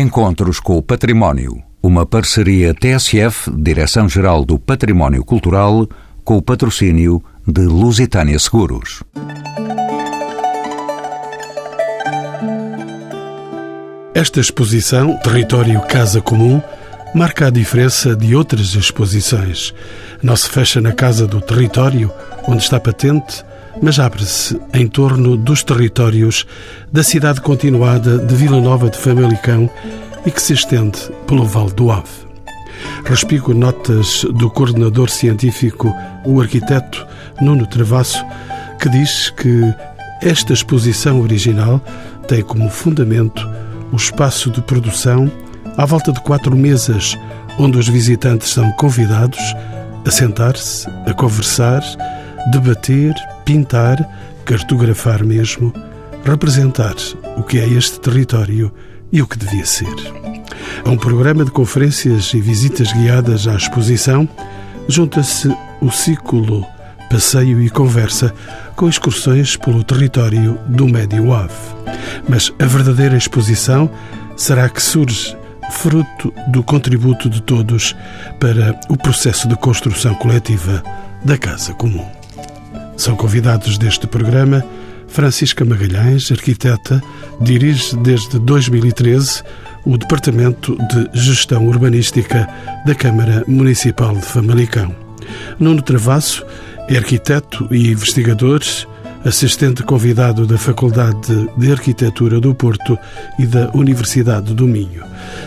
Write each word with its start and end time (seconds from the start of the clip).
Encontros 0.00 0.60
com 0.60 0.78
o 0.78 0.82
Património. 0.82 1.60
Uma 1.82 2.06
parceria 2.06 2.72
TSF, 2.72 3.50
Direção-Geral 3.50 4.44
do 4.44 4.56
Património 4.56 5.24
Cultural, 5.24 5.88
com 6.22 6.36
o 6.36 6.42
patrocínio 6.42 7.20
de 7.44 7.62
Lusitânia 7.62 8.38
Seguros. 8.38 9.02
Esta 14.14 14.38
exposição, 14.38 15.16
Território 15.16 15.80
Casa 15.80 16.20
Comum, 16.20 16.62
marca 17.12 17.48
a 17.48 17.50
diferença 17.50 18.14
de 18.14 18.36
outras 18.36 18.76
exposições. 18.76 19.74
Não 20.22 20.36
se 20.36 20.48
fecha 20.48 20.80
na 20.80 20.92
Casa 20.92 21.26
do 21.26 21.40
Território, 21.40 22.08
onde 22.46 22.62
está 22.62 22.78
patente, 22.78 23.44
mas 23.82 23.98
abre-se 23.98 24.60
em 24.72 24.86
torno 24.86 25.36
dos 25.36 25.62
territórios 25.62 26.46
da 26.92 27.02
cidade 27.02 27.40
continuada 27.40 28.18
de 28.18 28.34
Vila 28.34 28.60
Nova 28.60 28.90
de 28.90 28.98
Famalicão 28.98 29.70
e 30.26 30.30
que 30.30 30.42
se 30.42 30.52
estende 30.52 30.98
pelo 31.26 31.44
Vale 31.44 31.72
do 31.72 31.90
Ave. 31.90 32.28
Respigo 33.04 33.54
notas 33.54 34.24
do 34.34 34.50
coordenador 34.50 35.08
científico, 35.10 35.94
o 36.24 36.40
arquiteto 36.40 37.06
Nuno 37.40 37.66
Travasso, 37.66 38.24
que 38.80 38.88
diz 38.88 39.30
que 39.30 39.62
esta 40.22 40.52
exposição 40.52 41.20
original 41.20 41.80
tem 42.26 42.42
como 42.42 42.68
fundamento 42.68 43.48
o 43.92 43.96
espaço 43.96 44.50
de 44.50 44.60
produção 44.62 45.30
à 45.76 45.84
volta 45.86 46.12
de 46.12 46.20
quatro 46.20 46.56
mesas, 46.56 47.16
onde 47.58 47.78
os 47.78 47.88
visitantes 47.88 48.50
são 48.50 48.70
convidados 48.72 49.38
a 50.06 50.10
sentar-se, 50.10 50.88
a 51.06 51.14
conversar, 51.14 51.82
debater, 52.50 53.14
pintar, 53.48 53.96
cartografar 54.44 55.24
mesmo, 55.24 55.72
representar 56.22 56.94
o 57.34 57.42
que 57.42 57.58
é 57.58 57.66
este 57.66 57.98
território 57.98 58.70
e 59.10 59.22
o 59.22 59.26
que 59.26 59.38
devia 59.38 59.64
ser. 59.64 59.88
A 60.84 60.90
um 60.90 60.98
programa 60.98 61.46
de 61.46 61.50
conferências 61.50 62.34
e 62.34 62.42
visitas 62.42 62.92
guiadas 62.92 63.48
à 63.48 63.54
exposição, 63.54 64.28
junta-se 64.86 65.48
o 65.80 65.90
ciclo 65.90 66.62
Passeio 67.08 67.62
e 67.62 67.70
Conversa, 67.70 68.34
com 68.76 68.86
excursões 68.86 69.56
pelo 69.56 69.82
território 69.82 70.60
do 70.66 70.86
Médio 70.86 71.32
Ave. 71.32 71.54
Mas 72.28 72.52
a 72.58 72.66
verdadeira 72.66 73.16
exposição 73.16 73.90
será 74.36 74.68
que 74.68 74.82
surge 74.82 75.34
fruto 75.70 76.34
do 76.48 76.62
contributo 76.62 77.30
de 77.30 77.40
todos 77.40 77.96
para 78.38 78.78
o 78.90 78.96
processo 78.98 79.48
de 79.48 79.56
construção 79.56 80.14
coletiva 80.16 80.82
da 81.24 81.38
Casa 81.38 81.72
Comum. 81.72 82.17
São 82.98 83.14
convidados 83.14 83.78
deste 83.78 84.08
programa 84.08 84.62
Francisca 85.06 85.64
Magalhães, 85.64 86.30
arquiteta, 86.32 87.00
dirige 87.40 87.96
desde 87.96 88.40
2013 88.40 89.42
o 89.86 89.96
Departamento 89.96 90.76
de 90.88 91.08
Gestão 91.18 91.66
Urbanística 91.66 92.48
da 92.84 92.94
Câmara 92.96 93.44
Municipal 93.46 94.14
de 94.16 94.22
Famalicão. 94.22 94.94
Nuno 95.60 95.80
Travasso 95.80 96.44
é 96.88 96.96
arquiteto 96.96 97.68
e 97.70 97.92
investigador, 97.92 98.60
assistente 99.24 99.84
convidado 99.84 100.44
da 100.44 100.58
Faculdade 100.58 101.48
de 101.56 101.70
Arquitetura 101.70 102.40
do 102.40 102.52
Porto 102.52 102.98
e 103.38 103.46
da 103.46 103.70
Universidade 103.74 104.52
do 104.54 104.66
Minho. 104.66 105.04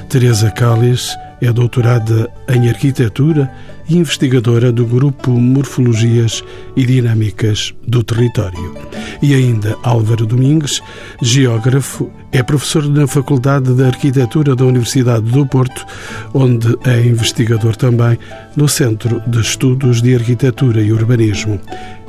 Teresa 0.08 0.50
Calles 0.52 1.16
é 1.42 1.52
doutorada 1.52 2.30
em 2.48 2.70
Arquitetura 2.70 3.52
e 3.90 3.98
investigadora 3.98 4.72
do 4.72 4.86
Grupo 4.86 5.32
Morfologias 5.32 6.44
e 6.76 6.86
Dinâmicas 6.86 7.74
do 7.86 8.04
Território. 8.04 8.76
E 9.22 9.34
ainda 9.34 9.76
Álvaro 9.84 10.26
Domingues, 10.26 10.82
geógrafo, 11.22 12.12
é 12.32 12.42
professor 12.42 12.88
na 12.88 13.08
Faculdade 13.08 13.74
de 13.74 13.84
Arquitetura 13.84 14.56
da 14.56 14.66
Universidade 14.66 15.30
do 15.30 15.46
Porto, 15.46 15.86
onde 16.34 16.78
é 16.86 17.02
investigador 17.02 17.76
também 17.76 18.18
no 18.56 18.70
Centro 18.70 19.22
de 19.28 19.42
Estudos 19.42 20.02
de 20.02 20.16
Arquitetura 20.16 20.82
e 20.82 20.92
Urbanismo. 20.92 21.60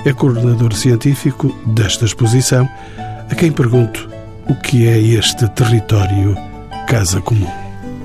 É 0.05 0.13
coordenador 0.13 0.73
científico 0.75 1.57
desta 1.67 2.05
exposição, 2.05 2.69
a 3.31 3.35
quem 3.35 3.51
pergunto 3.51 4.09
o 4.49 4.55
que 4.55 4.87
é 4.87 4.99
este 4.99 5.49
território 5.51 6.37
Casa 6.87 7.21
Comum. 7.21 7.62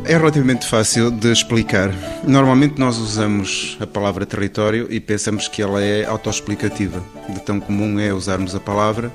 É 0.08 0.16
relativamente 0.16 0.66
fácil 0.66 1.12
de 1.12 1.30
explicar. 1.34 1.94
Normalmente 2.24 2.80
nós 2.80 2.98
usamos 2.98 3.78
a 3.78 3.86
palavra 3.86 4.26
território 4.26 4.88
e 4.90 5.02
pensamos 5.02 5.50
que 5.50 5.62
ela 5.62 5.84
é 5.84 6.06
autoexplicativa. 6.06 7.04
De 7.28 7.42
tão 7.42 7.60
comum 7.60 8.00
é 8.00 8.14
usarmos 8.14 8.56
a 8.56 8.60
palavra, 8.62 9.12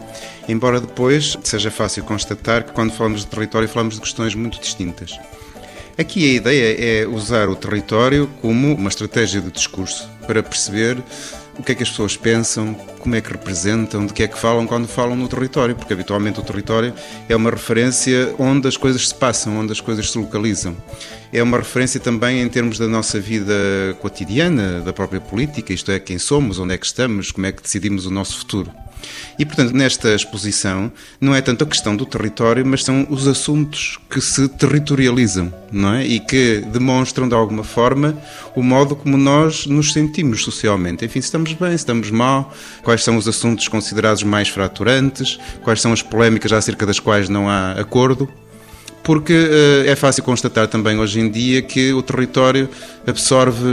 embora 0.46 0.82
depois 0.82 1.38
seja 1.42 1.70
fácil 1.70 2.04
constatar 2.04 2.64
que 2.64 2.72
quando 2.72 2.92
falamos 2.92 3.22
de 3.22 3.28
território 3.28 3.66
falamos 3.70 3.94
de 3.94 4.02
questões 4.02 4.34
muito 4.34 4.60
distintas. 4.60 5.18
Aqui 5.96 6.30
a 6.30 6.34
ideia 6.34 7.02
é 7.02 7.06
usar 7.06 7.48
o 7.48 7.56
território 7.56 8.28
como 8.42 8.74
uma 8.74 8.90
estratégia 8.90 9.40
de 9.40 9.50
discurso 9.50 10.06
para 10.26 10.42
perceber 10.42 11.02
o 11.58 11.62
que 11.62 11.72
é 11.72 11.74
que 11.74 11.82
as 11.82 11.90
pessoas 11.90 12.16
pensam, 12.16 12.74
como 12.98 13.14
é 13.14 13.20
que 13.20 13.30
representam, 13.30 14.06
de 14.06 14.12
que 14.12 14.22
é 14.22 14.28
que 14.28 14.38
falam 14.38 14.66
quando 14.66 14.88
falam 14.88 15.16
no 15.16 15.28
território, 15.28 15.74
porque 15.74 15.92
habitualmente 15.92 16.40
o 16.40 16.42
território 16.42 16.94
é 17.28 17.36
uma 17.36 17.50
referência 17.50 18.34
onde 18.38 18.66
as 18.68 18.76
coisas 18.76 19.08
se 19.08 19.14
passam, 19.14 19.58
onde 19.58 19.72
as 19.72 19.80
coisas 19.80 20.10
se 20.10 20.18
localizam. 20.18 20.76
É 21.32 21.42
uma 21.42 21.58
referência 21.58 22.00
também 22.00 22.40
em 22.40 22.48
termos 22.48 22.78
da 22.78 22.88
nossa 22.88 23.20
vida 23.20 23.54
cotidiana, 24.00 24.80
da 24.80 24.92
própria 24.92 25.20
política, 25.20 25.72
isto 25.72 25.90
é, 25.90 25.98
quem 25.98 26.18
somos, 26.18 26.58
onde 26.58 26.74
é 26.74 26.78
que 26.78 26.86
estamos, 26.86 27.30
como 27.30 27.46
é 27.46 27.52
que 27.52 27.62
decidimos 27.62 28.06
o 28.06 28.10
nosso 28.10 28.38
futuro. 28.38 28.70
E, 29.38 29.44
portanto, 29.44 29.72
nesta 29.72 30.14
exposição 30.14 30.92
não 31.20 31.34
é 31.34 31.40
tanto 31.40 31.64
a 31.64 31.66
questão 31.66 31.96
do 31.96 32.06
território, 32.06 32.64
mas 32.64 32.84
são 32.84 33.06
os 33.08 33.26
assuntos 33.26 33.98
que 34.10 34.20
se 34.20 34.48
territorializam, 34.48 35.52
não 35.70 35.94
é? 35.94 36.06
E 36.06 36.20
que 36.20 36.62
demonstram, 36.72 37.28
de 37.28 37.34
alguma 37.34 37.64
forma, 37.64 38.16
o 38.54 38.62
modo 38.62 38.94
como 38.94 39.16
nós 39.16 39.66
nos 39.66 39.92
sentimos 39.92 40.44
socialmente. 40.44 41.04
Enfim, 41.04 41.18
estamos 41.18 41.52
bem, 41.54 41.74
estamos 41.74 42.10
mal, 42.10 42.52
quais 42.82 43.02
são 43.02 43.16
os 43.16 43.26
assuntos 43.26 43.68
considerados 43.68 44.22
mais 44.22 44.48
fraturantes, 44.48 45.38
quais 45.62 45.80
são 45.80 45.92
as 45.92 46.02
polémicas 46.02 46.52
acerca 46.52 46.86
das 46.86 47.00
quais 47.00 47.28
não 47.28 47.48
há 47.48 47.72
acordo 47.72 48.28
porque 49.02 49.32
uh, 49.32 49.88
é 49.88 49.96
fácil 49.96 50.22
constatar 50.22 50.68
também 50.68 50.98
hoje 50.98 51.20
em 51.20 51.30
dia 51.30 51.60
que 51.60 51.92
o 51.92 52.02
território 52.02 52.68
absorve 53.06 53.64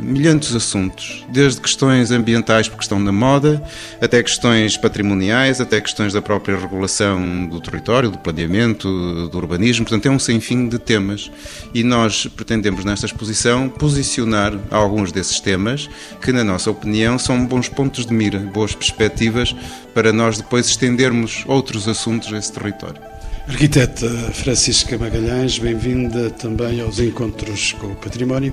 milhantes 0.00 0.54
assuntos, 0.54 1.24
desde 1.28 1.60
questões 1.60 2.10
ambientais 2.12 2.68
porque 2.68 2.84
estão 2.84 3.00
na 3.00 3.10
moda, 3.10 3.62
até 4.00 4.22
questões 4.22 4.76
patrimoniais, 4.76 5.60
até 5.60 5.80
questões 5.80 6.12
da 6.12 6.22
própria 6.22 6.56
regulação 6.56 7.46
do 7.46 7.60
território, 7.60 8.10
do 8.10 8.18
planeamento, 8.18 9.28
do 9.28 9.38
urbanismo, 9.38 9.84
portanto 9.84 10.06
é 10.06 10.10
um 10.10 10.18
sem 10.18 10.40
fim 10.40 10.68
de 10.68 10.78
temas 10.78 11.30
e 11.74 11.82
nós 11.82 12.26
pretendemos 12.26 12.84
nesta 12.84 13.06
exposição 13.06 13.68
posicionar 13.68 14.52
alguns 14.70 15.10
desses 15.10 15.40
temas 15.40 15.88
que 16.22 16.32
na 16.32 16.44
nossa 16.44 16.70
opinião 16.70 17.18
são 17.18 17.44
bons 17.44 17.68
pontos 17.68 18.06
de 18.06 18.12
mira, 18.12 18.38
boas 18.38 18.74
perspectivas 18.74 19.54
para 19.92 20.12
nós 20.12 20.36
depois 20.36 20.66
estendermos 20.66 21.42
outros 21.46 21.88
assuntos 21.88 22.32
a 22.32 22.38
esse 22.38 22.52
território. 22.52 23.15
Arquiteta 23.48 24.08
Francisca 24.32 24.98
Magalhães, 24.98 25.58
bem-vinda 25.58 26.30
também 26.30 26.80
aos 26.80 26.98
Encontros 26.98 27.72
com 27.74 27.86
o 27.86 27.94
Património. 27.94 28.52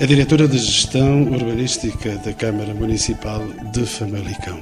É 0.00 0.06
diretora 0.06 0.48
de 0.48 0.56
Gestão 0.58 1.24
Urbanística 1.24 2.16
da 2.16 2.32
Câmara 2.32 2.72
Municipal 2.72 3.46
de 3.70 3.84
Famalicão. 3.84 4.58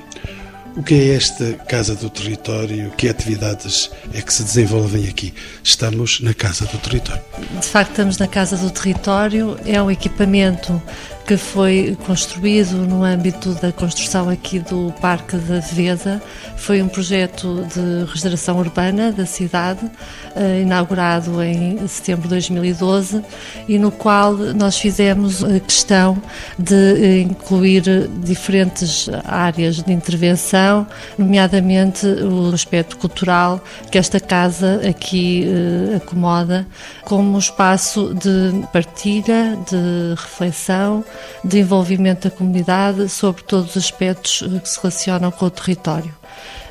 O 0.76 0.82
que 0.82 0.94
é 0.94 1.14
esta 1.14 1.52
Casa 1.68 1.94
do 1.94 2.10
Território? 2.10 2.90
Que 2.96 3.08
atividades 3.08 3.90
é 4.12 4.20
que 4.20 4.32
se 4.32 4.42
desenvolvem 4.42 5.06
aqui? 5.08 5.32
Estamos 5.62 6.20
na 6.20 6.34
Casa 6.34 6.64
do 6.64 6.78
Território. 6.78 7.22
De 7.60 7.66
facto, 7.66 7.90
estamos 7.90 8.18
na 8.18 8.26
Casa 8.26 8.56
do 8.56 8.70
Território. 8.70 9.56
É 9.64 9.80
um 9.80 9.90
equipamento 9.90 10.82
que 11.26 11.36
foi 11.36 11.96
construído 12.04 12.76
no 12.86 13.04
âmbito 13.04 13.54
da 13.54 13.72
construção 13.72 14.28
aqui 14.28 14.58
do 14.58 14.92
Parque 15.00 15.36
da 15.36 15.58
Devesa. 15.58 16.20
Foi 16.56 16.82
um 16.82 16.88
projeto 16.88 17.66
de 17.72 18.10
regeneração 18.10 18.58
urbana 18.58 19.12
da 19.12 19.24
cidade, 19.24 19.88
eh, 20.34 20.62
inaugurado 20.62 21.42
em 21.42 21.86
setembro 21.86 22.22
de 22.22 22.30
2012, 22.30 23.22
e 23.68 23.78
no 23.78 23.90
qual 23.90 24.32
nós 24.34 24.78
fizemos 24.78 25.44
a 25.44 25.60
questão 25.60 26.20
de 26.58 26.74
eh, 26.74 27.20
incluir 27.20 27.82
diferentes 28.22 29.08
áreas 29.24 29.76
de 29.82 29.92
intervenção, 29.92 30.86
nomeadamente 31.16 32.06
o 32.06 32.52
aspecto 32.52 32.96
cultural 32.96 33.62
que 33.90 33.98
esta 33.98 34.18
casa 34.18 34.80
aqui 34.88 35.46
eh, 35.46 35.96
acomoda, 35.96 36.66
como 37.04 37.34
um 37.34 37.38
espaço 37.38 38.14
de 38.14 38.66
partilha, 38.72 39.56
de 39.68 40.14
reflexão, 40.16 41.04
de 41.44 41.58
envolvimento 41.58 42.28
da 42.28 42.34
comunidade 42.34 43.08
sobre 43.08 43.42
todos 43.42 43.76
os 43.76 43.84
aspectos 43.84 44.42
que 44.62 44.68
se 44.68 44.78
relacionam 44.80 45.30
com 45.30 45.46
o 45.46 45.50
território. 45.50 46.14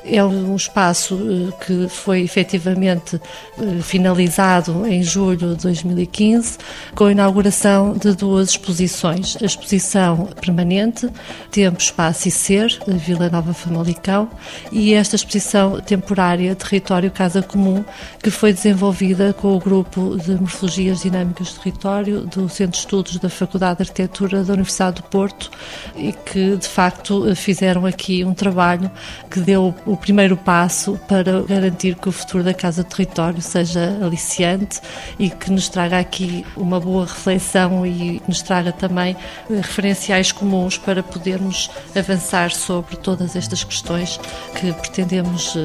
É 0.04 0.24
um 0.24 0.56
espaço 0.56 1.16
eh, 1.16 1.64
que 1.64 1.88
foi 1.88 2.22
efetivamente 2.22 3.22
eh, 3.60 3.82
finalizado 3.82 4.86
em 4.88 5.04
julho 5.04 5.56
de 5.56 5.62
2015, 5.64 6.58
com 6.96 7.06
a 7.06 7.12
inauguração 7.12 7.94
de 7.94 8.16
duas 8.16 8.50
exposições. 8.50 9.38
A 9.42 9.46
exposição 9.46 10.30
permanente, 10.40 11.08
Tempo, 11.52 11.80
Espaço 11.80 12.28
e 12.28 12.32
Ser, 12.32 12.80
Vila 12.88 13.30
Nova 13.30 13.54
Famalicão, 13.54 14.30
e 14.72 14.94
esta 14.94 15.16
exposição 15.16 15.80
temporária, 15.80 16.56
Território 16.56 17.12
Casa 17.12 17.44
Comum, 17.44 17.84
que 18.24 18.32
foi 18.32 18.54
desenvolvida 18.54 19.34
com 19.34 19.56
o 19.56 19.60
grupo 19.60 20.18
de 20.18 20.32
Morfologias 20.32 21.02
Dinâmicas 21.02 21.54
do 21.54 21.60
Território 21.60 22.22
do 22.22 22.50
Centro 22.50 22.72
de 22.72 22.78
Estudos 22.78 23.18
da 23.18 23.30
Faculdade 23.30 23.78
de 23.78 23.84
Arquitetura 23.84 24.44
da 24.44 24.54
Universidade 24.54 24.98
do 24.98 25.04
Porto 25.04 25.52
e 25.96 26.12
que, 26.12 26.56
de 26.56 26.68
facto, 26.68 27.36
fizeram 27.36 27.86
aqui 27.86 28.24
um 28.24 28.34
trabalho 28.34 28.90
que 29.30 29.40
deu 29.40 29.76
o 29.92 29.98
primeiro 29.98 30.38
passo 30.38 30.98
para 31.06 31.42
garantir 31.42 31.96
que 31.96 32.08
o 32.08 32.14
futuro 32.14 32.46
da 32.46 32.54
Casa 32.54 32.82
do 32.82 32.88
Território 32.88 33.42
seja 33.42 33.98
aliciante 34.02 34.80
e 35.20 35.30
que 35.30 35.52
nos 35.52 35.68
traga 35.68 36.00
aqui 36.00 36.46
uma 36.56 36.80
boa 36.80 37.06
reflexão 37.06 37.86
e 37.86 38.22
nos 38.26 38.42
traga 38.42 38.72
também 38.72 39.18
eh, 39.50 39.56
referenciais 39.56 40.32
comuns 40.32 40.78
para 40.78 41.04
podermos 41.04 41.70
avançar 41.94 42.52
sobre 42.52 42.96
todas 42.96 43.36
estas 43.36 43.66
questões 43.66 44.18
que 44.58 44.72
pretendemos 44.72 45.56
eh, 45.58 45.60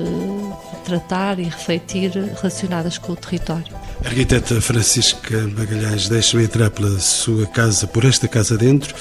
tratar 0.84 1.38
e 1.38 1.44
refletir 1.44 2.10
relacionadas 2.10 2.98
com 2.98 3.12
o 3.12 3.16
território. 3.16 3.72
Arquiteta 4.04 4.60
Francisca 4.60 5.46
Magalhães, 5.56 6.08
deixe-me 6.08 6.42
entrar 6.42 6.70
pela 6.70 6.98
sua 6.98 7.46
casa, 7.46 7.86
por 7.86 8.04
esta 8.04 8.26
casa 8.26 8.58
dentro, 8.58 8.92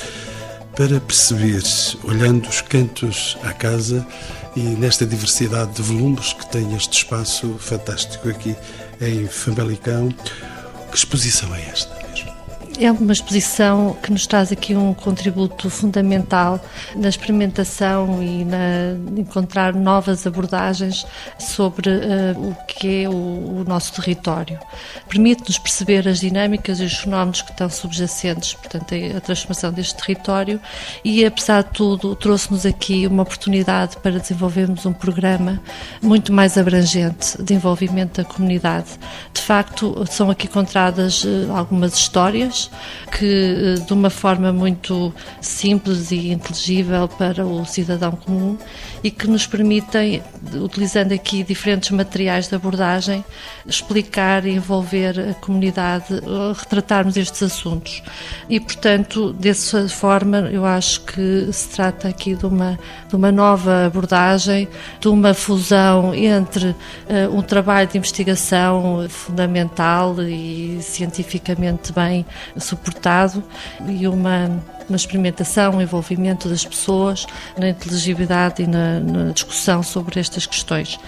para 0.75 0.99
perceber, 0.99 1.63
olhando 2.03 2.47
os 2.47 2.61
cantos 2.61 3.37
à 3.43 3.51
casa 3.53 4.05
e 4.55 4.61
nesta 4.61 5.05
diversidade 5.05 5.73
de 5.73 5.81
volumes 5.81 6.33
que 6.33 6.45
tem 6.47 6.75
este 6.75 6.97
espaço 6.97 7.57
fantástico 7.59 8.29
aqui 8.29 8.55
em 9.01 9.27
Famalicão, 9.27 10.09
que 10.91 10.97
exposição 10.97 11.53
é 11.53 11.61
esta? 11.69 11.94
É 12.77 12.91
uma 12.91 13.13
exposição 13.13 13.95
que 14.03 14.11
nos 14.11 14.27
traz 14.27 14.51
aqui 14.51 14.75
um 14.75 14.93
contributo 14.93 15.69
fundamental 15.69 16.59
na 16.93 17.07
experimentação 17.07 18.21
e 18.21 18.43
na 18.43 18.97
encontrar 19.17 19.73
novas 19.73 20.27
abordagens 20.27 21.07
sobre 21.39 21.89
uh, 21.89 22.49
o 22.49 22.55
que 22.65 23.03
é 23.03 23.09
o, 23.09 23.13
o 23.13 23.65
nosso 23.65 23.93
território. 23.93 24.59
Permite-nos 25.07 25.57
perceber 25.57 26.05
as 26.05 26.19
dinâmicas 26.19 26.81
e 26.81 26.83
os 26.83 26.95
fenómenos 26.95 27.41
que 27.41 27.51
estão 27.51 27.69
subjacentes, 27.69 28.53
portanto, 28.53 28.93
a 29.15 29.21
transformação 29.21 29.71
deste 29.71 29.95
território 29.95 30.59
e, 31.03 31.25
apesar 31.25 31.63
de 31.63 31.69
tudo, 31.69 32.13
trouxe-nos 32.15 32.65
aqui 32.65 33.07
uma 33.07 33.23
oportunidade 33.23 33.95
para 33.97 34.19
desenvolvermos 34.19 34.85
um 34.85 34.93
programa 34.93 35.61
muito 36.01 36.33
mais 36.33 36.57
abrangente 36.57 37.41
de 37.41 37.53
envolvimento 37.53 38.21
da 38.21 38.27
comunidade. 38.27 38.99
De 39.33 39.41
facto, 39.41 40.03
são 40.09 40.29
aqui 40.29 40.47
encontradas 40.47 41.23
uh, 41.23 41.55
algumas 41.55 41.93
histórias 41.93 42.64
que, 43.11 43.25
eh, 43.25 43.85
de 43.85 43.93
uma 43.93 44.09
forma 44.09 44.51
muito 44.51 45.13
simples 45.41 46.11
e 46.11 46.31
inteligível 46.31 47.07
para 47.07 47.45
o 47.45 47.65
cidadão 47.65 48.11
comum 48.11 48.57
e 49.05 49.11
que 49.11 49.27
nos 49.27 49.45
permitem, 49.45 50.23
utilizando 50.55 51.11
aqui 51.11 51.43
diferentes 51.43 51.91
materiais 51.91 52.47
de 52.47 52.55
abordagem, 52.55 53.23
explicar 53.63 54.47
e 54.47 54.55
envolver 54.55 55.19
a 55.19 55.33
comunidade, 55.35 56.07
retratarmos 56.57 57.15
estes 57.15 57.43
assuntos. 57.43 58.01
E, 58.49 58.59
portanto, 58.59 59.31
dessa 59.31 59.87
forma, 59.87 60.49
eu 60.51 60.65
acho 60.65 61.01
que 61.01 61.47
se 61.53 61.69
trata 61.69 62.07
aqui 62.07 62.33
de 62.33 62.47
uma, 62.47 62.79
de 63.07 63.15
uma 63.15 63.31
nova 63.31 63.85
abordagem, 63.85 64.67
de 64.99 65.07
uma 65.07 65.35
fusão 65.35 66.11
entre 66.15 66.69
uh, 66.69 66.75
um 67.31 67.43
trabalho 67.43 67.87
de 67.87 67.99
investigação 67.99 69.05
fundamental 69.07 70.19
e 70.19 70.79
cientificamente 70.81 71.93
bem 71.93 72.25
suportado 72.57 73.43
e 73.87 74.07
uma, 74.07 74.63
uma 74.89 74.95
experimentação, 74.95 75.75
um 75.75 75.81
envolvimento 75.81 76.47
das 76.47 76.65
pessoas 76.65 77.25
na 77.57 77.69
inteligibilidade 77.69 78.63
e 78.63 78.67
na, 78.67 78.99
na 78.99 79.31
discussão 79.31 79.81
sobre 79.83 80.19
estas 80.19 80.45
questões. 80.45 80.99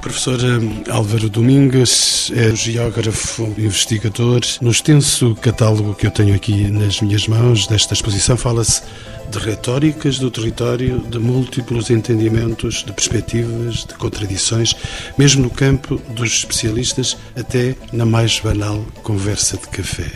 Professor 0.00 0.38
eh, 0.40 0.90
Álvaro 0.90 1.28
Domingues 1.28 2.30
é 2.34 2.54
geógrafo, 2.54 3.44
investigador. 3.58 4.40
No 4.60 4.70
extenso 4.70 5.34
catálogo 5.36 5.94
que 5.94 6.06
eu 6.06 6.10
tenho 6.10 6.34
aqui 6.34 6.70
nas 6.70 7.00
minhas 7.00 7.26
mãos 7.26 7.66
desta 7.66 7.94
exposição 7.94 8.36
fala-se 8.36 8.82
de 9.30 9.38
retóricas 9.38 10.18
do 10.18 10.30
território, 10.30 11.00
de 11.00 11.18
múltiplos 11.18 11.90
entendimentos, 11.90 12.82
de 12.84 12.92
perspectivas, 12.92 13.84
de 13.84 13.94
contradições, 13.94 14.74
mesmo 15.18 15.42
no 15.42 15.50
campo 15.50 16.00
dos 16.10 16.30
especialistas, 16.30 17.16
até 17.36 17.76
na 17.92 18.06
mais 18.06 18.40
banal 18.40 18.84
conversa 19.02 19.56
de 19.56 19.68
café. 19.68 20.10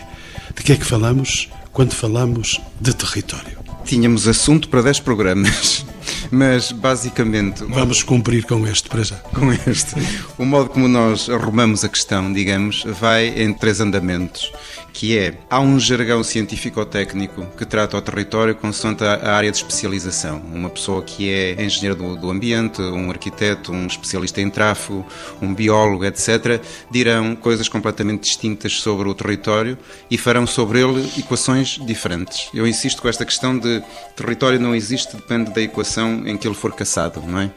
De 0.56 0.62
que 0.62 0.72
é 0.72 0.76
que 0.76 0.84
falamos 0.84 1.48
quando 1.72 1.94
falamos 1.94 2.60
de 2.80 2.94
território? 2.94 3.58
Tínhamos 3.84 4.28
assunto 4.28 4.68
para 4.68 4.82
10 4.82 5.00
programas. 5.00 5.84
Mas 6.30 6.72
basicamente. 6.72 7.64
Vamos 7.64 8.02
cumprir 8.02 8.44
com 8.44 8.66
este 8.66 8.88
para 8.88 9.02
já. 9.02 9.16
Com 9.16 9.52
este. 9.52 9.94
O 10.38 10.44
modo 10.44 10.70
como 10.70 10.88
nós 10.88 11.28
arrumamos 11.28 11.84
a 11.84 11.88
questão, 11.88 12.32
digamos, 12.32 12.84
vai 13.00 13.28
em 13.28 13.52
três 13.52 13.80
andamentos 13.80 14.50
que 14.92 15.18
é, 15.18 15.34
há 15.48 15.60
um 15.60 15.78
jargão 15.80 16.22
científico-técnico 16.22 17.46
que 17.56 17.64
trata 17.64 17.96
o 17.96 18.02
território 18.02 18.54
consoante 18.54 19.04
a 19.04 19.32
área 19.32 19.50
de 19.50 19.56
especialização. 19.56 20.40
Uma 20.52 20.68
pessoa 20.68 21.02
que 21.02 21.30
é 21.30 21.62
engenheiro 21.62 21.96
do, 21.96 22.16
do, 22.16 22.30
ambiente, 22.30 22.80
um 22.82 23.10
arquiteto, 23.10 23.72
um 23.72 23.86
especialista 23.86 24.40
em 24.40 24.50
tráfego, 24.50 25.06
um 25.40 25.54
biólogo, 25.54 26.04
etc., 26.04 26.60
dirão 26.90 27.34
coisas 27.34 27.68
completamente 27.68 28.22
distintas 28.22 28.74
sobre 28.74 29.08
o 29.08 29.14
território 29.14 29.78
e 30.10 30.18
farão 30.18 30.46
sobre 30.46 30.80
ele 30.80 31.10
equações 31.18 31.78
diferentes. 31.80 32.48
Eu 32.52 32.66
insisto 32.66 33.00
com 33.00 33.08
esta 33.08 33.24
questão 33.24 33.58
de 33.58 33.82
território 34.14 34.60
não 34.60 34.74
existe, 34.74 35.16
depende 35.16 35.52
da 35.52 35.60
equação 35.60 36.26
em 36.26 36.36
que 36.36 36.46
ele 36.46 36.54
for 36.54 36.72
caçado, 36.72 37.22
não 37.22 37.40
é? 37.40 37.50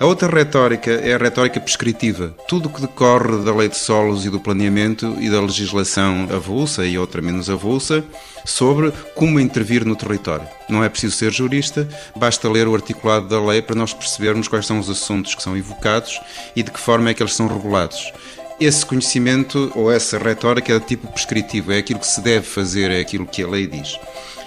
A 0.00 0.06
outra 0.06 0.28
retórica 0.28 0.92
é 0.92 1.14
a 1.14 1.18
retórica 1.18 1.58
prescritiva. 1.58 2.32
Tudo 2.46 2.68
o 2.68 2.72
que 2.72 2.80
decorre 2.80 3.44
da 3.44 3.52
lei 3.52 3.68
de 3.68 3.76
solos 3.76 4.24
e 4.24 4.30
do 4.30 4.38
planeamento 4.38 5.16
e 5.18 5.28
da 5.28 5.40
legislação 5.40 6.28
avulsa 6.30 6.86
e 6.86 6.96
outra 6.96 7.20
menos 7.20 7.50
avulsa 7.50 8.04
sobre 8.44 8.92
como 9.16 9.40
intervir 9.40 9.84
no 9.84 9.96
território. 9.96 10.46
Não 10.68 10.84
é 10.84 10.88
preciso 10.88 11.16
ser 11.16 11.32
jurista, 11.32 11.88
basta 12.14 12.48
ler 12.48 12.68
o 12.68 12.76
articulado 12.76 13.26
da 13.26 13.44
lei 13.44 13.60
para 13.60 13.74
nós 13.74 13.92
percebermos 13.92 14.46
quais 14.46 14.66
são 14.66 14.78
os 14.78 14.88
assuntos 14.88 15.34
que 15.34 15.42
são 15.42 15.56
evocados 15.56 16.20
e 16.54 16.62
de 16.62 16.70
que 16.70 16.78
forma 16.78 17.10
é 17.10 17.14
que 17.14 17.20
eles 17.20 17.34
são 17.34 17.48
regulados. 17.48 18.12
Esse 18.60 18.86
conhecimento 18.86 19.72
ou 19.74 19.90
essa 19.90 20.16
retórica 20.16 20.72
é 20.72 20.78
de 20.78 20.86
tipo 20.86 21.08
prescritivo, 21.08 21.72
é 21.72 21.78
aquilo 21.78 21.98
que 21.98 22.06
se 22.06 22.20
deve 22.20 22.46
fazer, 22.46 22.92
é 22.92 23.00
aquilo 23.00 23.26
que 23.26 23.42
a 23.42 23.48
lei 23.48 23.66
diz. 23.66 23.98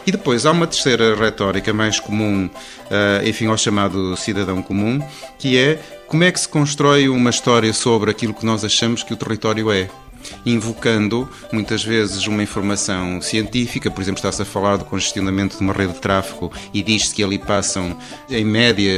E 0.05 0.11
depois 0.11 0.45
há 0.45 0.51
uma 0.51 0.67
terceira 0.67 1.15
retórica 1.15 1.73
mais 1.73 1.99
comum, 1.99 2.45
uh, 2.47 3.27
enfim, 3.27 3.47
ao 3.47 3.57
chamado 3.57 4.15
cidadão 4.17 4.61
comum, 4.61 4.99
que 5.37 5.57
é 5.57 5.79
como 6.07 6.23
é 6.23 6.31
que 6.31 6.39
se 6.39 6.47
constrói 6.47 7.07
uma 7.07 7.29
história 7.29 7.71
sobre 7.73 8.11
aquilo 8.11 8.33
que 8.33 8.45
nós 8.45 8.65
achamos 8.65 9.03
que 9.03 9.13
o 9.13 9.17
território 9.17 9.71
é 9.71 9.87
invocando 10.45 11.27
muitas 11.51 11.83
vezes 11.83 12.27
uma 12.27 12.43
informação 12.43 13.21
científica, 13.21 13.89
por 13.89 14.01
exemplo, 14.01 14.19
está-se 14.19 14.41
a 14.41 14.45
falar 14.45 14.77
do 14.77 14.85
congestionamento 14.85 15.57
de 15.57 15.63
uma 15.63 15.73
rede 15.73 15.93
de 15.93 15.99
tráfego 15.99 16.51
e 16.73 16.81
diz-se 16.83 17.13
que 17.13 17.23
ali 17.23 17.37
passam, 17.37 17.97
em 18.29 18.45
média, 18.45 18.93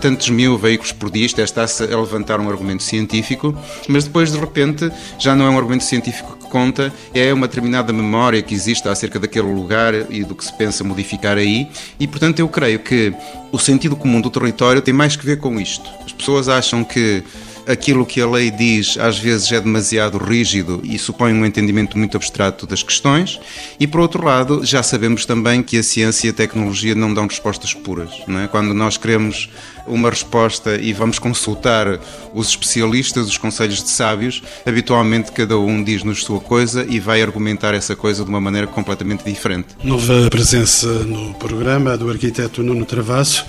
tantos 0.00 0.28
mil 0.30 0.56
veículos 0.58 0.92
por 0.92 1.10
dia, 1.10 1.24
é, 1.24 1.42
está-se 1.42 1.82
a 1.84 1.98
levantar 1.98 2.40
um 2.40 2.48
argumento 2.48 2.82
científico, 2.82 3.56
mas 3.88 4.04
depois, 4.04 4.32
de 4.32 4.38
repente, 4.38 4.90
já 5.18 5.34
não 5.34 5.46
é 5.46 5.50
um 5.50 5.56
argumento 5.56 5.84
científico 5.84 6.43
conta, 6.54 6.94
é 7.12 7.34
uma 7.34 7.48
determinada 7.48 7.92
memória 7.92 8.40
que 8.40 8.54
existe 8.54 8.86
acerca 8.88 9.18
daquele 9.18 9.52
lugar 9.52 9.92
e 10.08 10.22
do 10.22 10.36
que 10.36 10.44
se 10.44 10.56
pensa 10.56 10.84
modificar 10.84 11.36
aí, 11.36 11.66
e 11.98 12.06
portanto 12.06 12.38
eu 12.38 12.48
creio 12.48 12.78
que 12.78 13.12
o 13.50 13.58
sentido 13.58 13.96
comum 13.96 14.20
do 14.20 14.30
território 14.30 14.80
tem 14.80 14.94
mais 14.94 15.16
que 15.16 15.26
ver 15.26 15.38
com 15.38 15.60
isto. 15.60 15.90
As 16.04 16.12
pessoas 16.12 16.48
acham 16.48 16.84
que 16.84 17.24
aquilo 17.66 18.06
que 18.06 18.20
a 18.20 18.28
lei 18.28 18.52
diz 18.52 18.96
às 18.98 19.18
vezes 19.18 19.50
é 19.50 19.60
demasiado 19.60 20.16
rígido 20.16 20.80
e 20.84 20.96
supõe 20.96 21.32
um 21.32 21.44
entendimento 21.44 21.98
muito 21.98 22.16
abstrato 22.16 22.68
das 22.68 22.84
questões, 22.84 23.40
e 23.80 23.88
por 23.88 24.00
outro 24.00 24.24
lado, 24.24 24.64
já 24.64 24.80
sabemos 24.80 25.26
também 25.26 25.60
que 25.60 25.78
a 25.78 25.82
ciência 25.82 26.28
e 26.28 26.30
a 26.30 26.34
tecnologia 26.34 26.94
não 26.94 27.12
dão 27.12 27.26
respostas 27.26 27.74
puras. 27.74 28.10
Não 28.28 28.38
é? 28.38 28.46
Quando 28.46 28.72
nós 28.72 28.96
queremos 28.96 29.48
uma 29.86 30.10
resposta 30.10 30.76
e 30.76 30.92
vamos 30.92 31.18
consultar 31.18 32.00
os 32.32 32.48
especialistas, 32.48 33.28
os 33.28 33.38
conselhos 33.38 33.82
de 33.82 33.90
sábios, 33.90 34.42
habitualmente 34.64 35.32
cada 35.32 35.58
um 35.58 35.82
diz-nos 35.82 36.24
sua 36.24 36.40
coisa 36.40 36.86
e 36.88 36.98
vai 36.98 37.22
argumentar 37.22 37.74
essa 37.74 37.94
coisa 37.94 38.24
de 38.24 38.30
uma 38.30 38.40
maneira 38.40 38.66
completamente 38.66 39.24
diferente. 39.24 39.68
Nova 39.82 40.28
presença 40.30 40.86
no 40.86 41.34
programa 41.34 41.96
do 41.96 42.08
arquiteto 42.10 42.62
Nuno 42.62 42.84
Travasso. 42.84 43.44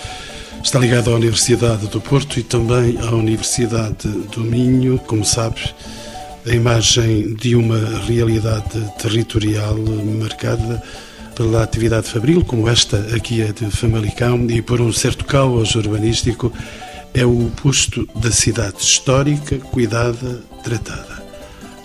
Está 0.64 0.80
ligado 0.80 1.12
à 1.12 1.16
Universidade 1.16 1.88
do 1.88 2.02
Porto 2.02 2.40
e 2.40 2.44
também 2.44 2.98
à 3.00 3.12
Universidade 3.12 4.08
do 4.08 4.42
Minho, 4.42 4.98
como 4.98 5.24
sabes, 5.24 5.76
a 6.48 6.54
imagem 6.54 7.36
de 7.36 7.56
uma 7.56 7.78
realidade 8.08 8.80
territorial 8.98 9.78
marcada 10.20 10.82
pela 11.36 11.64
atividade 11.64 12.10
fabril, 12.10 12.44
como 12.44 12.68
esta 12.70 12.98
aqui 13.16 13.42
é 13.42 13.52
de 13.52 13.70
Famalicão, 13.70 14.50
e 14.50 14.62
por 14.62 14.80
um 14.80 14.92
certo 14.92 15.26
caos 15.26 15.76
urbanístico 15.76 16.52
é 17.14 17.26
o 17.26 17.48
oposto 17.48 18.08
da 18.16 18.32
cidade 18.32 18.78
histórica, 18.80 19.58
cuidada, 19.58 20.42
tratada. 20.64 21.24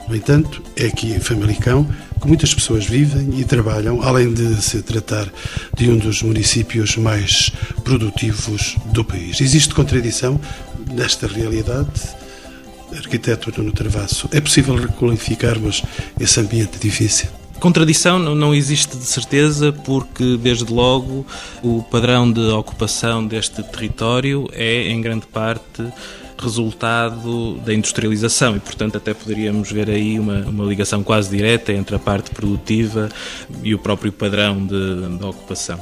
No 0.09 0.17
entanto, 0.17 0.63
é 0.77 0.87
aqui 0.87 1.13
em 1.13 1.21
Famalicão 1.21 1.89
que 2.21 2.27
muitas 2.27 2.55
pessoas 2.55 2.85
vivem 2.85 3.39
e 3.39 3.45
trabalham, 3.45 4.03
além 4.03 4.33
de 4.33 4.61
se 4.63 4.83
tratar 4.83 5.29
de 5.77 5.89
um 5.89 5.97
dos 5.97 6.23
municípios 6.23 6.97
mais 6.97 7.51
produtivos 7.85 8.77
do 8.87 9.05
país. 9.05 9.41
Existe 9.41 9.75
contradição 9.75 10.41
nesta 10.93 11.27
realidade? 11.27 11.89
Arquiteto 12.97 13.53
Nuno 13.57 13.73
Travasso, 13.73 14.29
é 14.33 14.41
possível 14.41 14.75
requalificarmos 14.75 15.83
esse 16.19 16.41
ambiente 16.41 16.79
difícil? 16.81 17.40
Contradição 17.61 18.19
não 18.19 18.55
existe 18.55 18.97
de 18.97 19.05
certeza, 19.05 19.71
porque 19.71 20.39
desde 20.39 20.73
logo 20.73 21.27
o 21.63 21.83
padrão 21.83 22.31
de 22.33 22.41
ocupação 22.41 23.27
deste 23.27 23.63
território 23.63 24.49
é, 24.53 24.89
em 24.89 25.01
grande 25.01 25.27
parte, 25.27 25.85
resultado 26.39 27.57
da 27.57 27.75
industrialização 27.75 28.57
e, 28.57 28.61
portanto, 28.61 28.97
até 28.97 29.13
poderíamos 29.13 29.71
ver 29.71 29.91
aí 29.91 30.19
uma, 30.19 30.39
uma 30.47 30.65
ligação 30.65 31.03
quase 31.03 31.29
direta 31.29 31.71
entre 31.71 31.95
a 31.95 31.99
parte 31.99 32.31
produtiva 32.31 33.11
e 33.63 33.75
o 33.75 33.79
próprio 33.79 34.11
padrão 34.11 34.67
de, 34.67 35.19
de 35.19 35.25
ocupação. 35.25 35.79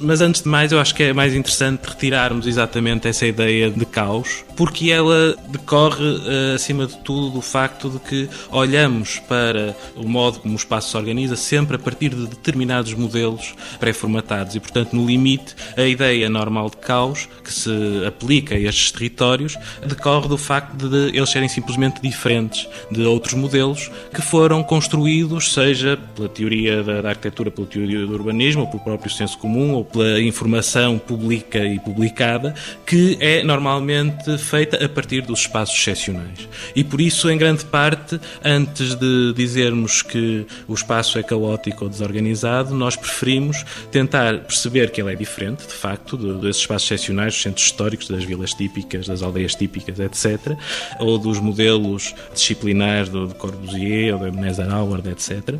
Mas 0.00 0.22
antes 0.22 0.40
de 0.40 0.48
mais, 0.48 0.72
eu 0.72 0.80
acho 0.80 0.94
que 0.94 1.02
é 1.02 1.12
mais 1.12 1.34
interessante 1.34 1.86
retirarmos 1.86 2.46
exatamente 2.46 3.06
essa 3.06 3.26
ideia 3.26 3.70
de 3.70 3.84
caos, 3.84 4.44
porque 4.56 4.90
ela 4.90 5.36
decorre, 5.48 6.02
eh, 6.26 6.54
acima 6.54 6.86
de 6.86 6.96
tudo, 6.98 7.28
do 7.28 7.42
facto 7.42 7.90
de 7.90 7.98
que 7.98 8.28
olhamos 8.50 9.18
para 9.28 9.76
o 9.94 10.08
modo 10.08 10.40
como 10.40 10.54
o 10.54 10.56
espaço 10.56 10.90
se 10.90 10.96
organiza 10.96 11.36
sempre 11.36 11.76
a 11.76 11.78
partir 11.78 12.14
de 12.14 12.26
determinados 12.26 12.94
modelos 12.94 13.54
pré-formatados. 13.78 14.54
E, 14.56 14.60
portanto, 14.60 14.94
no 14.94 15.06
limite, 15.06 15.54
a 15.76 15.82
ideia 15.82 16.30
normal 16.30 16.70
de 16.70 16.78
caos 16.78 17.28
que 17.44 17.52
se 17.52 17.70
aplica 18.06 18.54
a 18.54 18.58
estes 18.58 18.90
territórios 18.92 19.56
decorre 19.86 20.28
do 20.28 20.38
facto 20.38 20.88
de 20.88 21.16
eles 21.16 21.28
serem 21.28 21.48
simplesmente 21.48 22.00
diferentes 22.00 22.66
de 22.90 23.02
outros 23.02 23.34
modelos 23.34 23.90
que 24.14 24.22
foram 24.22 24.62
construídos, 24.62 25.52
seja 25.52 25.98
pela 26.16 26.28
teoria 26.28 26.82
da 26.82 27.10
arquitetura, 27.10 27.50
pela 27.50 27.66
teoria 27.66 28.06
do 28.06 28.14
urbanismo, 28.14 28.62
ou 28.62 28.68
pelo 28.68 28.82
próprio 28.82 29.10
senso 29.10 29.36
comum, 29.36 29.74
ou 29.74 29.89
pela 29.92 30.20
informação 30.20 30.98
pública 30.98 31.58
e 31.58 31.78
publicada, 31.78 32.54
que 32.86 33.16
é 33.20 33.42
normalmente 33.42 34.38
feita 34.38 34.84
a 34.84 34.88
partir 34.88 35.22
dos 35.22 35.40
espaços 35.40 35.78
excepcionais. 35.78 36.48
E 36.74 36.82
por 36.82 37.00
isso, 37.00 37.30
em 37.30 37.36
grande 37.36 37.64
parte, 37.64 38.20
antes 38.44 38.94
de 38.94 39.32
dizermos 39.34 40.02
que 40.02 40.46
o 40.66 40.74
espaço 40.74 41.18
é 41.18 41.22
caótico 41.22 41.84
ou 41.84 41.90
desorganizado, 41.90 42.74
nós 42.74 42.96
preferimos 42.96 43.64
tentar 43.90 44.38
perceber 44.40 44.90
que 44.90 45.00
ele 45.00 45.12
é 45.12 45.16
diferente, 45.16 45.66
de 45.66 45.74
facto, 45.74 46.16
desses 46.16 46.62
espaços 46.62 46.90
excepcionais, 46.90 47.34
dos 47.34 47.42
centros 47.42 47.66
históricos, 47.66 48.08
das 48.08 48.24
vilas 48.24 48.52
típicas, 48.52 49.06
das 49.06 49.22
aldeias 49.22 49.54
típicas, 49.54 49.98
etc., 49.98 50.56
ou 50.98 51.18
dos 51.18 51.38
modelos 51.38 52.14
disciplinares 52.32 53.08
do, 53.08 53.26
de 53.28 53.34
Corbusier 53.34 54.14
ou 54.14 54.20
do 54.20 54.26
Ebenezer 54.26 54.72
Howard, 54.72 55.08
etc., 55.08 55.56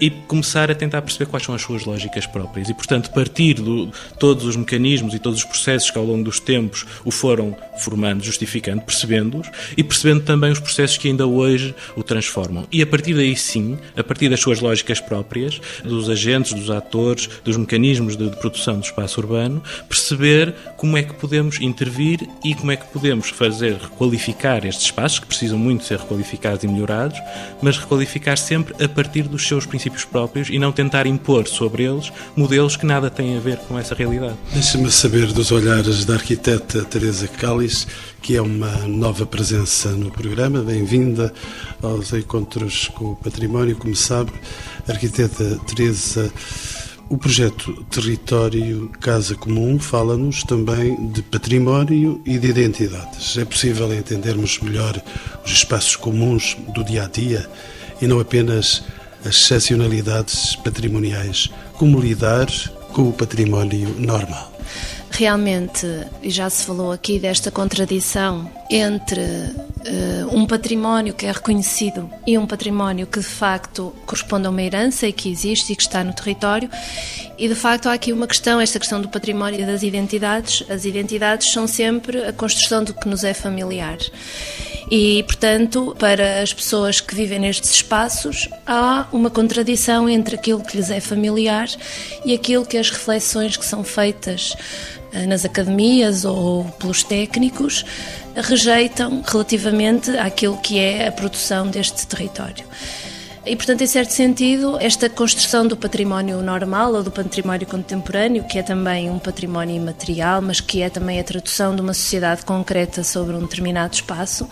e 0.00 0.10
começar 0.10 0.70
a 0.70 0.74
tentar 0.74 1.02
perceber 1.02 1.26
quais 1.30 1.44
são 1.44 1.54
as 1.54 1.60
suas 1.60 1.84
lógicas 1.84 2.26
próprias. 2.26 2.70
E, 2.70 2.74
portanto, 2.74 3.10
partir 3.10 3.54
de 3.70 3.92
todos 4.18 4.44
os 4.44 4.56
mecanismos 4.56 5.14
e 5.14 5.18
todos 5.18 5.40
os 5.40 5.44
processos 5.44 5.90
que 5.90 5.98
ao 5.98 6.04
longo 6.04 6.24
dos 6.24 6.40
tempos 6.40 6.86
o 7.04 7.10
foram 7.10 7.56
formando, 7.78 8.22
justificando, 8.22 8.82
percebendo-os 8.82 9.48
e 9.76 9.82
percebendo 9.82 10.22
também 10.22 10.50
os 10.50 10.60
processos 10.60 10.96
que 10.96 11.08
ainda 11.08 11.26
hoje 11.26 11.74
o 11.96 12.02
transformam. 12.02 12.66
E 12.70 12.82
a 12.82 12.86
partir 12.86 13.14
daí 13.14 13.36
sim, 13.36 13.78
a 13.96 14.04
partir 14.04 14.28
das 14.28 14.40
suas 14.40 14.60
lógicas 14.60 15.00
próprias, 15.00 15.60
dos 15.82 16.08
agentes, 16.08 16.52
dos 16.52 16.70
atores, 16.70 17.28
dos 17.44 17.56
mecanismos 17.56 18.16
de, 18.16 18.28
de 18.28 18.36
produção 18.36 18.78
do 18.78 18.84
espaço 18.84 19.20
urbano, 19.20 19.62
perceber 19.88 20.54
como 20.76 20.96
é 20.96 21.02
que 21.02 21.14
podemos 21.14 21.60
intervir 21.60 22.28
e 22.44 22.54
como 22.54 22.72
é 22.72 22.76
que 22.76 22.86
podemos 22.86 23.30
fazer 23.30 23.74
requalificar 23.74 24.66
estes 24.66 24.86
espaços, 24.86 25.18
que 25.18 25.26
precisam 25.26 25.58
muito 25.58 25.84
ser 25.84 25.98
requalificados 25.98 26.64
e 26.64 26.68
melhorados, 26.68 27.18
mas 27.62 27.78
requalificar 27.78 28.36
sempre 28.36 28.74
a 28.82 28.88
partir 28.88 29.22
dos 29.22 29.46
seus 29.46 29.66
princípios 29.66 30.04
próprios 30.04 30.48
e 30.50 30.58
não 30.58 30.72
tentar 30.72 31.06
impor 31.06 31.46
sobre 31.46 31.84
eles 31.84 32.12
modelos 32.36 32.76
que 32.76 32.86
nada 32.86 33.10
têm 33.10 33.36
a 33.36 33.40
ver 33.40 33.58
com 33.68 33.78
essa 33.78 33.94
realidade. 33.94 34.36
Deixa-me 34.52 34.90
saber 34.90 35.32
dos 35.32 35.50
olhares 35.52 36.04
da 36.04 36.14
arquiteta 36.14 36.84
Teresa 36.84 37.28
Callis, 37.28 37.86
que 38.22 38.36
é 38.36 38.42
uma 38.42 38.70
nova 38.86 39.24
presença 39.24 39.90
no 39.90 40.10
programa. 40.10 40.60
Bem-vinda 40.62 41.32
aos 41.82 42.12
encontros 42.12 42.88
com 42.88 43.12
o 43.12 43.16
património. 43.16 43.76
Como 43.76 43.94
sabe, 43.94 44.32
arquiteta 44.88 45.58
Teresa, 45.66 46.32
o 47.08 47.16
projeto 47.16 47.84
Território 47.90 48.88
Casa 49.00 49.34
Comum 49.34 49.78
fala-nos 49.78 50.44
também 50.44 51.08
de 51.08 51.22
património 51.22 52.20
e 52.24 52.38
de 52.38 52.48
identidades. 52.48 53.36
É 53.36 53.44
possível 53.44 53.92
entendermos 53.92 54.58
melhor 54.60 55.00
os 55.44 55.52
espaços 55.52 55.96
comuns 55.96 56.56
do 56.74 56.84
dia 56.84 57.04
a 57.04 57.08
dia 57.08 57.48
e 58.00 58.06
não 58.06 58.20
apenas 58.20 58.82
as 59.24 59.36
excepcionalidades 59.36 60.56
patrimoniais. 60.56 61.50
Como 61.74 62.00
lidar 62.00 62.48
com 62.92 63.08
o 63.08 63.12
património 63.12 63.88
normal? 63.98 64.52
Realmente, 65.10 65.86
e 66.22 66.30
já 66.30 66.48
se 66.48 66.64
falou 66.64 66.92
aqui 66.92 67.18
desta 67.18 67.50
contradição 67.50 68.50
entre 68.70 69.20
uh, 69.20 70.34
um 70.34 70.46
património 70.46 71.12
que 71.12 71.26
é 71.26 71.32
reconhecido 71.32 72.08
e 72.26 72.38
um 72.38 72.46
património 72.46 73.06
que 73.06 73.18
de 73.18 73.26
facto 73.26 73.94
corresponde 74.06 74.46
a 74.46 74.50
uma 74.50 74.62
herança 74.62 75.06
e 75.06 75.12
que 75.12 75.30
existe 75.30 75.72
e 75.72 75.76
que 75.76 75.82
está 75.82 76.02
no 76.04 76.14
território. 76.14 76.70
E 77.36 77.48
de 77.48 77.54
facto 77.54 77.88
há 77.88 77.92
aqui 77.92 78.12
uma 78.12 78.26
questão, 78.26 78.60
esta 78.60 78.78
questão 78.78 79.00
do 79.00 79.08
património 79.08 79.60
e 79.60 79.66
das 79.66 79.82
identidades. 79.82 80.64
As 80.70 80.84
identidades 80.84 81.52
são 81.52 81.66
sempre 81.66 82.24
a 82.24 82.32
construção 82.32 82.84
do 82.84 82.94
que 82.94 83.08
nos 83.08 83.24
é 83.24 83.34
familiar. 83.34 83.98
E, 84.90 85.22
portanto, 85.22 85.94
para 85.98 86.42
as 86.42 86.52
pessoas 86.52 87.00
que 87.00 87.14
vivem 87.14 87.38
nestes 87.38 87.70
espaços, 87.70 88.48
há 88.66 89.06
uma 89.12 89.30
contradição 89.30 90.08
entre 90.08 90.34
aquilo 90.34 90.64
que 90.64 90.76
lhes 90.76 90.90
é 90.90 90.98
familiar 90.98 91.68
e 92.24 92.34
aquilo 92.34 92.66
que 92.66 92.76
as 92.76 92.90
reflexões 92.90 93.56
que 93.56 93.64
são 93.64 93.84
feitas 93.84 94.56
eh, 95.12 95.26
nas 95.26 95.44
academias 95.44 96.24
ou 96.24 96.64
pelos 96.80 97.04
técnicos 97.04 97.84
rejeitam 98.34 99.22
relativamente 99.24 100.10
àquilo 100.18 100.58
que 100.58 100.80
é 100.80 101.06
a 101.06 101.12
produção 101.12 101.68
deste 101.68 102.04
território. 102.08 102.64
E, 103.46 103.56
portanto, 103.56 103.80
em 103.80 103.86
certo 103.86 104.10
sentido, 104.10 104.76
esta 104.78 105.08
construção 105.08 105.66
do 105.66 105.74
património 105.74 106.42
normal 106.42 106.92
ou 106.92 107.02
do 107.02 107.10
património 107.10 107.66
contemporâneo, 107.66 108.44
que 108.44 108.58
é 108.58 108.62
também 108.62 109.08
um 109.08 109.18
património 109.18 109.74
imaterial, 109.76 110.42
mas 110.42 110.60
que 110.60 110.82
é 110.82 110.90
também 110.90 111.18
a 111.18 111.24
tradução 111.24 111.74
de 111.74 111.80
uma 111.80 111.94
sociedade 111.94 112.44
concreta 112.44 113.02
sobre 113.02 113.34
um 113.34 113.40
determinado 113.40 113.94
espaço, 113.94 114.46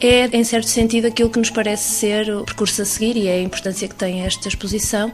é, 0.00 0.26
em 0.36 0.44
certo 0.44 0.68
sentido, 0.68 1.06
aquilo 1.06 1.28
que 1.28 1.38
nos 1.38 1.50
parece 1.50 1.90
ser 1.90 2.30
o 2.30 2.44
percurso 2.44 2.82
a 2.82 2.84
seguir 2.84 3.16
e 3.16 3.26
é 3.26 3.34
a 3.34 3.42
importância 3.42 3.88
que 3.88 3.94
tem 3.94 4.22
esta 4.22 4.48
exposição, 4.48 5.12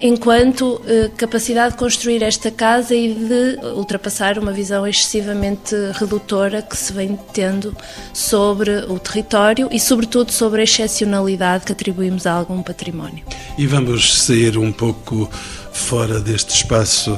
enquanto 0.00 0.82
eh, 0.86 1.10
capacidade 1.16 1.72
de 1.72 1.78
construir 1.78 2.22
esta 2.22 2.50
casa 2.50 2.94
e 2.94 3.14
de 3.14 3.58
ultrapassar 3.74 4.38
uma 4.38 4.52
visão 4.52 4.86
excessivamente 4.86 5.74
redutora 5.94 6.60
que 6.60 6.76
se 6.76 6.92
vem 6.92 7.18
tendo 7.32 7.74
sobre 8.12 8.70
o 8.88 8.98
território 8.98 9.68
e, 9.70 9.78
sobretudo, 9.78 10.32
sobre 10.32 10.60
a 10.60 10.64
excepcionalidade 10.64 11.64
que 11.64 11.72
atribuímos 11.72 12.26
a 12.26 12.32
algum 12.32 12.62
património. 12.62 13.24
E 13.56 13.66
vamos 13.66 14.22
sair 14.22 14.58
um 14.58 14.72
pouco 14.72 15.30
fora 15.72 16.20
deste 16.20 16.54
espaço 16.54 17.16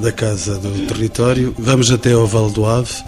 da 0.00 0.12
Casa 0.12 0.58
do 0.58 0.86
Território, 0.86 1.54
vamos 1.58 1.90
até 1.90 2.12
ao 2.12 2.26
Val 2.26 2.50
do 2.50 2.64
Ave 2.64 3.02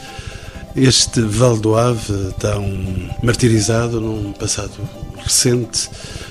este 0.76 1.22
Val 1.22 1.56
do 1.56 1.74
Ave, 1.74 2.32
tão 2.38 2.62
martirizado 3.22 4.00
num 4.00 4.32
passado 4.32 4.72
recente, 5.16 5.88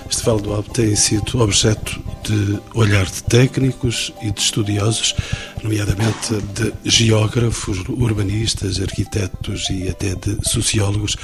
este 0.09 0.23
Val 0.23 0.39
do 0.39 0.53
Ave 0.53 0.69
tem 0.69 0.95
sido 0.95 1.41
objeto 1.41 1.99
de 2.23 2.59
olhar 2.75 3.05
de 3.05 3.23
técnicos 3.23 4.13
e 4.21 4.31
de 4.31 4.39
estudiosos, 4.39 5.15
nomeadamente 5.63 6.35
de 6.53 6.73
geógrafos, 6.83 7.79
urbanistas, 7.89 8.79
arquitetos 8.79 9.67
e 9.71 9.89
até 9.89 10.13
de 10.13 10.37
sociólogos, 10.47 11.15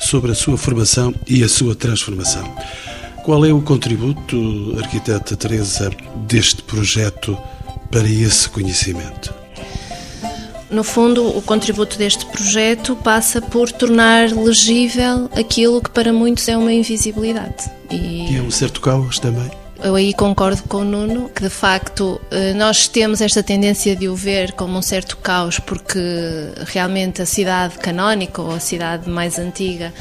sobre 0.00 0.32
a 0.32 0.34
sua 0.34 0.56
formação 0.56 1.14
e 1.26 1.44
a 1.44 1.48
sua 1.48 1.74
transformação. 1.74 2.44
Qual 3.22 3.44
é 3.44 3.52
o 3.52 3.60
contributo, 3.60 4.76
arquiteta 4.78 5.36
Teresa, 5.36 5.90
deste 6.26 6.62
projeto 6.62 7.36
para 7.90 8.08
esse 8.08 8.48
conhecimento? 8.48 9.41
No 10.72 10.82
fundo, 10.82 11.36
o 11.36 11.42
contributo 11.42 11.98
deste 11.98 12.24
projeto 12.24 12.96
passa 12.96 13.42
por 13.42 13.70
tornar 13.70 14.30
legível 14.30 15.28
aquilo 15.36 15.82
que 15.82 15.90
para 15.90 16.14
muitos 16.14 16.48
é 16.48 16.56
uma 16.56 16.72
invisibilidade. 16.72 17.70
E, 17.90 18.32
e 18.32 18.36
é 18.38 18.40
um 18.40 18.50
certo 18.50 18.80
caos 18.80 19.18
também. 19.18 19.50
Eu 19.84 19.96
aí 19.96 20.14
concordo 20.14 20.62
com 20.62 20.78
o 20.78 20.84
Nuno 20.84 21.28
que 21.28 21.42
de 21.42 21.50
facto 21.50 22.20
eh, 22.30 22.54
nós 22.54 22.86
temos 22.86 23.20
esta 23.20 23.42
tendência 23.42 23.96
de 23.96 24.08
o 24.08 24.14
ver 24.14 24.52
como 24.52 24.78
um 24.78 24.82
certo 24.82 25.16
caos 25.16 25.58
porque 25.58 25.98
realmente 26.66 27.20
a 27.20 27.26
cidade 27.26 27.78
canónica 27.78 28.40
ou 28.40 28.52
a 28.52 28.60
cidade 28.60 29.10
mais 29.10 29.40
antiga 29.40 29.92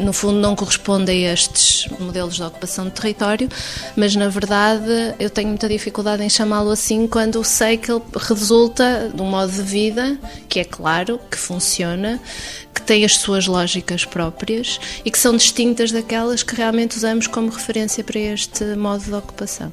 no 0.00 0.12
fundo 0.12 0.38
não 0.38 0.54
corresponde 0.54 1.10
a 1.10 1.32
estes 1.32 1.88
modelos 1.98 2.36
de 2.36 2.42
ocupação 2.42 2.86
de 2.86 2.92
território, 2.92 3.48
mas 3.96 4.14
na 4.14 4.28
verdade 4.28 5.14
eu 5.18 5.30
tenho 5.30 5.48
muita 5.48 5.68
dificuldade 5.68 6.22
em 6.22 6.28
chamá-lo 6.28 6.70
assim 6.70 7.06
quando 7.06 7.42
sei 7.44 7.76
que 7.76 7.90
ele 7.90 8.02
resulta 8.16 9.10
de 9.12 9.20
um 9.20 9.26
modo 9.26 9.52
de 9.52 9.62
vida 9.62 10.18
que 10.48 10.60
é 10.60 10.64
claro, 10.64 11.20
que 11.30 11.36
funciona, 11.36 12.20
que 12.74 12.82
tem 12.82 13.04
as 13.04 13.16
suas 13.16 13.46
lógicas 13.46 14.04
próprias 14.04 14.80
e 15.04 15.10
que 15.10 15.18
são 15.18 15.36
distintas 15.36 15.92
daquelas 15.92 16.42
que 16.42 16.54
realmente 16.54 16.96
usamos 16.96 17.26
como 17.26 17.50
referência 17.50 18.02
para 18.04 18.18
este 18.18 18.64
modo 18.76 19.04
de 19.04 19.14
ocupação. 19.14 19.72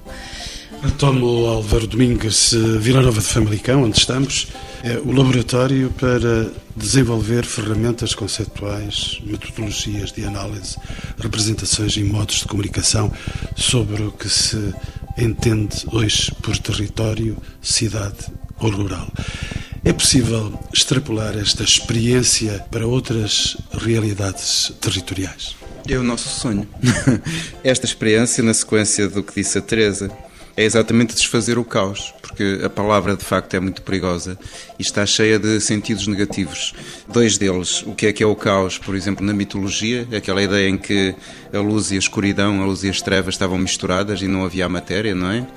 Retomo 0.81 1.47
Álvaro 1.47 1.87
Domingues, 1.87 2.53
Vila 2.79 3.01
Nova 3.01 3.19
de 3.19 3.25
Famalicão, 3.25 3.83
onde 3.83 3.97
estamos, 3.97 4.47
é 4.85 4.99
o 4.99 5.11
laboratório 5.11 5.89
para 5.99 6.51
desenvolver 6.75 7.43
ferramentas 7.43 8.13
conceptuais, 8.13 9.19
metodologias 9.25 10.11
de 10.11 10.23
análise, 10.23 10.77
representações 11.17 11.97
e 11.97 12.03
modos 12.03 12.41
de 12.41 12.45
comunicação 12.45 13.11
sobre 13.55 14.03
o 14.03 14.11
que 14.11 14.29
se 14.29 14.75
entende 15.17 15.87
hoje 15.91 16.31
por 16.39 16.55
território, 16.59 17.35
cidade 17.63 18.27
ou 18.59 18.69
rural. 18.69 19.11
É 19.83 19.91
possível 19.91 20.53
extrapolar 20.71 21.35
esta 21.35 21.63
experiência 21.63 22.63
para 22.69 22.85
outras 22.85 23.57
realidades 23.73 24.71
territoriais? 24.79 25.55
É 25.89 25.97
o 25.97 26.03
nosso 26.03 26.29
sonho. 26.29 26.67
Esta 27.63 27.87
experiência, 27.87 28.43
na 28.43 28.53
sequência 28.53 29.07
do 29.09 29.23
que 29.23 29.33
disse 29.33 29.57
a 29.57 29.61
Teresa, 29.61 30.11
é 30.55 30.63
exatamente 30.63 31.15
desfazer 31.15 31.57
o 31.57 31.63
caos, 31.63 32.13
porque 32.35 32.65
a 32.65 32.69
palavra 32.69 33.15
de 33.15 33.23
facto 33.23 33.53
é 33.53 33.59
muito 33.61 33.81
perigosa 33.81 34.37
e 34.77 34.81
está 34.81 35.05
cheia 35.05 35.39
de 35.39 35.61
sentidos 35.61 36.05
negativos. 36.05 36.73
Dois 37.07 37.37
deles, 37.37 37.81
o 37.83 37.95
que 37.95 38.07
é 38.07 38.13
que 38.13 38.21
é 38.21 38.27
o 38.27 38.35
caos, 38.35 38.77
por 38.77 38.93
exemplo, 38.93 39.25
na 39.25 39.33
mitologia, 39.33 40.05
aquela 40.15 40.43
ideia 40.43 40.67
em 40.67 40.77
que 40.77 41.15
a 41.53 41.59
luz 41.59 41.91
e 41.91 41.95
a 41.95 41.99
escuridão, 41.99 42.61
a 42.61 42.65
luz 42.65 42.83
e 42.83 42.89
as 42.89 43.01
trevas 43.01 43.35
estavam 43.35 43.57
misturadas 43.57 44.21
e 44.21 44.27
não 44.27 44.43
havia 44.43 44.67
matéria, 44.67 45.15
não 45.15 45.31
é? 45.31 45.47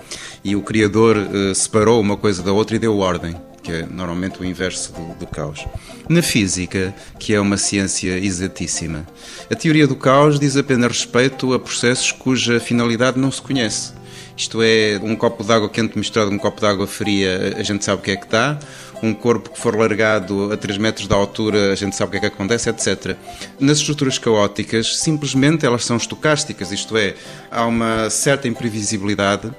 E 0.44 0.54
o 0.54 0.62
Criador 0.62 1.16
uh, 1.16 1.52
separou 1.52 2.00
uma 2.00 2.16
coisa 2.16 2.44
da 2.44 2.52
outra 2.52 2.76
e 2.76 2.78
deu 2.78 2.96
ordem 2.96 3.34
que 3.60 3.72
é 3.72 3.82
normalmente 3.84 4.40
o 4.40 4.44
inverso 4.46 4.92
do, 4.92 5.14
do, 5.18 5.26
caos. 5.26 5.66
Na 6.08 6.22
física, 6.22 6.94
que 7.18 7.34
é 7.34 7.40
uma 7.40 7.58
ciência 7.58 8.16
exatíssima, 8.16 9.06
a 9.50 9.54
teoria 9.54 9.86
do 9.86 9.94
caos 9.94 10.40
diz 10.40 10.56
apenas 10.56 10.90
respeito 10.92 11.52
a 11.52 11.58
processos 11.58 12.10
cuja 12.12 12.60
finalidade 12.60 13.18
não 13.18 13.30
se 13.30 13.42
conhece. 13.42 13.92
Isto 14.38 14.62
é, 14.62 15.00
um 15.02 15.16
copo 15.16 15.42
de 15.42 15.52
água 15.52 15.68
quente 15.68 15.98
misturado 15.98 16.30
com 16.30 16.36
um 16.36 16.38
copo 16.38 16.60
de 16.60 16.66
água 16.66 16.86
fria, 16.86 17.56
a 17.58 17.62
gente 17.64 17.84
sabe 17.84 18.00
o 18.00 18.04
que 18.04 18.12
é 18.12 18.16
que 18.16 18.28
dá. 18.28 18.56
Um 19.02 19.12
corpo 19.12 19.50
que 19.50 19.58
for 19.58 19.76
largado 19.76 20.52
a 20.52 20.56
3 20.56 20.78
metros 20.78 21.08
de 21.08 21.12
altura, 21.12 21.72
a 21.72 21.74
gente 21.74 21.96
sabe 21.96 22.08
o 22.08 22.20
que 22.20 22.24
é 22.24 22.30
que 22.30 22.36
acontece, 22.36 22.70
etc. 22.70 23.16
Nas 23.58 23.78
estruturas 23.78 24.16
caóticas, 24.16 24.96
simplesmente 24.96 25.66
elas 25.66 25.84
são 25.84 25.96
estocásticas, 25.96 26.70
isto 26.70 26.96
é, 26.96 27.16
há 27.50 27.66
uma 27.66 28.08
certa 28.10 28.46
imprevisibilidade 28.46 29.50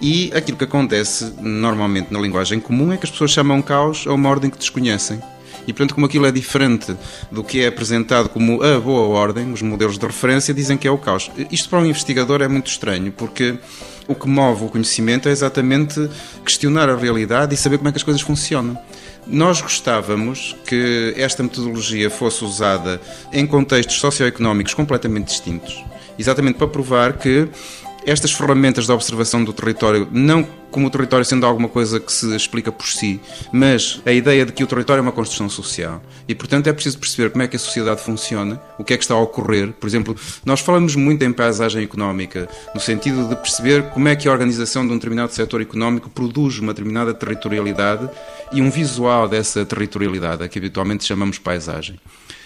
e 0.00 0.32
aquilo 0.34 0.58
que 0.58 0.64
acontece 0.64 1.32
normalmente 1.40 2.12
na 2.12 2.18
linguagem 2.18 2.58
comum 2.58 2.92
é 2.92 2.96
que 2.96 3.04
as 3.04 3.12
pessoas 3.12 3.30
chamam 3.30 3.62
caos 3.62 4.04
a 4.04 4.12
uma 4.12 4.28
ordem 4.28 4.50
que 4.50 4.58
desconhecem. 4.58 5.22
E, 5.66 5.72
portanto, 5.72 5.94
como 5.94 6.06
aquilo 6.06 6.26
é 6.26 6.32
diferente 6.32 6.94
do 7.30 7.42
que 7.42 7.62
é 7.62 7.68
apresentado 7.68 8.28
como 8.28 8.62
a 8.62 8.78
boa 8.78 9.06
ordem, 9.16 9.52
os 9.52 9.62
modelos 9.62 9.96
de 9.96 10.04
referência 10.04 10.52
dizem 10.52 10.76
que 10.76 10.86
é 10.86 10.90
o 10.90 10.98
caos. 10.98 11.30
Isto 11.50 11.70
para 11.70 11.78
um 11.78 11.86
investigador 11.86 12.42
é 12.42 12.48
muito 12.48 12.66
estranho, 12.66 13.10
porque 13.12 13.58
o 14.06 14.14
que 14.14 14.28
move 14.28 14.64
o 14.64 14.68
conhecimento 14.68 15.28
é 15.28 15.32
exatamente 15.32 16.08
questionar 16.44 16.88
a 16.88 16.96
realidade 16.96 17.54
e 17.54 17.56
saber 17.56 17.78
como 17.78 17.88
é 17.88 17.92
que 17.92 17.98
as 17.98 18.02
coisas 18.02 18.22
funcionam. 18.22 18.78
Nós 19.26 19.60
gostávamos 19.60 20.54
que 20.66 21.14
esta 21.16 21.42
metodologia 21.42 22.10
fosse 22.10 22.44
usada 22.44 23.00
em 23.32 23.46
contextos 23.46 23.96
socioeconómicos 23.96 24.74
completamente 24.74 25.28
distintos, 25.28 25.82
exatamente 26.18 26.58
para 26.58 26.68
provar 26.68 27.14
que 27.14 27.48
estas 28.06 28.32
ferramentas 28.32 28.86
de 28.86 28.92
observação 28.92 29.42
do 29.42 29.52
território, 29.52 30.08
não 30.12 30.46
como 30.70 30.88
o 30.88 30.90
território 30.90 31.24
sendo 31.24 31.46
alguma 31.46 31.68
coisa 31.68 32.00
que 32.00 32.12
se 32.12 32.34
explica 32.34 32.72
por 32.72 32.86
si, 32.86 33.20
mas 33.52 34.02
a 34.04 34.10
ideia 34.10 34.44
de 34.44 34.52
que 34.52 34.64
o 34.64 34.66
território 34.66 35.00
é 35.00 35.02
uma 35.02 35.12
construção 35.12 35.48
social. 35.48 36.02
E, 36.26 36.34
portanto, 36.34 36.66
é 36.66 36.72
preciso 36.72 36.98
perceber 36.98 37.30
como 37.30 37.44
é 37.44 37.48
que 37.48 37.54
a 37.54 37.58
sociedade 37.60 38.00
funciona, 38.00 38.60
o 38.76 38.82
que 38.82 38.92
é 38.92 38.96
que 38.96 39.04
está 39.04 39.14
a 39.14 39.20
ocorrer. 39.20 39.72
Por 39.72 39.86
exemplo, 39.86 40.16
nós 40.44 40.60
falamos 40.60 40.96
muito 40.96 41.24
em 41.24 41.32
paisagem 41.32 41.84
económica, 41.84 42.48
no 42.74 42.80
sentido 42.80 43.28
de 43.28 43.36
perceber 43.36 43.84
como 43.90 44.08
é 44.08 44.16
que 44.16 44.28
a 44.28 44.32
organização 44.32 44.84
de 44.84 44.92
um 44.92 44.96
determinado 44.96 45.32
setor 45.32 45.60
económico 45.60 46.10
produz 46.10 46.58
uma 46.58 46.74
determinada 46.74 47.14
territorialidade 47.14 48.10
e 48.52 48.60
um 48.60 48.68
visual 48.68 49.28
dessa 49.28 49.64
territorialidade, 49.64 50.42
a 50.42 50.48
que 50.48 50.58
habitualmente 50.58 51.04
chamamos 51.04 51.38
paisagem. 51.38 52.00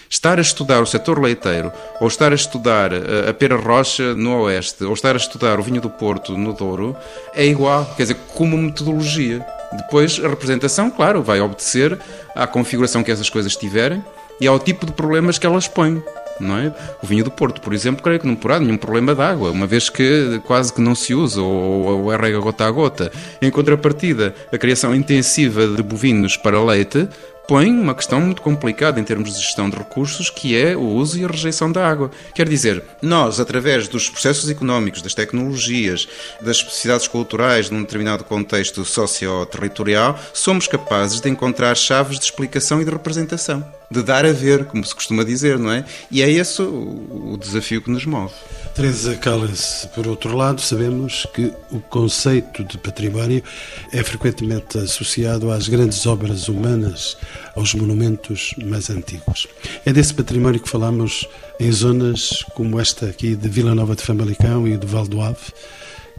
Estar 0.09 0.39
a 0.39 0.41
estudar 0.41 0.81
o 0.81 0.87
setor 0.87 1.21
leiteiro, 1.21 1.71
ou 2.01 2.07
estar 2.07 2.31
a 2.31 2.35
estudar 2.35 2.91
eh, 2.91 3.29
a 3.29 3.33
pera 3.33 3.55
rocha 3.55 4.15
no 4.15 4.41
oeste, 4.41 4.83
ou 4.83 4.93
estar 4.93 5.13
a 5.13 5.17
estudar 5.17 5.59
o 5.59 5.63
vinho 5.63 5.79
do 5.79 5.89
Porto 5.89 6.35
no 6.35 6.51
Douro, 6.51 6.97
é 7.35 7.45
igual, 7.45 7.85
quer 7.95 8.03
dizer, 8.03 8.17
como 8.33 8.57
metodologia. 8.57 9.45
Depois, 9.71 10.19
a 10.23 10.27
representação, 10.27 10.89
claro, 10.89 11.21
vai 11.21 11.39
obedecer 11.39 11.95
à 12.35 12.47
configuração 12.47 13.03
que 13.03 13.11
essas 13.11 13.29
coisas 13.29 13.55
tiverem 13.55 14.03
e 14.41 14.47
ao 14.47 14.57
tipo 14.57 14.83
de 14.83 14.93
problemas 14.93 15.37
que 15.37 15.45
elas 15.45 15.67
põem. 15.67 16.01
É? 16.41 16.71
O 17.03 17.05
vinho 17.05 17.25
do 17.25 17.29
Porto, 17.29 17.59
por 17.59 17.73
exemplo, 17.73 18.01
creio 18.01 18.17
que 18.17 18.25
não 18.25 18.33
porá 18.33 18.61
nenhum 18.61 18.77
problema 18.77 19.13
de 19.13 19.21
água, 19.21 19.51
uma 19.51 19.67
vez 19.67 19.89
que 19.89 20.41
quase 20.45 20.71
que 20.71 20.79
não 20.79 20.95
se 20.95 21.13
usa 21.13 21.41
ou, 21.41 22.05
ou 22.05 22.13
é 22.13 22.15
rega 22.15 22.39
gota 22.39 22.65
a 22.65 22.71
gota. 22.71 23.11
Em 23.41 23.51
contrapartida, 23.51 24.33
a 24.49 24.57
criação 24.57 24.95
intensiva 24.95 25.67
de 25.67 25.83
bovinos 25.83 26.37
para 26.37 26.63
leite 26.63 27.09
põe 27.49 27.71
uma 27.71 27.95
questão 27.95 28.21
muito 28.21 28.43
complicada 28.43 28.99
em 28.99 29.03
termos 29.03 29.33
de 29.33 29.41
gestão 29.41 29.71
de 29.71 29.75
recursos, 29.75 30.29
que 30.29 30.55
é 30.55 30.77
o 30.77 30.83
uso 30.83 31.17
e 31.17 31.25
a 31.25 31.27
rejeição 31.27 31.71
da 31.71 31.83
água. 31.89 32.11
Quer 32.35 32.47
dizer, 32.47 32.83
nós, 33.01 33.39
através 33.39 33.87
dos 33.87 34.07
processos 34.07 34.51
económicos, 34.51 35.01
das 35.01 35.15
tecnologias, 35.15 36.07
das 36.39 36.57
especificidades 36.57 37.07
culturais 37.07 37.71
num 37.71 37.81
determinado 37.81 38.23
contexto 38.23 38.85
socio-territorial, 38.85 40.19
somos 40.31 40.67
capazes 40.67 41.19
de 41.19 41.27
encontrar 41.27 41.73
chaves 41.73 42.19
de 42.19 42.25
explicação 42.25 42.83
e 42.83 42.85
de 42.85 42.91
representação, 42.91 43.65
de 43.91 44.03
dar 44.03 44.25
a 44.25 44.31
ver, 44.31 44.65
como 44.65 44.83
se 44.83 44.93
costuma 44.93 45.23
dizer, 45.23 45.57
não 45.57 45.71
é? 45.71 45.83
E 46.11 46.21
é 46.21 46.29
esse 46.29 46.61
o, 46.61 47.37
desafio 47.39 47.81
que 47.81 47.89
nos 47.89 48.05
move. 48.05 48.33
Teresa 48.75 49.15
Callas, 49.15 49.89
por 49.95 50.07
outro 50.07 50.35
lado, 50.35 50.61
sabemos 50.61 51.25
que 51.33 51.51
o 51.71 51.79
conceito 51.79 52.63
de 52.63 52.77
património 52.77 53.43
é 53.91 54.03
frequentemente 54.03 54.77
associado 54.77 55.51
às 55.51 55.67
grandes 55.67 56.05
obras 56.05 56.47
humanas, 56.47 57.17
aos 57.55 57.73
monumentos 57.73 58.53
mais 58.63 58.89
antigos. 58.89 59.47
É 59.85 59.91
desse 59.91 60.13
património 60.13 60.59
que 60.59 60.69
falamos 60.69 61.27
em 61.59 61.71
zonas 61.71 62.43
como 62.53 62.79
esta 62.79 63.07
aqui 63.07 63.35
de 63.35 63.49
Vila 63.49 63.73
Nova 63.73 63.95
de 63.95 64.03
Famalicão 64.03 64.67
e 64.67 64.77
de 64.77 64.85
Val 64.85 65.07
do 65.07 65.21
Ave. 65.21 65.37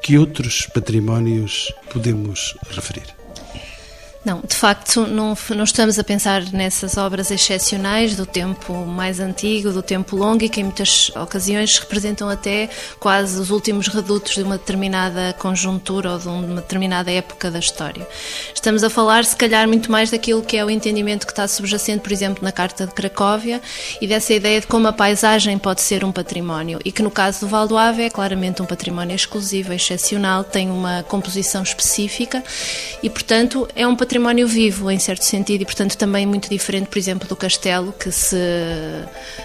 Que 0.02 0.18
outros 0.18 0.66
patrimónios 0.66 1.72
podemos 1.92 2.56
referir? 2.70 3.19
Não, 4.22 4.42
de 4.46 4.54
facto, 4.54 5.06
não, 5.06 5.35
não, 5.56 5.64
estamos 5.64 5.98
a 5.98 6.04
pensar 6.04 6.42
nessas 6.52 6.98
obras 6.98 7.30
excepcionais 7.30 8.14
do 8.14 8.26
tempo 8.26 8.74
mais 8.85 9.18
antigo, 9.18 9.72
do 9.72 9.80
tempo 9.80 10.14
longo 10.14 10.44
e 10.44 10.48
que 10.50 10.61
em 10.61 10.64
muitas 10.64 11.11
ocasiões 11.16 11.78
representam 11.78 12.28
até 12.28 12.68
quase 12.98 13.40
os 13.40 13.50
últimos 13.50 13.88
redutos 13.88 14.35
de 14.35 14.42
uma 14.42 14.59
determinada 14.59 15.35
conjuntura 15.38 16.12
ou 16.12 16.18
de 16.18 16.28
uma 16.28 16.61
determinada 16.61 17.11
época 17.11 17.50
da 17.50 17.59
história. 17.59 18.06
Estamos 18.54 18.85
a 18.85 18.90
falar, 18.90 19.24
se 19.24 19.35
calhar, 19.35 19.66
muito 19.66 19.90
mais 19.90 20.11
daquilo 20.11 20.42
que 20.42 20.54
é 20.54 20.62
o 20.62 20.68
entendimento 20.68 21.26
que 21.26 21.33
está 21.33 21.48
subjacente, 21.48 22.02
por 22.02 22.12
exemplo, 22.12 22.44
na 22.44 22.52
Carta 22.52 22.87
de 22.87 22.92
Cracóvia 22.92 23.62
e 24.02 24.06
dessa 24.06 24.35
ideia 24.35 24.61
de 24.61 24.66
como 24.66 24.87
a 24.87 24.92
paisagem 24.92 25.56
pode 25.56 25.80
ser 25.80 26.04
um 26.04 26.12
património 26.12 26.78
e 26.85 26.92
que 26.92 27.02
no 27.02 27.11
caso 27.11 27.40
do 27.40 27.48
Val 27.48 27.66
do 27.66 27.78
Ave 27.78 28.02
é 28.02 28.11
claramente 28.11 28.61
um 28.61 28.66
património 28.66 29.16
exclusivo, 29.16 29.72
excepcional, 29.72 30.44
tem 30.44 30.70
uma 30.70 31.02
composição 31.04 31.62
específica 31.62 32.44
e, 33.02 33.09
portanto, 33.09 33.66
é 33.74 33.87
um 33.87 33.96
património 33.96 34.10
património 34.11 34.49
vivo, 34.49 34.90
em 34.90 34.99
certo 34.99 35.25
sentido, 35.25 35.61
e 35.61 35.64
portanto 35.64 35.96
também 35.96 36.27
muito 36.27 36.51
diferente, 36.51 36.88
por 36.88 36.99
exemplo, 36.99 37.29
do 37.29 37.37
castelo, 37.37 37.92
que 37.92 38.11
se 38.11 38.37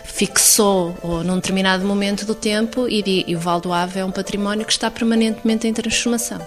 fixou 0.06 0.97
ou, 1.04 1.23
num 1.23 1.36
determinado 1.36 1.86
momento 1.86 2.25
do 2.25 2.34
tempo, 2.34 2.88
e, 2.89 3.25
e 3.28 3.36
o 3.36 3.39
Val 3.39 3.62
do 3.62 3.71
Ave 3.71 3.99
é 3.99 4.04
um 4.04 4.10
património 4.10 4.65
que 4.65 4.71
está 4.71 4.89
permanentemente 4.89 5.67
em 5.67 5.73
transformação. 5.73 6.39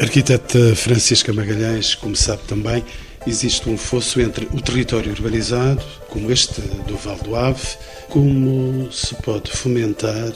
Arquiteta 0.00 0.74
Francisca 0.74 1.32
Magalhães, 1.32 1.94
como 1.94 2.16
sabe 2.16 2.42
também, 2.48 2.84
existe 3.24 3.68
um 3.68 3.78
fosso 3.78 4.20
entre 4.20 4.48
o 4.52 4.60
território 4.60 5.12
urbanizado, 5.12 5.84
como 6.08 6.32
este 6.32 6.60
do 6.60 6.96
Val 6.96 7.18
do 7.18 7.36
Ave, 7.36 7.68
como 8.08 8.90
se 8.90 9.14
pode 9.14 9.52
fomentar 9.52 10.32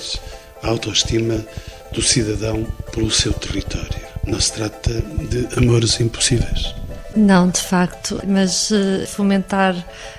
a 0.63 0.69
autoestima 0.69 1.45
do 1.91 2.01
cidadão 2.01 2.65
pelo 2.93 3.11
seu 3.11 3.33
território. 3.33 4.07
Não 4.25 4.41
se 4.41 4.53
trata 4.53 5.03
de 5.29 5.49
amores 5.59 5.99
impossíveis. 5.99 6.79
Não, 7.19 7.51
de 7.51 7.61
facto, 7.61 8.23
mas 8.25 8.71
uh, 8.71 9.05
fomentar 9.09 9.75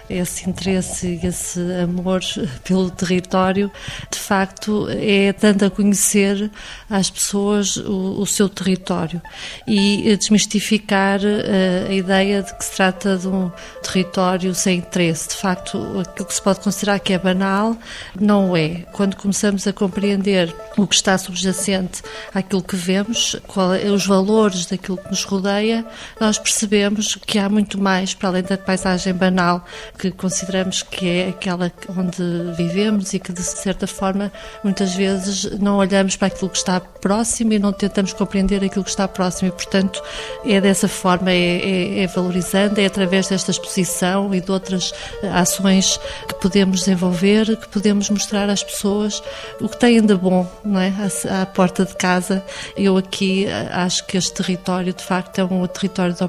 esse 0.10 0.50
interesse 0.50 1.20
e 1.24 1.28
esse 1.28 1.62
amor 1.82 2.20
pelo 2.66 2.90
território, 2.90 3.72
de 4.12 4.20
facto, 4.20 4.88
é 4.90 5.32
dando 5.32 5.64
a 5.64 5.70
conhecer 5.70 6.52
às 6.90 7.10
pessoas 7.10 7.78
o, 7.78 8.20
o 8.20 8.26
seu 8.26 8.50
território 8.50 9.22
e 9.66 10.14
desmistificar 10.18 11.22
uh, 11.22 11.90
a 11.90 11.94
ideia 11.94 12.44
de 12.44 12.54
que 12.54 12.66
se 12.66 12.76
trata 12.76 13.16
de 13.16 13.30
um 13.30 13.50
território 13.82 14.54
sem 14.54 14.80
interesse. 14.80 15.30
De 15.30 15.36
facto, 15.36 15.78
aquilo 16.02 16.28
que 16.28 16.34
se 16.34 16.42
pode 16.42 16.60
considerar 16.60 17.00
que 17.00 17.14
é 17.14 17.18
banal, 17.18 17.78
não 18.20 18.58
é. 18.58 18.84
Quando 18.92 19.16
começamos 19.16 19.66
a 19.66 19.72
compreender 19.72 20.54
o 20.78 20.86
que 20.86 20.96
está 20.96 21.18
subjacente 21.18 22.02
àquilo 22.34 22.62
que 22.62 22.76
vemos, 22.76 23.38
é, 23.82 23.90
os 23.90 24.06
valores 24.06 24.66
daquilo 24.66 24.98
que 24.98 25.10
nos 25.10 25.24
rodeia, 25.24 25.86
nós 26.20 26.38
percebemos 26.38 26.89
que 27.26 27.40
há 27.40 27.50
muito 27.50 27.80
mais 27.80 28.14
para 28.14 28.30
além 28.30 28.44
da 28.44 28.58
paisagem 28.58 29.14
banal 29.14 29.66
que 29.98 30.12
consideramos 30.12 30.84
que 30.84 31.08
é 31.08 31.30
aquela 31.30 31.72
onde 31.98 32.22
vivemos 32.56 33.14
e 33.14 33.20
que, 33.20 33.32
de 33.32 33.44
certa 33.44 33.88
forma, 33.88 34.32
muitas 34.64 34.94
vezes 34.94 35.60
não 35.60 35.78
olhamos 35.78 36.16
para 36.16 36.28
aquilo 36.28 36.50
que 36.50 36.58
está 36.58 36.80
próximo 36.80 37.54
e 37.54 37.60
não 37.60 37.72
tentamos 37.72 38.14
compreender 38.14 38.64
aquilo 38.64 38.84
que 38.84 38.90
está 38.90 39.08
próximo. 39.08 39.50
E, 39.50 39.52
portanto, 39.52 40.02
é 40.46 40.60
dessa 40.60 40.88
forma, 40.88 41.32
é, 41.32 41.36
é, 41.36 42.04
é 42.04 42.08
valorizando, 42.08 42.80
é 42.80 42.86
através 42.86 43.28
desta 43.28 43.52
exposição 43.52 44.34
e 44.34 44.42
de 44.42 44.52
outras 44.52 44.94
ações 45.34 46.00
que 46.28 46.36
podemos 46.36 46.80
desenvolver, 46.80 47.58
que 47.58 47.68
podemos 47.70 48.10
mostrar 48.10 48.50
às 48.50 48.64
pessoas 48.64 49.22
o 49.60 49.68
que 49.68 49.78
têm 49.78 50.02
de 50.02 50.16
bom, 50.16 50.50
não 50.64 50.80
é? 50.80 50.94
À, 51.30 51.42
à 51.42 51.46
porta 51.46 51.86
de 51.86 51.96
casa. 51.96 52.44
Eu 52.76 52.98
aqui 52.98 53.46
eh, 53.46 53.70
acho 53.72 54.06
que 54.06 54.18
este 54.18 54.34
território, 54.34 54.94
de 54.94 55.04
facto, 55.04 55.40
é 55.40 55.44
um 55.44 55.66
território 55.68 56.14
de 56.14 56.24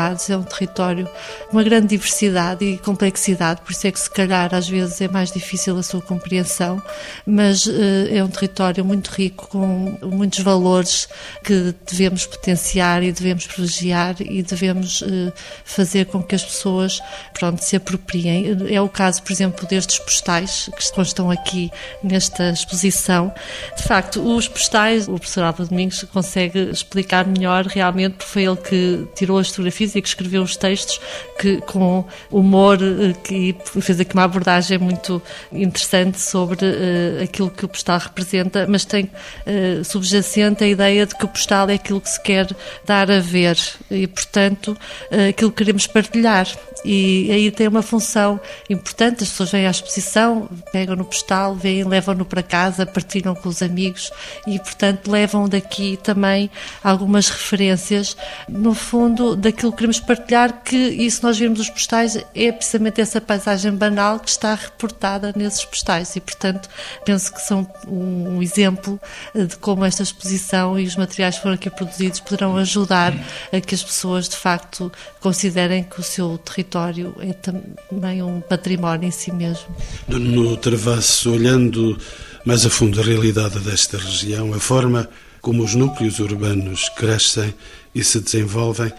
oportunidades, 0.00 0.30
é 0.30 0.36
um 0.36 0.42
território 0.42 1.08
uma 1.52 1.62
grande 1.62 1.88
diversidade 1.88 2.64
e 2.64 2.78
complexidade 2.78 3.60
por 3.62 3.72
isso 3.72 3.86
é 3.86 3.92
que 3.92 4.00
se 4.00 4.10
calhar 4.10 4.54
às 4.54 4.68
vezes 4.68 5.00
é 5.00 5.08
mais 5.08 5.30
difícil 5.30 5.76
a 5.76 5.82
sua 5.82 6.00
compreensão, 6.00 6.82
mas 7.26 7.66
uh, 7.66 7.72
é 8.10 8.22
um 8.22 8.28
território 8.28 8.84
muito 8.84 9.08
rico 9.08 9.48
com 9.48 9.98
muitos 10.02 10.40
valores 10.40 11.08
que 11.42 11.74
devemos 11.90 12.26
potenciar 12.26 13.02
e 13.02 13.12
devemos 13.12 13.46
privilegiar 13.46 14.16
e 14.20 14.42
devemos 14.42 15.02
uh, 15.02 15.32
fazer 15.64 16.06
com 16.06 16.22
que 16.22 16.34
as 16.34 16.44
pessoas 16.44 17.00
pronto, 17.34 17.62
se 17.62 17.76
apropriem. 17.76 18.56
É 18.68 18.80
o 18.80 18.88
caso, 18.88 19.22
por 19.22 19.32
exemplo, 19.32 19.66
destes 19.66 19.98
postais 19.98 20.70
que 20.76 20.92
constam 20.92 21.30
aqui 21.30 21.70
nesta 22.02 22.50
exposição. 22.50 23.32
De 23.76 23.82
facto, 23.82 24.20
os 24.20 24.46
postais, 24.46 25.08
o 25.08 25.14
professor 25.14 25.44
Álvaro 25.44 25.68
Domingos 25.68 26.02
consegue 26.04 26.70
explicar 26.70 27.26
melhor 27.26 27.66
realmente, 27.66 28.14
porque 28.14 28.30
foi 28.30 28.44
ele 28.44 28.56
que 28.56 29.08
tirou 29.14 29.38
as 29.38 29.48
fotografias 29.48 29.79
e 29.80 30.02
que 30.02 30.08
escreveu 30.08 30.42
os 30.42 30.56
textos 30.56 31.00
que 31.38 31.60
com 31.62 32.04
humor 32.30 32.78
eh, 32.82 33.14
que 33.24 33.54
fez 33.80 34.00
aqui 34.00 34.14
uma 34.14 34.24
abordagem 34.24 34.78
muito 34.78 35.22
interessante 35.52 36.20
sobre 36.20 36.66
uh, 36.66 37.22
aquilo 37.22 37.50
que 37.50 37.64
o 37.64 37.68
postal 37.68 37.98
representa, 37.98 38.66
mas 38.68 38.84
tem 38.84 39.04
uh, 39.04 39.84
subjacente 39.84 40.64
a 40.64 40.66
ideia 40.66 41.06
de 41.06 41.14
que 41.14 41.24
o 41.24 41.28
postal 41.28 41.68
é 41.70 41.74
aquilo 41.74 42.00
que 42.00 42.10
se 42.10 42.20
quer 42.22 42.48
dar 42.84 43.10
a 43.10 43.20
ver 43.20 43.56
e, 43.90 44.06
portanto, 44.06 44.76
uh, 45.10 45.28
aquilo 45.30 45.50
que 45.50 45.58
queremos 45.58 45.86
partilhar. 45.86 46.46
E 46.84 47.30
aí 47.30 47.50
tem 47.50 47.68
uma 47.68 47.82
função 47.82 48.40
importante. 48.68 49.22
As 49.22 49.30
pessoas 49.30 49.50
vêm 49.50 49.66
à 49.66 49.70
exposição, 49.70 50.48
pegam 50.72 50.96
no 50.96 51.04
postal, 51.04 51.54
vêm, 51.54 51.84
levam-no 51.84 52.24
para 52.24 52.42
casa, 52.42 52.86
partilham 52.86 53.34
com 53.34 53.48
os 53.48 53.62
amigos 53.62 54.10
e, 54.46 54.58
portanto, 54.58 55.10
levam 55.10 55.48
daqui 55.48 55.98
também 56.02 56.50
algumas 56.82 57.28
referências, 57.28 58.16
no 58.48 58.74
fundo, 58.74 59.36
daquilo 59.36 59.69
que 59.70 59.78
queremos 59.78 60.00
partilhar. 60.00 60.62
Que, 60.62 60.76
e 60.76 61.10
se 61.10 61.22
nós 61.22 61.38
virmos 61.38 61.60
os 61.60 61.70
postais, 61.70 62.18
é 62.34 62.52
precisamente 62.52 63.00
essa 63.00 63.20
paisagem 63.20 63.72
banal 63.72 64.18
que 64.20 64.28
está 64.28 64.54
reportada 64.54 65.32
nesses 65.36 65.64
postais. 65.64 66.14
E, 66.16 66.20
portanto, 66.20 66.68
penso 67.04 67.32
que 67.32 67.40
são 67.40 67.66
um 67.86 68.42
exemplo 68.42 69.00
de 69.34 69.56
como 69.56 69.84
esta 69.84 70.02
exposição 70.02 70.78
e 70.78 70.86
os 70.86 70.96
materiais 70.96 71.36
que 71.36 71.42
foram 71.42 71.54
aqui 71.54 71.70
produzidos 71.70 72.20
poderão 72.20 72.56
ajudar 72.56 73.12
a 73.52 73.60
que 73.60 73.74
as 73.74 73.82
pessoas, 73.82 74.28
de 74.28 74.36
facto, 74.36 74.92
considerem 75.20 75.84
que 75.84 76.00
o 76.00 76.02
seu 76.02 76.38
território 76.38 77.14
é 77.20 77.32
também 77.32 78.22
um 78.22 78.40
património 78.40 79.08
em 79.08 79.10
si 79.10 79.32
mesmo. 79.32 79.66
No 80.08 80.56
Travasso, 80.56 81.32
olhando 81.32 81.98
mais 82.44 82.64
a 82.64 82.70
fundo 82.70 83.00
a 83.00 83.04
realidade 83.04 83.58
desta 83.60 83.98
região, 83.98 84.54
a 84.54 84.58
forma 84.58 85.08
como 85.40 85.62
os 85.62 85.74
núcleos 85.74 86.18
urbanos 86.18 86.88
crescem 86.90 87.54
e 87.94 88.04
se 88.04 88.20
desenvolvem, 88.20 88.92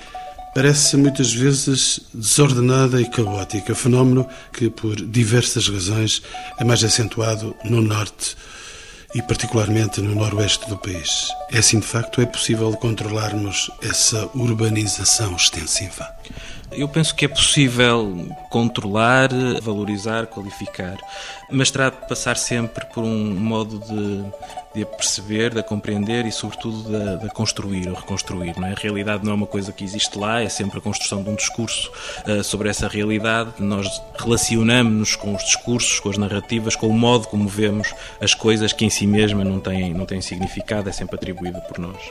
parece 0.53 0.97
muitas 0.97 1.33
vezes 1.33 2.01
desordenada 2.13 3.01
e 3.01 3.09
caótica, 3.09 3.73
fenómeno 3.73 4.27
que, 4.51 4.69
por 4.69 4.95
diversas 4.95 5.67
razões, 5.67 6.21
é 6.57 6.63
mais 6.63 6.83
acentuado 6.83 7.55
no 7.63 7.81
norte 7.81 8.35
e 9.13 9.21
particularmente 9.21 10.01
no 10.01 10.15
noroeste 10.15 10.69
do 10.69 10.77
país. 10.77 11.29
É 11.51 11.59
assim, 11.59 11.79
de 11.79 11.87
facto, 11.87 12.21
é 12.21 12.25
possível 12.25 12.71
controlarmos 12.73 13.69
essa 13.81 14.29
urbanização 14.33 15.35
extensiva? 15.35 16.07
Eu 16.71 16.87
penso 16.87 17.13
que 17.13 17.25
é 17.25 17.27
possível 17.27 18.27
controlar, 18.49 19.29
valorizar, 19.61 20.27
qualificar, 20.27 20.97
mas 21.49 21.69
terá 21.69 21.89
de 21.89 22.07
passar 22.07 22.37
sempre 22.37 22.85
por 22.85 23.03
um 23.03 23.35
modo 23.35 23.79
de 23.79 24.25
de 24.73 24.85
perceber, 24.85 25.53
de 25.53 25.61
compreender 25.61 26.25
e, 26.25 26.31
sobretudo, 26.31 26.83
de, 26.83 27.23
de 27.23 27.33
construir 27.33 27.89
ou 27.89 27.95
reconstruir. 27.95 28.57
Não 28.57 28.67
é? 28.67 28.71
A 28.71 28.75
realidade 28.75 29.23
não 29.23 29.31
é 29.31 29.35
uma 29.35 29.47
coisa 29.47 29.71
que 29.71 29.83
existe 29.83 30.17
lá, 30.17 30.41
é 30.41 30.47
sempre 30.47 30.77
a 30.77 30.81
construção 30.81 31.21
de 31.21 31.29
um 31.29 31.35
discurso 31.35 31.91
uh, 32.25 32.43
sobre 32.43 32.69
essa 32.69 32.87
realidade. 32.87 33.51
Nós 33.59 34.01
relacionamos-nos 34.17 35.15
com 35.15 35.35
os 35.35 35.43
discursos, 35.43 35.99
com 35.99 36.09
as 36.09 36.17
narrativas, 36.17 36.75
com 36.75 36.87
o 36.87 36.93
modo 36.93 37.27
como 37.27 37.47
vemos 37.47 37.93
as 38.21 38.33
coisas 38.33 38.71
que 38.71 38.85
em 38.85 38.89
si 38.89 39.05
mesma 39.05 39.43
não 39.43 39.59
têm, 39.59 39.93
não 39.93 40.05
têm 40.05 40.21
significado, 40.21 40.87
é 40.87 40.91
sempre 40.91 41.15
atribuída 41.15 41.59
por 41.61 41.77
nós. 41.77 42.01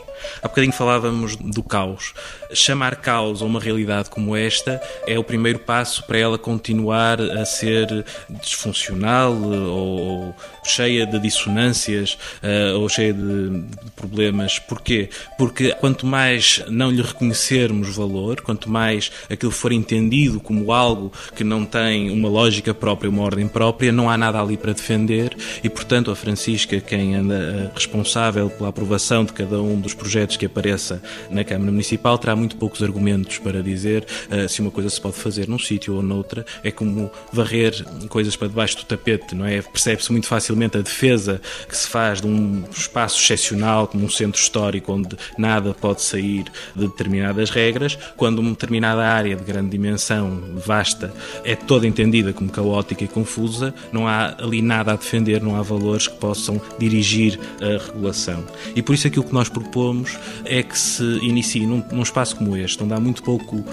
Há 0.42 0.48
bocadinho 0.48 0.72
falávamos 0.72 1.36
do 1.36 1.62
caos. 1.62 2.12
Chamar 2.52 2.96
caos 2.96 3.40
a 3.40 3.46
uma 3.46 3.60
realidade 3.60 4.10
como 4.10 4.36
esta 4.50 4.82
é 5.06 5.16
o 5.16 5.22
primeiro 5.22 5.60
passo 5.60 6.04
para 6.04 6.18
ela 6.18 6.36
continuar 6.36 7.20
a 7.20 7.44
ser 7.44 8.04
disfuncional 8.42 9.32
ou, 9.32 10.34
cheia 10.64 11.06
de 11.06 11.18
dissonâncias 11.18 12.18
uh, 12.42 12.78
ou 12.78 12.88
cheia 12.88 13.12
de, 13.14 13.64
problemas. 13.96 14.58
Porquê? 14.58 15.08
Porque 15.38 15.72
quanto 15.74 16.04
mais 16.04 16.62
não 16.68 16.90
lhe 16.90 17.00
reconhecermos 17.00 17.96
valor, 17.96 18.40
quanto 18.40 18.68
mais 18.68 19.10
aquilo 19.28 19.52
for 19.52 19.72
entendido 19.72 20.40
como 20.40 20.72
algo 20.72 21.12
que 21.34 21.44
não 21.44 21.64
tem 21.64 22.10
uma 22.10 22.28
lógica 22.28 22.74
própria, 22.74 23.08
uma 23.08 23.22
ordem 23.22 23.48
própria, 23.48 23.92
não 23.92 24.10
há 24.10 24.18
nada 24.18 24.40
ali 24.40 24.56
para 24.56 24.72
defender 24.72 25.36
e, 25.62 25.68
portanto, 25.68 26.10
a 26.10 26.16
Francisca, 26.16 26.80
quem 26.80 27.14
anda 27.14 27.70
uh, 27.72 27.74
responsável 27.74 28.50
pela 28.50 28.68
aprovação 28.68 29.24
de 29.24 29.32
cada 29.32 29.60
um 29.62 29.80
dos 29.80 29.94
projetos 29.94 30.36
que 30.36 30.46
apareça 30.46 31.02
na 31.30 31.44
Câmara 31.44 31.70
Municipal, 31.70 32.18
terá 32.18 32.34
muito 32.34 32.56
poucos 32.56 32.82
argumentos 32.82 33.38
para 33.38 33.62
dizer 33.62 34.06
se 34.48 34.60
uma 34.60 34.70
coisa 34.70 34.90
se 34.90 35.00
pode 35.00 35.16
fazer 35.16 35.48
num 35.48 35.58
sítio 35.58 35.94
ou 35.94 36.02
noutra. 36.02 36.44
É 36.62 36.70
como 36.70 37.10
varrer 37.32 37.84
coisas 38.08 38.36
para 38.36 38.48
debaixo 38.48 38.78
do 38.78 38.84
tapete, 38.84 39.34
não 39.34 39.46
é? 39.46 39.62
Percebe-se 39.62 40.10
muito 40.12 40.26
facilmente 40.26 40.76
a 40.76 40.80
defesa 40.80 41.40
que 41.68 41.76
se 41.76 41.88
faz 41.88 42.20
de 42.20 42.26
um 42.26 42.64
espaço 42.70 43.20
excepcional, 43.20 43.86
como 43.86 44.04
um 44.04 44.10
centro 44.10 44.40
histórico 44.40 44.92
onde 44.92 45.16
nada 45.38 45.74
pode 45.74 46.02
sair 46.02 46.44
de 46.74 46.86
determinadas 46.86 47.50
regras, 47.50 47.98
quando 48.16 48.38
uma 48.38 48.50
determinada 48.50 49.02
área 49.02 49.36
de 49.36 49.44
grande 49.44 49.70
dimensão, 49.70 50.42
vasta, 50.54 51.12
é 51.44 51.54
toda 51.54 51.86
entendida 51.86 52.32
como 52.32 52.50
caótica 52.50 53.04
e 53.04 53.08
confusa, 53.08 53.74
não 53.92 54.06
há 54.06 54.34
ali 54.38 54.62
nada 54.62 54.92
a 54.92 54.96
defender, 54.96 55.42
não 55.42 55.56
há 55.56 55.62
valores 55.62 56.08
que 56.08 56.16
possam 56.16 56.60
dirigir 56.78 57.38
a 57.60 57.84
regulação. 57.84 58.44
E 58.74 58.82
por 58.82 58.94
isso 58.94 59.06
aquilo 59.06 59.24
que 59.24 59.32
nós 59.32 59.48
propomos 59.48 60.18
é 60.44 60.62
que 60.62 60.78
se 60.78 61.02
inicie 61.22 61.66
num, 61.66 61.82
num 61.90 62.02
espaço 62.02 62.36
como 62.36 62.56
este, 62.56 62.82
onde 62.82 62.94
há 62.94 63.00
muito 63.00 63.22
pouco 63.22 63.64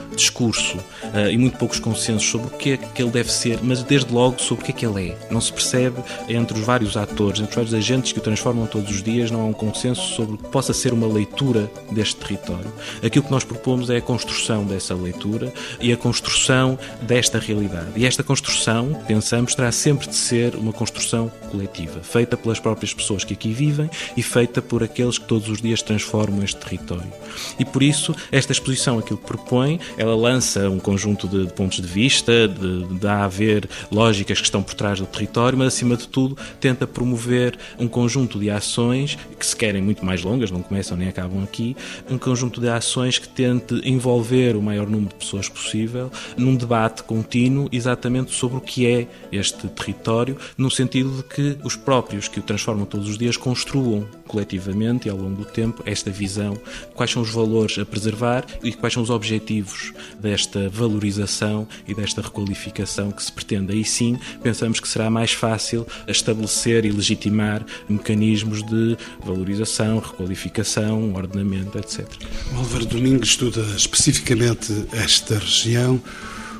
discurso 0.57 0.77
uh, 0.77 1.29
e 1.29 1.37
muito 1.37 1.57
poucos 1.57 1.79
consensos 1.79 2.29
sobre 2.29 2.47
o 2.47 2.49
que 2.51 2.71
é 2.71 2.77
que 2.77 3.01
ele 3.01 3.11
deve 3.11 3.31
ser, 3.31 3.59
mas 3.61 3.83
desde 3.83 4.11
logo 4.11 4.41
sobre 4.41 4.63
o 4.63 4.65
que 4.65 4.71
é 4.71 4.75
que 4.75 4.85
ele 4.85 5.09
é. 5.09 5.17
Não 5.31 5.39
se 5.39 5.51
percebe 5.51 6.01
entre 6.27 6.57
os 6.57 6.65
vários 6.65 6.97
atores, 6.97 7.39
entre 7.39 7.51
os 7.51 7.55
vários 7.55 7.73
agentes 7.73 8.11
que 8.11 8.19
o 8.19 8.21
transformam 8.21 8.65
todos 8.65 8.91
os 8.91 9.03
dias, 9.03 9.31
não 9.31 9.41
há 9.41 9.45
um 9.45 9.53
consenso 9.53 10.01
sobre 10.15 10.35
o 10.35 10.37
que 10.37 10.49
possa 10.49 10.73
ser 10.73 10.93
uma 10.93 11.07
leitura 11.07 11.69
deste 11.91 12.15
território. 12.17 12.71
Aquilo 13.03 13.25
que 13.25 13.31
nós 13.31 13.43
propomos 13.43 13.89
é 13.89 13.97
a 13.97 14.01
construção 14.01 14.65
dessa 14.65 14.95
leitura 14.95 15.53
e 15.79 15.91
a 15.91 15.97
construção 15.97 16.77
desta 17.01 17.39
realidade. 17.39 17.87
E 17.95 18.05
esta 18.05 18.23
construção, 18.23 18.93
pensamos, 19.07 19.55
terá 19.55 19.71
sempre 19.71 20.07
de 20.07 20.15
ser 20.15 20.55
uma 20.55 20.73
construção 20.73 21.31
coletiva, 21.51 22.01
feita 22.01 22.35
pelas 22.35 22.59
próprias 22.59 22.93
pessoas 22.93 23.23
que 23.23 23.33
aqui 23.33 23.53
vivem 23.53 23.89
e 24.15 24.23
feita 24.23 24.61
por 24.61 24.83
aqueles 24.83 25.17
que 25.17 25.25
todos 25.25 25.49
os 25.49 25.61
dias 25.61 25.81
transformam 25.81 26.43
este 26.43 26.57
território. 26.57 27.11
E 27.59 27.65
por 27.65 27.83
isso, 27.83 28.15
esta 28.31 28.51
exposição, 28.51 28.99
aquilo 28.99 29.17
que 29.17 29.25
propõe, 29.25 29.79
ela 29.97 30.15
lança 30.15 30.46
um 30.69 30.79
conjunto 30.79 31.27
de, 31.27 31.45
de 31.45 31.53
pontos 31.53 31.81
de 31.81 31.87
vista, 31.87 32.47
de, 32.47 32.85
de 32.99 33.07
haver 33.07 33.69
lógicas 33.91 34.39
que 34.39 34.45
estão 34.45 34.63
por 34.63 34.73
trás 34.73 34.99
do 34.99 35.05
território, 35.05 35.57
mas 35.57 35.67
acima 35.67 35.95
de 35.95 36.07
tudo 36.07 36.37
tenta 36.59 36.87
promover 36.87 37.57
um 37.79 37.87
conjunto 37.87 38.39
de 38.39 38.49
ações 38.49 39.17
que 39.37 39.45
se 39.45 39.55
querem 39.55 39.81
muito 39.81 40.05
mais 40.05 40.23
longas, 40.23 40.51
não 40.51 40.61
começam 40.61 40.97
nem 40.97 41.07
acabam 41.07 41.43
aqui, 41.43 41.75
um 42.09 42.17
conjunto 42.17 42.61
de 42.61 42.69
ações 42.69 43.19
que 43.19 43.27
tente 43.27 43.75
envolver 43.83 44.55
o 44.55 44.61
maior 44.61 44.87
número 44.87 45.09
de 45.09 45.15
pessoas 45.15 45.49
possível 45.49 46.11
num 46.37 46.55
debate 46.55 47.03
contínuo 47.03 47.67
exatamente 47.71 48.31
sobre 48.31 48.57
o 48.57 48.61
que 48.61 48.85
é 48.85 49.07
este 49.31 49.67
território, 49.67 50.37
no 50.57 50.69
sentido 50.69 51.17
de 51.17 51.23
que 51.23 51.57
os 51.63 51.75
próprios 51.75 52.27
que 52.27 52.39
o 52.39 52.43
transformam 52.43 52.85
todos 52.85 53.09
os 53.09 53.17
dias 53.17 53.37
construam 53.37 54.07
coletivamente 54.27 55.07
e 55.07 55.11
ao 55.11 55.17
longo 55.17 55.35
do 55.35 55.45
tempo 55.45 55.81
esta 55.85 56.11
visão, 56.11 56.57
quais 56.93 57.11
são 57.11 57.21
os 57.21 57.31
valores 57.31 57.77
a 57.79 57.85
preservar 57.85 58.45
e 58.63 58.73
quais 58.73 58.93
são 58.93 59.01
os 59.01 59.09
objetivos 59.09 59.93
desta 60.19 60.36
valorização 60.71 61.67
e 61.87 61.93
desta 61.93 62.21
requalificação 62.21 63.11
que 63.11 63.23
se 63.23 63.31
pretende. 63.31 63.73
Aí 63.73 63.83
sim, 63.83 64.17
pensamos 64.43 64.79
que 64.79 64.87
será 64.87 65.09
mais 65.09 65.31
fácil 65.31 65.85
estabelecer 66.07 66.85
e 66.85 66.91
legitimar 66.91 67.65
mecanismos 67.87 68.63
de 68.63 68.97
valorização, 69.23 69.99
requalificação, 69.99 71.13
ordenamento, 71.13 71.77
etc. 71.77 72.05
O 72.53 72.57
Álvaro 72.57 72.85
Domingos 72.85 73.29
estuda 73.29 73.61
especificamente 73.75 74.73
esta 74.91 75.37
região. 75.37 76.01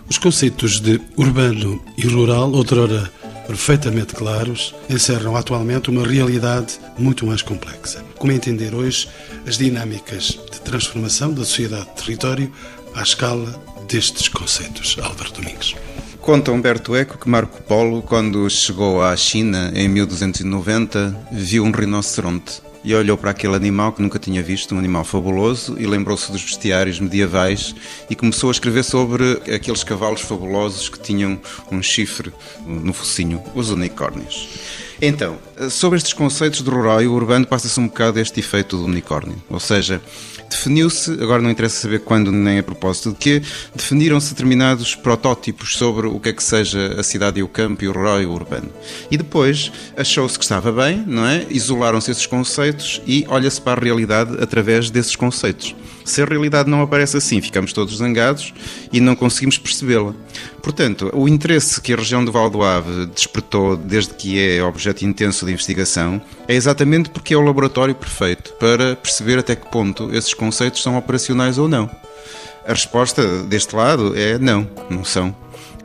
Os 0.10 0.18
conceitos 0.18 0.80
de 0.80 1.02
urbano 1.18 1.84
e 1.98 2.08
rural, 2.08 2.52
outrora 2.52 3.12
perfeitamente 3.48 4.13
claros, 4.13 4.76
encerram 4.90 5.36
atualmente 5.36 5.90
uma 5.90 6.06
realidade 6.06 6.80
muito 6.98 7.26
mais 7.26 7.42
complexa. 7.42 8.04
Como 8.18 8.32
entender 8.32 8.76
hoje 8.76 9.08
as 9.46 9.58
dinâmicas 9.58 10.38
de 10.52 10.60
transformação 10.62 11.34
da 11.34 11.46
sociedade-território 11.46 12.52
à 12.97 13.03
escala 13.03 13.63
destes 13.88 14.27
conceitos, 14.27 14.97
Álvaro 14.99 15.31
Domingos? 15.31 15.75
Conta 16.19 16.51
Humberto 16.51 16.95
Eco 16.95 17.17
que 17.19 17.29
Marco 17.29 17.62
Polo, 17.62 18.01
quando 18.01 18.49
chegou 18.49 19.03
à 19.03 19.15
China 19.15 19.71
em 19.75 19.88
1290, 19.88 21.27
viu 21.31 21.63
um 21.63 21.71
rinoceronte 21.71 22.62
e 22.83 22.95
olhou 22.95 23.15
para 23.15 23.31
aquele 23.31 23.55
animal 23.55 23.91
que 23.93 24.01
nunca 24.01 24.17
tinha 24.17 24.41
visto, 24.41 24.73
um 24.73 24.79
animal 24.79 25.03
fabuloso, 25.03 25.75
e 25.77 25.86
lembrou-se 25.86 26.31
dos 26.31 26.41
bestiários 26.41 26.99
medievais 26.99 27.75
e 28.10 28.15
começou 28.15 28.49
a 28.49 28.51
escrever 28.51 28.83
sobre 28.83 29.41
aqueles 29.53 29.83
cavalos 29.83 30.21
fabulosos 30.21 30.89
que 30.89 30.99
tinham 30.99 31.39
um 31.71 31.83
chifre 31.83 32.33
no 32.65 32.93
focinho, 32.93 33.43
os 33.53 33.69
unicórnios. 33.69 34.47
Então, 34.99 35.38
sobre 35.69 35.97
estes 35.97 36.13
conceitos 36.13 36.63
de 36.63 36.69
rural 36.69 37.01
e 37.03 37.07
urbano, 37.07 37.45
passa-se 37.45 37.79
um 37.79 37.88
bocado 37.88 38.19
este 38.19 38.39
efeito 38.39 38.77
do 38.77 38.86
unicórnio. 38.86 39.36
Ou 39.49 39.60
seja, 39.60 40.01
definiu-se, 40.49 41.12
agora 41.12 41.41
não 41.41 41.49
interessa 41.49 41.81
saber 41.81 41.99
quando 41.99 42.31
nem 42.31 42.60
a 42.60 42.63
propósito 42.63 43.12
de 43.12 43.15
quê, 43.17 43.41
definiram-se 43.75 44.31
determinados 44.31 44.95
protótipos 44.95 45.77
sobre 45.77 46.07
o 46.07 46.19
que 46.19 46.29
é 46.29 46.33
que 46.33 46.43
seja 46.43 46.95
a 46.99 47.03
cidade 47.03 47.39
e 47.39 47.43
o 47.43 47.47
campo, 47.47 47.83
e 47.83 47.88
o 47.88 47.91
rural 47.91 48.21
e 48.21 48.25
o 48.25 48.31
urbano. 48.31 48.69
E 49.12 49.17
depois 49.17 49.71
achou-se 49.95 50.38
que 50.38 50.43
estava 50.43 50.71
bem, 50.71 51.03
não 51.05 51.25
é? 51.25 51.45
Isolaram-se 51.49 52.12
esses 52.12 52.25
conceitos 52.25 53.01
e 53.05 53.25
olha-se 53.27 53.62
para 53.62 53.79
a 53.79 53.83
realidade 53.83 54.41
através 54.41 54.89
desses 54.89 55.15
conceitos. 55.15 55.75
Se 56.07 56.21
a 56.21 56.25
realidade 56.25 56.69
não 56.69 56.81
aparece 56.81 57.17
assim, 57.17 57.41
ficamos 57.41 57.73
todos 57.73 57.97
zangados 57.97 58.53
e 58.93 59.01
não 59.01 59.13
conseguimos 59.13 59.57
percebê-la. 59.57 60.13
Portanto, 60.62 61.12
o 61.13 61.27
interesse 61.27 61.81
que 61.81 61.91
a 61.93 61.97
região 61.97 62.23
do 62.23 62.31
Val 62.31 62.49
do 62.49 62.63
Ave 62.63 63.07
despertou 63.07 63.75
desde 63.75 64.13
que 64.13 64.39
é 64.39 64.63
objeto 64.63 65.05
intenso 65.05 65.45
de 65.45 65.51
investigação 65.51 66.21
é 66.47 66.55
exatamente 66.55 67.10
porque 67.10 67.33
é 67.33 67.38
o 67.38 67.41
laboratório 67.41 67.93
perfeito 67.93 68.53
para 68.53 68.95
perceber 68.95 69.38
até 69.39 69.55
que 69.55 69.69
ponto 69.69 70.10
esses 70.13 70.33
conceitos 70.38 70.82
são 70.82 70.97
operacionais 70.97 71.58
ou 71.58 71.67
não. 71.67 71.89
A 72.65 72.71
resposta 72.71 73.43
deste 73.43 73.76
lado 73.76 74.17
é 74.17 74.38
não, 74.38 74.67
não 74.89 75.04
são 75.04 75.36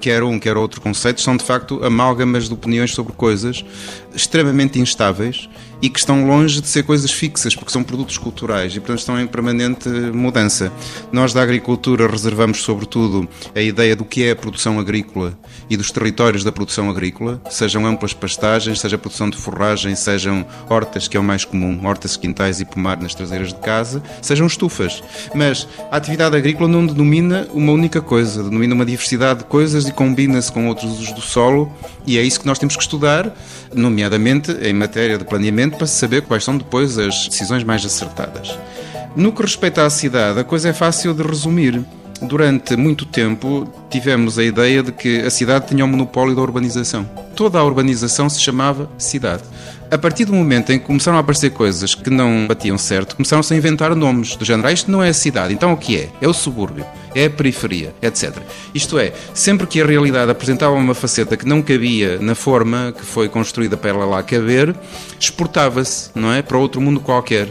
quer 0.03 0.25
um, 0.25 0.37
quer 0.37 0.57
outro 0.57 0.81
conceito, 0.81 1.21
são 1.21 1.37
de 1.37 1.45
facto 1.45 1.83
amálgamas 1.85 2.49
de 2.49 2.55
opiniões 2.55 2.93
sobre 2.93 3.12
coisas 3.12 3.65
extremamente 4.14 4.79
instáveis 4.79 5.48
e 5.83 5.90
que 5.90 5.98
estão 5.98 6.25
longe 6.29 6.61
de 6.61 6.68
ser 6.68 6.85
coisas 6.85 7.11
fixas, 7.11 7.57
porque 7.57 7.72
são 7.72 7.83
produtos 7.83 8.16
culturais 8.16 8.72
e, 8.72 8.79
portanto, 8.79 9.01
estão 9.01 9.20
em 9.20 9.27
permanente 9.27 9.88
mudança. 9.88 10.72
Nós, 11.11 11.33
da 11.33 11.42
agricultura, 11.42 12.07
reservamos, 12.07 12.62
sobretudo, 12.62 13.29
a 13.53 13.61
ideia 13.61 13.96
do 13.96 14.05
que 14.05 14.22
é 14.22 14.31
a 14.31 14.37
produção 14.37 14.79
agrícola 14.79 15.37
e 15.68 15.77
dos 15.77 15.90
territórios 15.90 16.44
da 16.44 16.53
produção 16.53 16.88
agrícola, 16.88 17.42
sejam 17.51 17.85
amplas 17.85 18.14
pastagens, 18.14 18.81
seja 18.81 18.96
produção 18.96 19.29
de 19.29 19.37
forragem, 19.37 19.96
sejam 19.96 20.46
hortas, 20.70 21.09
que 21.09 21.16
é 21.16 21.20
o 21.20 21.25
mais 21.25 21.44
comum, 21.44 21.81
hortas, 21.85 22.16
quintais 22.16 22.61
e 22.61 22.64
pomar 22.64 23.01
nas 23.01 23.12
traseiras 23.12 23.48
de 23.48 23.59
casa, 23.59 24.01
sejam 24.20 24.46
estufas. 24.46 25.03
Mas 25.35 25.66
a 25.90 25.96
atividade 25.96 26.37
agrícola 26.37 26.68
não 26.68 26.87
denomina 26.87 27.48
uma 27.53 27.72
única 27.72 28.01
coisa, 28.01 28.44
denomina 28.44 28.72
uma 28.72 28.87
diversidade 28.87 29.40
de 29.40 29.46
coisas 29.46 29.88
e 29.88 29.92
combina-se 29.92 30.53
com 30.53 30.68
outros 30.68 30.92
usos 30.92 31.12
do 31.12 31.20
solo, 31.20 31.72
e 32.07 32.18
é 32.18 32.22
isso 32.22 32.38
que 32.38 32.46
nós 32.46 32.59
temos 32.59 32.77
que 32.77 32.83
estudar, 32.83 33.35
nomeadamente 33.75 34.02
em 34.62 34.73
matéria 34.73 35.19
de 35.19 35.25
planeamento 35.25 35.77
para 35.77 35.87
se 35.87 35.99
saber 35.99 36.23
quais 36.23 36.45
são 36.45 36.57
depois 36.57 36.99
as 36.99 37.29
decisões 37.29 37.65
mais 37.65 37.85
acertadas. 37.85 38.59
No 39.15 39.33
que 39.33 39.43
respeita 39.43 39.85
à 39.85 39.91
cidade, 39.91 40.41
a 40.41 40.45
coisa 40.45 40.71
é 40.71 40.73
fácil 40.73 41.12
de 41.12 41.23
resumir. 41.23 41.85
Durante 42.23 42.77
muito 42.77 43.05
tempo 43.05 43.69
tivemos 43.91 44.39
a 44.39 44.45
ideia 44.45 44.83
de 44.83 44.93
que 44.93 45.21
a 45.21 45.31
cidade 45.31 45.67
tinha 45.67 45.85
o 45.85 45.89
um 45.89 45.91
monopólio 45.91 46.35
da 46.35 46.43
urbanização. 46.43 47.05
Toda 47.35 47.59
a 47.59 47.65
urbanização 47.65 48.29
se 48.29 48.41
chamava 48.41 48.89
cidade. 48.97 49.43
A 49.91 49.99
partir 49.99 50.25
do 50.25 50.33
momento 50.33 50.73
em 50.73 50.79
que 50.79 50.87
começaram 50.87 51.19
a 51.19 51.21
aparecer 51.21 51.51
coisas 51.51 51.95
que 51.95 52.09
não 52.09 52.47
batiam 52.47 52.79
certo, 52.79 53.15
começaram-se 53.15 53.53
a 53.53 53.57
inventar 53.59 53.95
nomes 53.95 54.37
do 54.37 54.45
género. 54.45 54.69
Ah, 54.69 54.73
isto 54.73 54.91
não 54.91 55.03
é 55.03 55.11
a 55.11 55.13
cidade, 55.15 55.53
então 55.53 55.71
o 55.71 55.77
que 55.77 55.99
é? 55.99 56.09
É 56.19 56.27
o 56.27 56.33
subúrbio, 56.33 56.87
é 57.15 57.27
a 57.27 57.31
periferia, 57.31 57.95
etc. 58.01 58.39
Isto 58.75 58.99
é, 58.99 59.13
sempre 59.35 59.67
que 59.67 59.83
a 59.83 59.87
realidade 59.87 60.31
apresentava 60.31 60.75
uma 60.75 60.95
faceta 60.95 61.37
que 61.37 61.47
não 61.47 61.61
cabia 61.61 62.19
na 62.19 62.35
forma 62.35 62.95
que 62.97 63.05
foi 63.05 63.29
construída 63.29 63.77
para 63.77 63.91
ela 63.91 64.07
lá 64.07 64.23
caber, 64.23 64.75
exportava-se, 65.21 66.11
não 66.15 66.33
é? 66.33 66.41
Para 66.41 66.57
outro 66.57 66.81
mundo 66.81 66.99
qualquer. 66.99 67.49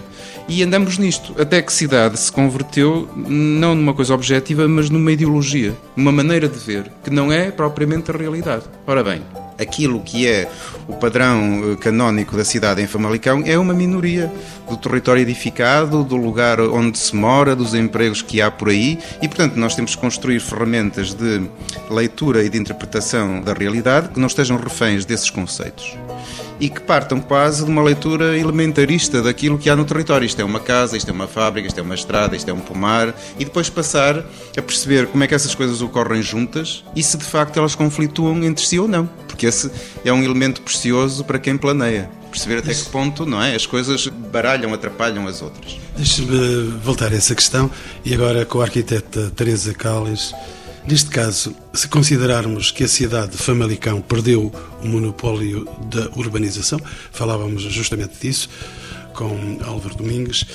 E 0.54 0.62
andamos 0.64 0.98
nisto, 0.98 1.34
até 1.42 1.62
que 1.62 1.72
cidade 1.72 2.20
se 2.20 2.30
converteu 2.30 3.08
não 3.16 3.74
numa 3.74 3.94
coisa 3.94 4.14
objetiva, 4.14 4.68
mas 4.68 4.90
numa 4.90 5.10
ideologia, 5.10 5.74
uma 5.96 6.12
maneira 6.12 6.50
de 6.50 6.60
ver, 6.60 6.92
que 7.02 7.10
não 7.10 7.32
é 7.32 7.50
propriamente 7.50 8.12
a 8.12 8.18
realidade. 8.18 8.66
Ora 8.86 9.02
bem, 9.02 9.22
aquilo 9.58 10.02
que 10.02 10.28
é 10.28 10.52
o 10.90 10.94
padrão 10.94 11.72
eh, 11.72 11.78
canónico 11.78 12.36
da 12.36 12.44
cidade 12.44 12.82
em 12.82 12.86
Famalicão 12.86 13.42
é 13.46 13.58
uma 13.58 13.74
minoria 13.74 14.30
do 14.70 14.76
território 14.76 15.22
edificado, 15.22 16.04
do 16.04 16.18
lugar 16.18 16.60
onde 16.60 17.00
se 17.00 17.16
mora, 17.16 17.56
dos 17.56 17.74
empregos 17.74 18.22
que 18.22 18.42
há 18.42 18.52
por 18.52 18.68
aí 18.68 19.00
e, 19.22 19.30
portanto, 19.30 19.56
nós 19.56 19.74
temos 19.74 19.96
que 19.96 20.02
construir 20.02 20.42
ferramentas 20.42 21.14
de 21.14 21.50
leitura 21.90 22.44
e 22.44 22.50
de 22.50 22.58
interpretação 22.58 23.40
da 23.40 23.54
realidade 23.54 24.10
que 24.10 24.20
não 24.20 24.28
estejam 24.28 24.58
reféns 24.58 25.06
desses 25.06 25.30
conceitos 25.30 25.96
e 26.62 26.70
que 26.70 26.80
partam 26.80 27.20
quase 27.20 27.66
de 27.66 27.72
uma 27.72 27.82
leitura 27.82 28.38
elementarista 28.38 29.20
daquilo 29.20 29.58
que 29.58 29.68
há 29.68 29.76
no 29.76 29.84
território. 29.84 30.26
Isto 30.26 30.42
é 30.42 30.46
uma 30.46 30.60
casa, 30.60 30.96
isto 30.96 31.10
é 31.10 31.12
uma 31.12 31.28
fábrica, 31.28 31.68
isto 31.68 31.80
é 31.80 31.82
uma 31.82 31.96
estrada, 31.96 32.36
isto 32.36 32.48
é 32.48 32.54
um 32.54 32.60
pomar, 32.60 33.16
e 33.40 33.44
depois 33.44 33.68
passar 33.68 34.20
a 34.56 34.62
perceber 34.62 35.08
como 35.08 35.24
é 35.24 35.28
que 35.28 35.34
essas 35.34 35.56
coisas 35.56 35.82
ocorrem 35.82 36.22
juntas 36.22 36.84
e 36.96 37.02
se 37.02 37.18
de 37.18 37.26
facto 37.26 37.58
elas 37.58 37.74
conflituam 37.74 38.44
entre 38.44 38.64
si 38.64 38.78
ou 38.78 38.88
não, 38.88 39.08
porque 39.28 39.48
esse 39.48 39.72
é 40.06 40.14
um 40.14 40.22
elemento 40.22 40.62
precioso 40.62 41.24
para 41.26 41.40
quem 41.40 41.58
planeia. 41.58 42.10
Perceber 42.30 42.60
até 42.60 42.74
que 42.74 42.86
ponto 42.86 43.26
não 43.26 43.42
é? 43.42 43.56
as 43.56 43.66
coisas 43.66 44.08
baralham, 44.08 44.74
atrapalham 44.74 45.28
as 45.28 45.42
outras. 45.42 45.78
Deixe-me 45.98 46.68
voltar 46.84 47.12
a 47.12 47.16
essa 47.16 47.34
questão 47.34 47.70
e 48.06 48.14
agora 48.14 48.46
com 48.46 48.62
a 48.62 48.66
arquiteta 48.66 49.32
Teresa 49.36 49.74
Calles. 49.74 50.32
Neste 50.88 51.10
caso, 51.10 51.56
se 51.74 51.88
considerarmos 51.88 52.72
que 52.72 52.84
a 52.84 52.88
cidade 52.88 53.34
de 53.34 53.38
Famalicão 53.38 54.02
perdeu 54.02 54.52
o 54.84 54.88
monopólio 54.88 55.68
da 55.90 56.10
urbanização, 56.16 56.80
falávamos 57.12 57.62
justamente 57.64 58.20
disso 58.20 58.50
com 59.14 59.60
Álvaro 59.64 59.96
Domingues, 59.96 60.46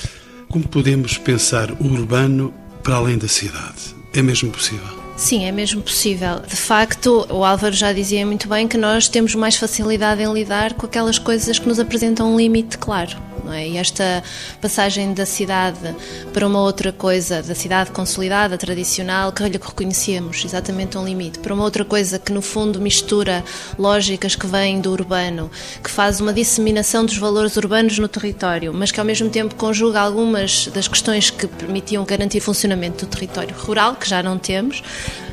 como 0.49 0.67
podemos 0.67 1.17
pensar 1.17 1.71
o 1.71 1.85
urbano 1.85 2.53
para 2.83 2.95
além 2.95 3.17
da 3.17 3.27
cidade? 3.27 3.95
É 4.13 4.21
mesmo 4.21 4.51
possível? 4.51 4.97
Sim, 5.15 5.45
é 5.45 5.51
mesmo 5.51 5.81
possível. 5.81 6.39
De 6.39 6.55
facto, 6.55 7.25
o 7.29 7.43
Álvaro 7.43 7.73
já 7.73 7.91
dizia 7.91 8.25
muito 8.25 8.47
bem 8.47 8.67
que 8.67 8.77
nós 8.77 9.07
temos 9.07 9.33
mais 9.33 9.55
facilidade 9.55 10.21
em 10.21 10.31
lidar 10.31 10.73
com 10.73 10.85
aquelas 10.85 11.17
coisas 11.17 11.57
que 11.57 11.67
nos 11.67 11.79
apresentam 11.79 12.33
um 12.33 12.37
limite 12.37 12.77
claro. 12.77 13.26
Não 13.47 13.53
é? 13.53 13.65
E 13.65 13.77
esta 13.77 14.21
passagem 14.61 15.13
da 15.13 15.25
cidade 15.25 15.95
para 16.33 16.45
uma 16.45 16.59
outra 16.59 16.91
coisa, 16.91 17.41
da 17.41 17.55
cidade 17.55 17.91
consolidada, 17.91 18.57
tradicional, 18.57 19.31
que 19.31 19.41
lhe 19.41 19.51
reconhecemos 19.57 20.43
exatamente 20.43 20.97
um 20.97 21.05
limite, 21.05 21.39
para 21.39 21.53
uma 21.53 21.63
outra 21.63 21.85
coisa 21.85 22.19
que 22.19 22.33
no 22.33 22.41
fundo 22.41 22.81
mistura 22.81 23.45
lógicas 23.79 24.35
que 24.35 24.45
vêm 24.45 24.81
do 24.81 24.91
urbano, 24.91 25.49
que 25.81 25.89
faz 25.89 26.19
uma 26.19 26.33
disseminação 26.33 27.05
dos 27.05 27.17
valores 27.17 27.55
urbanos 27.55 27.97
no 27.97 28.09
território, 28.09 28.73
mas 28.73 28.91
que 28.91 28.99
ao 28.99 29.05
mesmo 29.05 29.29
tempo 29.29 29.55
conjuga 29.55 30.01
algumas 30.01 30.67
das 30.67 30.89
questões 30.89 31.29
que 31.29 31.47
permitiam 31.47 32.03
garantir 32.03 32.41
funcionamento 32.41 33.05
do 33.05 33.09
território 33.09 33.55
rural, 33.55 33.95
que 33.95 34.09
já 34.09 34.21
não 34.21 34.37
temos, 34.37 34.83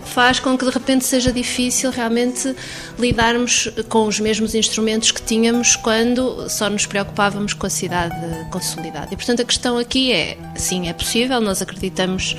faz 0.04 0.40
com 0.40 0.56
que 0.56 0.64
de 0.64 0.70
repente 0.70 1.04
seja 1.04 1.32
difícil 1.32 1.90
realmente 1.90 2.54
lidarmos 2.98 3.68
com 3.88 4.06
os 4.06 4.20
mesmos 4.20 4.54
instrumentos 4.54 5.10
que 5.10 5.22
tínhamos 5.22 5.76
quando 5.76 6.48
só 6.48 6.68
nos 6.70 6.86
preocupávamos 6.86 7.52
com 7.52 7.66
a 7.66 7.70
cidade 7.70 8.16
consolidada. 8.50 9.08
E 9.12 9.16
portanto 9.16 9.42
a 9.42 9.44
questão 9.44 9.78
aqui 9.78 10.12
é, 10.12 10.36
sim, 10.56 10.88
é 10.88 10.92
possível, 10.92 11.40
nós 11.40 11.60
acreditamos 11.62 12.36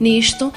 nisto. 0.00 0.52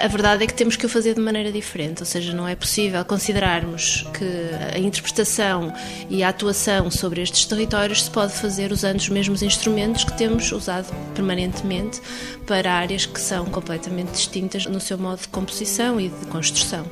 A 0.00 0.08
verdade 0.08 0.44
é 0.44 0.46
que 0.46 0.54
temos 0.54 0.76
que 0.76 0.86
o 0.86 0.88
fazer 0.88 1.14
de 1.14 1.20
maneira 1.20 1.52
diferente, 1.52 2.00
ou 2.00 2.06
seja, 2.06 2.32
não 2.32 2.48
é 2.48 2.56
possível 2.56 3.04
considerarmos 3.04 4.06
que 4.14 4.74
a 4.74 4.78
interpretação 4.78 5.70
e 6.08 6.22
a 6.22 6.30
atuação 6.30 6.90
sobre 6.90 7.20
estes 7.20 7.44
territórios 7.44 8.04
se 8.04 8.10
pode 8.10 8.32
fazer 8.32 8.72
usando 8.72 8.96
os 8.96 9.10
mesmos 9.10 9.42
instrumentos 9.42 10.04
que 10.04 10.16
temos 10.16 10.50
usado 10.52 10.90
permanentemente 11.14 12.00
para 12.46 12.72
áreas 12.72 13.04
que 13.04 13.20
são 13.20 13.44
completamente 13.44 14.12
distintas 14.12 14.64
no 14.64 14.80
seu 14.80 14.96
modo 14.96 15.20
de 15.20 15.28
composição 15.28 16.00
e 16.00 16.08
de 16.08 16.26
construção. 16.28 16.90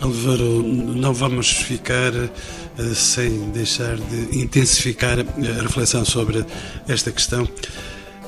Álvaro, 0.00 0.62
não 0.62 1.12
vamos 1.12 1.50
ficar 1.50 2.12
uh, 2.14 2.94
sem 2.94 3.50
deixar 3.50 3.96
de 3.96 4.38
intensificar 4.38 5.18
a 5.18 5.62
reflexão 5.62 6.04
sobre 6.04 6.44
esta 6.86 7.10
questão. 7.10 7.48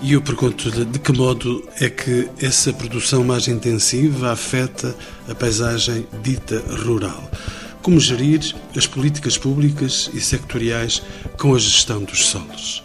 E 0.01 0.13
eu 0.13 0.23
pergunto-lhe 0.23 0.85
de 0.85 0.99
que 1.01 1.13
modo 1.13 1.65
é 1.81 1.91
que 1.91 2.29
essa 2.41 2.73
produção 2.73 3.25
mais 3.25 3.49
intensiva 3.49 4.31
afeta 4.31 4.95
a 5.29 5.35
paisagem 5.35 6.07
dita 6.23 6.63
rural? 6.85 7.29
Como 7.83 7.99
gerir 7.99 8.41
as 8.77 8.87
políticas 8.87 9.37
públicas 9.37 10.09
e 10.15 10.21
sectoriais 10.21 11.03
com 11.37 11.53
a 11.53 11.59
gestão 11.59 12.05
dos 12.05 12.27
solos? 12.27 12.85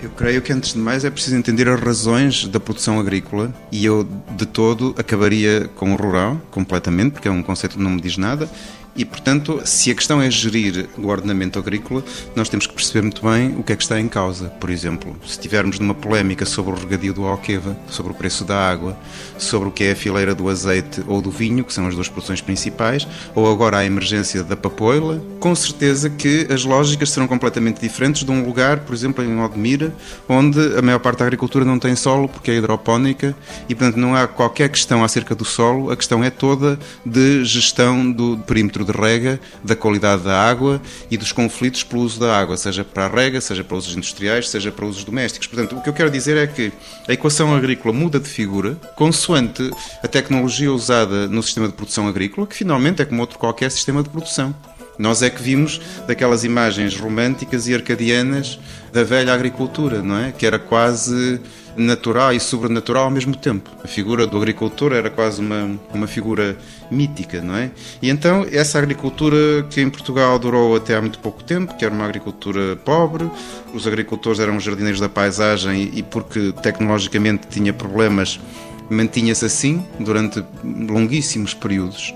Eu 0.00 0.10
creio 0.10 0.40
que 0.40 0.52
antes 0.52 0.74
de 0.74 0.78
mais 0.78 1.04
é 1.04 1.10
preciso 1.10 1.34
entender 1.34 1.68
as 1.68 1.80
razões 1.80 2.46
da 2.46 2.60
produção 2.60 3.00
agrícola 3.00 3.52
e 3.72 3.84
eu 3.84 4.06
de 4.36 4.46
todo 4.46 4.94
acabaria 4.96 5.68
com 5.74 5.94
o 5.94 5.96
rural 5.96 6.40
completamente, 6.50 7.12
porque 7.12 7.26
é 7.26 7.30
um 7.30 7.42
conceito 7.42 7.76
que 7.76 7.82
não 7.82 7.90
me 7.90 8.00
diz 8.00 8.16
nada, 8.16 8.48
e, 8.96 9.04
portanto, 9.04 9.60
se 9.64 9.90
a 9.90 9.94
questão 9.94 10.20
é 10.20 10.30
gerir 10.30 10.88
o 10.96 11.08
ordenamento 11.08 11.58
agrícola, 11.58 12.02
nós 12.34 12.48
temos 12.48 12.66
que 12.66 12.74
perceber 12.74 13.02
muito 13.02 13.22
bem 13.22 13.54
o 13.58 13.62
que 13.62 13.72
é 13.72 13.76
que 13.76 13.82
está 13.82 14.00
em 14.00 14.08
causa. 14.08 14.48
Por 14.48 14.70
exemplo, 14.70 15.16
se 15.24 15.32
estivermos 15.32 15.78
numa 15.78 15.94
polémica 15.94 16.46
sobre 16.46 16.72
o 16.72 16.76
regadio 16.76 17.12
do 17.12 17.24
Alqueva, 17.26 17.76
sobre 17.88 18.12
o 18.12 18.14
preço 18.14 18.44
da 18.44 18.56
água, 18.56 18.96
sobre 19.38 19.68
o 19.68 19.72
que 19.72 19.84
é 19.84 19.92
a 19.92 19.96
fileira 19.96 20.34
do 20.34 20.48
azeite 20.48 21.02
ou 21.06 21.20
do 21.20 21.30
vinho, 21.30 21.64
que 21.64 21.72
são 21.72 21.86
as 21.86 21.94
duas 21.94 22.08
produções 22.08 22.40
principais, 22.40 23.06
ou 23.34 23.50
agora 23.50 23.78
a 23.78 23.84
emergência 23.84 24.42
da 24.42 24.56
papoila, 24.56 25.22
com 25.38 25.54
certeza 25.54 26.08
que 26.08 26.46
as 26.50 26.64
lógicas 26.64 27.10
serão 27.10 27.28
completamente 27.28 27.80
diferentes 27.80 28.24
de 28.24 28.30
um 28.30 28.44
lugar, 28.44 28.80
por 28.80 28.94
exemplo, 28.94 29.22
em 29.22 29.40
Odmira, 29.40 29.94
onde 30.28 30.58
a 30.76 30.80
maior 30.80 31.00
parte 31.00 31.18
da 31.18 31.26
agricultura 31.26 31.64
não 31.64 31.78
tem 31.78 31.94
solo 31.94 32.28
porque 32.28 32.50
é 32.50 32.54
hidropónica 32.54 33.36
e, 33.68 33.74
portanto, 33.74 33.96
não 33.96 34.14
há 34.14 34.26
qualquer 34.26 34.70
questão 34.70 35.04
acerca 35.04 35.34
do 35.34 35.44
solo, 35.44 35.90
a 35.90 35.96
questão 35.96 36.24
é 36.24 36.30
toda 36.30 36.78
de 37.04 37.44
gestão 37.44 38.10
do 38.10 38.38
perímetro 38.38 38.85
de 38.86 38.92
rega, 38.92 39.40
da 39.62 39.76
qualidade 39.76 40.22
da 40.22 40.40
água 40.40 40.80
e 41.10 41.16
dos 41.16 41.32
conflitos 41.32 41.82
pelo 41.82 42.02
uso 42.02 42.20
da 42.20 42.38
água, 42.38 42.56
seja 42.56 42.84
para 42.84 43.06
a 43.06 43.08
rega, 43.08 43.40
seja 43.40 43.62
para 43.62 43.76
usos 43.76 43.94
industriais, 43.94 44.48
seja 44.48 44.70
para 44.70 44.86
usos 44.86 45.04
domésticos. 45.04 45.48
Portanto, 45.48 45.76
o 45.76 45.82
que 45.82 45.88
eu 45.88 45.92
quero 45.92 46.10
dizer 46.10 46.36
é 46.36 46.46
que 46.46 46.72
a 47.08 47.12
equação 47.12 47.54
agrícola 47.54 47.92
muda 47.92 48.18
de 48.18 48.28
figura 48.28 48.76
consoante 48.96 49.70
a 50.02 50.08
tecnologia 50.08 50.72
usada 50.72 51.28
no 51.28 51.42
sistema 51.42 51.66
de 51.66 51.74
produção 51.74 52.08
agrícola, 52.08 52.46
que 52.46 52.56
finalmente 52.56 53.02
é 53.02 53.04
como 53.04 53.20
outro 53.20 53.38
qualquer 53.38 53.70
sistema 53.70 54.02
de 54.02 54.08
produção. 54.08 54.54
Nós 54.98 55.22
é 55.22 55.30
que 55.30 55.42
vimos 55.42 55.80
daquelas 56.06 56.44
imagens 56.44 56.96
românticas 56.96 57.68
e 57.68 57.74
arcadianas 57.74 58.58
da 58.92 59.04
velha 59.04 59.32
agricultura, 59.32 60.02
não 60.02 60.18
é? 60.18 60.32
Que 60.32 60.46
era 60.46 60.58
quase 60.58 61.40
natural 61.76 62.32
e 62.32 62.40
sobrenatural 62.40 63.04
ao 63.04 63.10
mesmo 63.10 63.36
tempo. 63.36 63.70
A 63.84 63.86
figura 63.86 64.26
do 64.26 64.36
agricultor 64.36 64.92
era 64.92 65.10
quase 65.10 65.40
uma, 65.40 65.78
uma 65.92 66.06
figura 66.06 66.56
mítica, 66.90 67.42
não 67.42 67.56
é? 67.56 67.70
E 68.00 68.08
então 68.08 68.46
essa 68.50 68.78
agricultura 68.78 69.36
que 69.68 69.80
em 69.80 69.90
Portugal 69.90 70.38
durou 70.38 70.74
até 70.74 70.96
há 70.96 71.00
muito 71.00 71.18
pouco 71.18 71.44
tempo, 71.44 71.76
que 71.76 71.84
era 71.84 71.92
uma 71.92 72.04
agricultura 72.04 72.76
pobre, 72.76 73.30
os 73.74 73.86
agricultores 73.86 74.40
eram 74.40 74.58
jardineiros 74.58 75.00
da 75.00 75.08
paisagem 75.08 75.90
e 75.92 76.02
porque 76.02 76.52
tecnologicamente 76.62 77.46
tinha 77.48 77.72
problemas, 77.72 78.40
mantinha-se 78.88 79.44
assim 79.44 79.84
durante 80.00 80.42
longuíssimos 80.64 81.52
períodos 81.52 82.14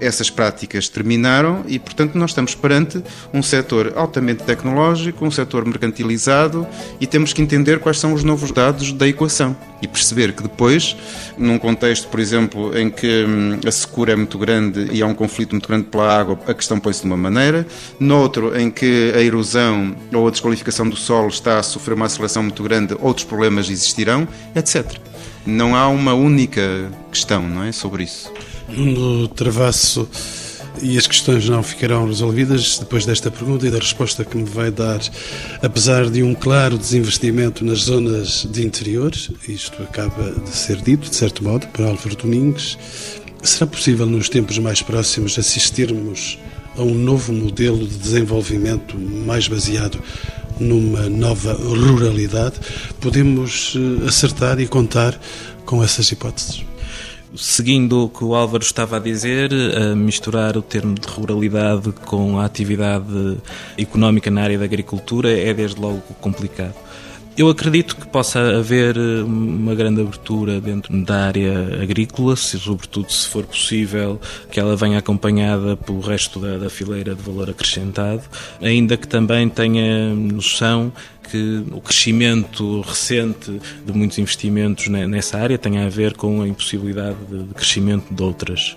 essas 0.00 0.30
práticas 0.30 0.88
terminaram 0.88 1.64
e, 1.66 1.78
portanto, 1.78 2.16
nós 2.16 2.30
estamos 2.30 2.54
perante 2.54 3.02
um 3.32 3.42
setor 3.42 3.92
altamente 3.96 4.42
tecnológico, 4.44 5.24
um 5.24 5.30
setor 5.30 5.64
mercantilizado 5.64 6.66
e 7.00 7.06
temos 7.06 7.32
que 7.32 7.42
entender 7.42 7.78
quais 7.78 7.98
são 7.98 8.12
os 8.12 8.24
novos 8.24 8.50
dados 8.50 8.92
da 8.92 9.06
equação 9.06 9.56
e 9.82 9.88
perceber 9.88 10.32
que 10.32 10.42
depois, 10.42 10.96
num 11.38 11.58
contexto, 11.58 12.08
por 12.08 12.20
exemplo, 12.20 12.76
em 12.76 12.90
que 12.90 13.24
hum, 13.24 13.58
a 13.66 13.70
secura 13.70 14.12
é 14.12 14.16
muito 14.16 14.38
grande 14.38 14.88
e 14.92 15.02
há 15.02 15.06
um 15.06 15.14
conflito 15.14 15.52
muito 15.52 15.68
grande 15.68 15.84
pela 15.84 16.18
água, 16.18 16.38
a 16.46 16.54
questão 16.54 16.78
põe-se 16.78 17.00
de 17.00 17.06
uma 17.06 17.16
maneira, 17.16 17.66
noutro 17.98 18.58
em 18.58 18.70
que 18.70 19.12
a 19.14 19.20
erosão 19.20 19.96
ou 20.12 20.28
a 20.28 20.30
desqualificação 20.30 20.88
do 20.88 20.96
solo 20.96 21.28
está 21.28 21.58
a 21.58 21.62
sofrer 21.62 21.94
uma 21.94 22.06
aceleração 22.06 22.42
muito 22.42 22.62
grande, 22.62 22.96
outros 23.00 23.24
problemas 23.24 23.70
existirão, 23.70 24.26
etc. 24.54 24.98
Não 25.46 25.74
há 25.74 25.88
uma 25.88 26.12
única 26.12 26.90
questão, 27.10 27.48
não 27.48 27.64
é, 27.64 27.72
sobre 27.72 28.04
isso. 28.04 28.30
Nuno 28.76 29.28
Travasso, 29.28 30.08
e 30.82 30.96
as 30.96 31.06
questões 31.06 31.48
não 31.48 31.62
ficarão 31.62 32.06
resolvidas 32.06 32.78
depois 32.78 33.04
desta 33.04 33.30
pergunta 33.30 33.66
e 33.66 33.70
da 33.70 33.78
resposta 33.78 34.24
que 34.24 34.36
me 34.36 34.44
vai 34.44 34.70
dar. 34.70 35.00
Apesar 35.62 36.08
de 36.08 36.22
um 36.22 36.34
claro 36.34 36.78
desinvestimento 36.78 37.64
nas 37.64 37.80
zonas 37.80 38.46
de 38.50 38.64
interior, 38.64 39.12
isto 39.48 39.82
acaba 39.82 40.30
de 40.30 40.50
ser 40.50 40.76
dito, 40.76 41.10
de 41.10 41.16
certo 41.16 41.44
modo, 41.44 41.66
por 41.68 41.84
Álvaro 41.84 42.16
Domingues, 42.16 42.78
será 43.42 43.66
possível 43.66 44.06
nos 44.06 44.28
tempos 44.28 44.58
mais 44.58 44.82
próximos 44.82 45.38
assistirmos 45.38 46.38
a 46.76 46.82
um 46.82 46.94
novo 46.94 47.32
modelo 47.32 47.86
de 47.86 47.96
desenvolvimento 47.96 48.96
mais 48.96 49.48
baseado 49.48 49.98
numa 50.58 51.08
nova 51.08 51.52
ruralidade? 51.54 52.56
Podemos 53.00 53.74
eh, 53.76 54.06
acertar 54.06 54.60
e 54.60 54.66
contar 54.66 55.18
com 55.64 55.82
essas 55.82 56.10
hipóteses? 56.12 56.69
Seguindo 57.36 58.04
o 58.04 58.08
que 58.08 58.24
o 58.24 58.34
Álvaro 58.34 58.62
estava 58.62 58.96
a 58.96 59.00
dizer, 59.00 59.50
a 59.52 59.94
misturar 59.94 60.56
o 60.56 60.62
termo 60.62 60.94
de 60.94 61.06
ruralidade 61.06 61.92
com 62.04 62.38
a 62.38 62.44
atividade 62.44 63.38
económica 63.78 64.30
na 64.30 64.42
área 64.42 64.58
da 64.58 64.64
agricultura 64.64 65.30
é 65.30 65.52
desde 65.54 65.80
logo 65.80 66.00
complicado. 66.20 66.74
Eu 67.38 67.48
acredito 67.48 67.96
que 67.96 68.06
possa 68.06 68.58
haver 68.58 68.98
uma 68.98 69.74
grande 69.74 70.02
abertura 70.02 70.60
dentro 70.60 70.94
da 71.04 71.26
área 71.26 71.80
agrícola, 71.82 72.36
sobretudo 72.36 73.10
se 73.10 73.28
for 73.28 73.46
possível 73.46 74.20
que 74.50 74.60
ela 74.60 74.76
venha 74.76 74.98
acompanhada 74.98 75.76
pelo 75.76 76.00
resto 76.00 76.38
da, 76.38 76.58
da 76.58 76.68
fileira 76.68 77.14
de 77.14 77.22
valor 77.22 77.48
acrescentado, 77.48 78.22
ainda 78.60 78.96
que 78.96 79.08
também 79.08 79.48
tenha 79.48 80.14
noção 80.14 80.92
que 81.28 81.64
o 81.70 81.80
crescimento 81.80 82.80
recente 82.80 83.60
de 83.84 83.92
muitos 83.92 84.18
investimentos 84.18 84.88
nessa 84.88 85.38
área 85.38 85.58
tenha 85.58 85.86
a 85.86 85.88
ver 85.88 86.14
com 86.14 86.42
a 86.42 86.48
impossibilidade 86.48 87.18
de 87.28 87.54
crescimento 87.54 88.12
de 88.12 88.22
outras. 88.22 88.76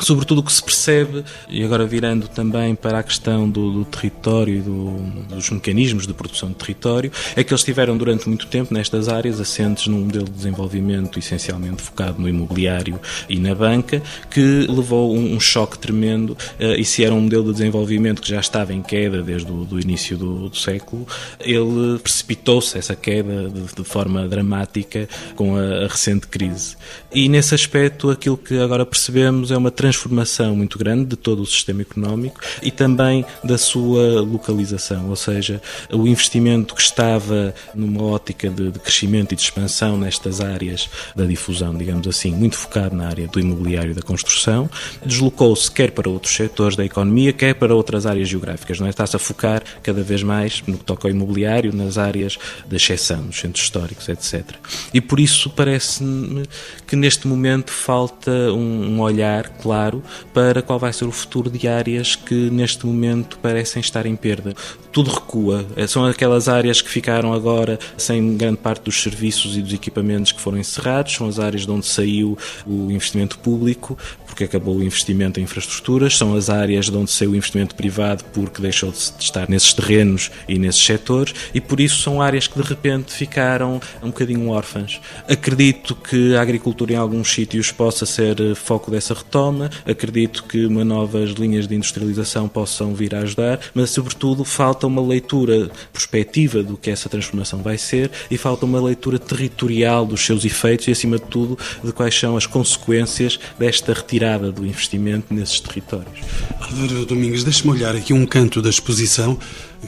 Sobretudo 0.00 0.38
o 0.40 0.42
que 0.42 0.52
se 0.52 0.62
percebe, 0.62 1.24
e 1.48 1.62
agora 1.62 1.86
virando 1.86 2.26
também 2.26 2.74
para 2.74 2.98
a 2.98 3.02
questão 3.02 3.48
do, 3.48 3.72
do 3.72 3.84
território 3.84 4.56
e 4.56 4.60
do, 4.60 4.96
dos 5.28 5.50
mecanismos 5.50 6.06
de 6.06 6.12
produção 6.12 6.48
de 6.48 6.56
território, 6.56 7.12
é 7.36 7.44
que 7.44 7.52
eles 7.52 7.60
estiveram 7.60 7.96
durante 7.96 8.28
muito 8.28 8.46
tempo 8.48 8.74
nestas 8.74 9.08
áreas 9.08 9.40
assentes 9.40 9.86
num 9.86 10.00
modelo 10.00 10.24
de 10.24 10.32
desenvolvimento 10.32 11.18
essencialmente 11.18 11.80
focado 11.80 12.20
no 12.20 12.28
imobiliário 12.28 12.98
e 13.28 13.38
na 13.38 13.54
banca, 13.54 14.02
que 14.30 14.66
levou 14.68 15.14
um, 15.14 15.36
um 15.36 15.40
choque 15.40 15.78
tremendo. 15.78 16.30
Uh, 16.58 16.74
e 16.76 16.84
se 16.84 17.04
era 17.04 17.14
um 17.14 17.20
modelo 17.20 17.44
de 17.44 17.52
desenvolvimento 17.52 18.20
que 18.20 18.28
já 18.28 18.40
estava 18.40 18.74
em 18.74 18.82
queda 18.82 19.22
desde 19.22 19.50
o 19.50 19.64
do 19.64 19.78
início 19.78 20.18
do, 20.18 20.48
do 20.48 20.56
século, 20.56 21.06
ele 21.38 21.83
precipitou-se 22.02 22.76
essa 22.78 22.94
queda 22.94 23.48
de, 23.48 23.74
de, 23.74 23.84
forma 23.84 24.26
dramática 24.28 25.08
com 25.34 25.56
a, 25.56 25.84
a 25.84 25.88
recente 25.88 26.26
crise. 26.26 26.76
E 27.12 27.28
nesse 27.28 27.54
aspecto, 27.54 28.10
aquilo 28.10 28.36
que 28.36 28.58
agora 28.58 28.84
percebemos 28.84 29.50
é 29.50 29.56
uma 29.56 29.70
transformação 29.70 30.56
muito 30.56 30.78
grande 30.78 31.06
de 31.06 31.16
todo 31.16 31.42
o 31.42 31.46
sistema 31.46 31.82
económico 31.82 32.40
e 32.62 32.70
também 32.70 33.24
da 33.42 33.58
sua 33.58 34.20
localização, 34.20 35.08
ou 35.08 35.16
seja, 35.16 35.60
o 35.92 36.06
investimento 36.06 36.74
que 36.74 36.82
estava 36.82 37.54
numa 37.74 38.02
ótica 38.02 38.48
de, 38.48 38.70
de 38.70 38.78
crescimento 38.78 39.32
e 39.32 39.36
de 39.36 39.42
expansão 39.42 39.96
nestas 39.96 40.40
áreas 40.40 40.88
da 41.14 41.24
difusão, 41.24 41.74
digamos 41.76 42.06
assim, 42.08 42.30
muito 42.30 42.56
focado 42.56 42.96
na 42.96 43.06
área 43.06 43.26
do 43.26 43.40
imobiliário 43.40 43.92
e 43.92 43.94
da 43.94 44.02
construção, 44.02 44.68
deslocou-se 45.04 45.70
quer 45.70 45.90
para 45.90 46.08
outros 46.08 46.34
setores 46.34 46.76
da 46.76 46.84
economia, 46.84 47.32
quer 47.32 47.54
para 47.54 47.74
outras 47.74 48.06
áreas 48.06 48.28
geográficas, 48.28 48.80
não 48.80 48.86
é? 48.86 48.90
Está-se 48.90 49.16
a 49.16 49.18
focar 49.18 49.62
cada 49.82 50.02
vez 50.02 50.22
mais 50.22 50.62
no 50.66 50.78
que 50.78 50.84
toca 50.84 51.08
ao 51.08 51.10
imobiliário, 51.10 51.73
nas 51.74 51.98
áreas 51.98 52.38
da 52.66 52.76
exceção, 52.76 53.22
nos 53.22 53.38
centros 53.38 53.64
históricos, 53.64 54.08
etc. 54.08 54.56
E 54.92 55.00
por 55.00 55.20
isso 55.20 55.50
parece-me 55.50 56.44
que 56.86 56.96
neste 56.96 57.26
momento 57.26 57.70
falta 57.70 58.30
um, 58.52 59.00
olhar 59.00 59.48
claro 59.48 59.74
claro 59.74 60.02
para 60.32 60.62
qual 60.62 60.78
vai 60.78 60.92
ser 60.92 61.04
o 61.04 61.12
futuro 61.12 61.50
de 61.50 61.68
áreas 61.68 62.16
que 62.16 62.50
neste 62.50 62.86
momento 62.86 63.38
parecem 63.38 63.80
estar 63.80 64.06
em 64.06 64.16
perda. 64.16 64.54
Tudo 64.92 65.10
recua. 65.10 65.66
Eh, 65.76 65.86
são 65.86 66.04
aquelas 66.04 66.48
áreas 66.48 66.80
que 66.80 66.88
ficaram 66.88 67.32
agora 67.32 67.78
sem 67.96 68.36
grande 68.36 68.58
parte 68.58 68.84
dos 68.84 69.02
serviços 69.02 69.56
e 69.56 69.62
dos 69.62 69.72
equipamentos 69.72 70.32
que 70.32 70.40
foram 70.40 70.58
encerrados, 70.58 71.14
são 71.14 71.28
as 71.28 71.38
áreas 71.38 71.66
de 71.66 71.70
onde 71.70 71.86
saiu 71.86 72.38
o 72.66 72.90
investimento 72.90 73.38
público, 73.38 73.98
porque 74.24 74.44
acabou 74.44 74.76
o 74.76 74.82
investimento 74.82 75.40
em 75.40 75.42
infraestruturas, 75.42 76.16
são 76.16 76.36
as 76.36 76.48
áreas 76.48 76.86
de 76.86 76.96
onde 76.96 77.10
saiu 77.10 77.32
o 77.32 77.36
investimento 77.36 77.74
privado 77.74 78.24
porque 78.32 78.62
deixou 78.62 78.90
de 78.90 78.98
estar 79.18 79.48
nesses 79.48 79.72
terrenos 79.72 80.30
e 80.48 80.58
nesses 80.58 80.84
setores, 80.84 81.34
e 81.52 81.60
por 81.66 81.80
isso 81.80 82.00
são 82.00 82.20
áreas 82.20 82.46
que 82.46 82.60
de 82.60 82.66
repente 82.66 83.12
ficaram 83.12 83.80
um 84.02 84.08
bocadinho 84.08 84.48
órfãs. 84.48 85.00
Acredito 85.28 85.94
que 85.94 86.36
a 86.36 86.42
agricultura 86.42 86.92
em 86.92 86.96
alguns 86.96 87.32
sítios 87.32 87.72
possa 87.72 88.06
ser 88.06 88.40
eh, 88.40 88.54
foco 88.54 88.90
dessa 88.90 89.14
retoma, 89.14 89.70
acredito 89.86 90.44
que 90.44 90.66
uma 90.66 90.84
novas 90.84 91.30
linhas 91.30 91.66
de 91.66 91.74
industrialização 91.74 92.48
possam 92.48 92.94
vir 92.94 93.14
a 93.14 93.20
ajudar, 93.20 93.60
mas 93.74 93.90
sobretudo 93.90 94.44
falta 94.44 94.86
uma 94.86 95.02
leitura 95.02 95.70
prospectiva 95.92 96.62
do 96.62 96.76
que 96.76 96.90
essa 96.90 97.08
transformação 97.08 97.62
vai 97.62 97.78
ser 97.78 98.10
e 98.30 98.36
falta 98.36 98.64
uma 98.64 98.80
leitura 98.80 99.18
territorial 99.18 100.06
dos 100.06 100.24
seus 100.24 100.44
efeitos 100.44 100.88
e, 100.88 100.90
acima 100.90 101.18
de 101.18 101.24
tudo, 101.24 101.58
de 101.82 101.92
quais 101.92 102.18
são 102.18 102.36
as 102.36 102.46
consequências 102.46 103.38
desta 103.58 103.92
retirada 103.92 104.52
do 104.52 104.66
investimento 104.66 105.32
nesses 105.32 105.60
territórios. 105.60 106.20
Álvaro 106.60 107.06
Domingos, 107.06 107.44
deixe-me 107.44 107.72
olhar 107.72 107.94
aqui 107.96 108.12
um 108.12 108.26
canto 108.26 108.60
da 108.60 108.70
exposição 108.70 109.38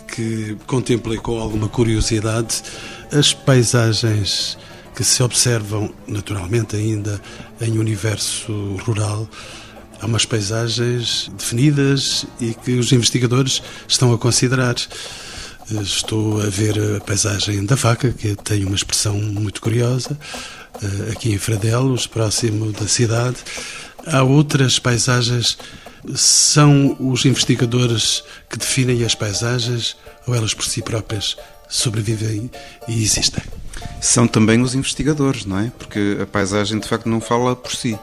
que 0.01 0.57
contemplei 0.67 1.19
com 1.19 1.41
alguma 1.41 1.66
curiosidade 1.69 2.63
as 3.13 3.33
paisagens 3.33 4.59
que 4.95 5.05
se 5.05 5.23
observam 5.23 5.93
naturalmente 6.07 6.75
ainda 6.75 7.21
em 7.61 7.79
universo 7.79 8.53
rural. 8.85 9.29
Há 10.01 10.07
umas 10.07 10.25
paisagens 10.25 11.31
definidas 11.37 12.27
e 12.41 12.55
que 12.55 12.73
os 12.73 12.93
investigadores 12.93 13.63
estão 13.87 14.13
a 14.13 14.19
considerar. 14.19 14.75
Estou 15.71 16.41
a 16.41 16.47
ver 16.47 16.97
a 16.97 17.01
paisagem 17.01 17.65
da 17.65 17.75
vaca, 17.75 18.11
que 18.13 18.37
tem 18.37 18.65
uma 18.65 18.77
expressão 18.77 19.15
muito 19.15 19.61
curiosa, 19.61 20.19
eh, 20.83 21.13
aqui 21.13 21.33
em 21.33 21.39
Fradelos, 21.39 22.07
próximo 22.07 22.73
da 22.73 22.87
cidade. 22.87 23.37
Há 24.07 24.23
outras 24.23 24.79
paisagens 24.79 25.59
são 26.15 26.97
os 27.01 27.25
investigadores 27.25 28.23
que 28.49 28.57
definem 28.57 29.05
as 29.05 29.15
paisagens 29.15 29.97
ou 30.27 30.35
elas 30.35 30.55
por 30.55 30.65
si 30.65 30.83
próprias 30.83 31.37
sobrevivem 31.69 32.51
e 32.89 33.03
existem? 33.03 33.43
São 34.01 34.27
também 34.27 34.61
os 34.61 34.75
investigadores, 34.75 35.45
não 35.45 35.59
é? 35.59 35.73
Porque 35.79 36.19
a 36.23 36.27
paisagem 36.27 36.79
de 36.79 36.89
facto 36.89 37.09
não 37.09 37.21
fala 37.21 37.55
por 37.55 37.73
si. 37.73 37.99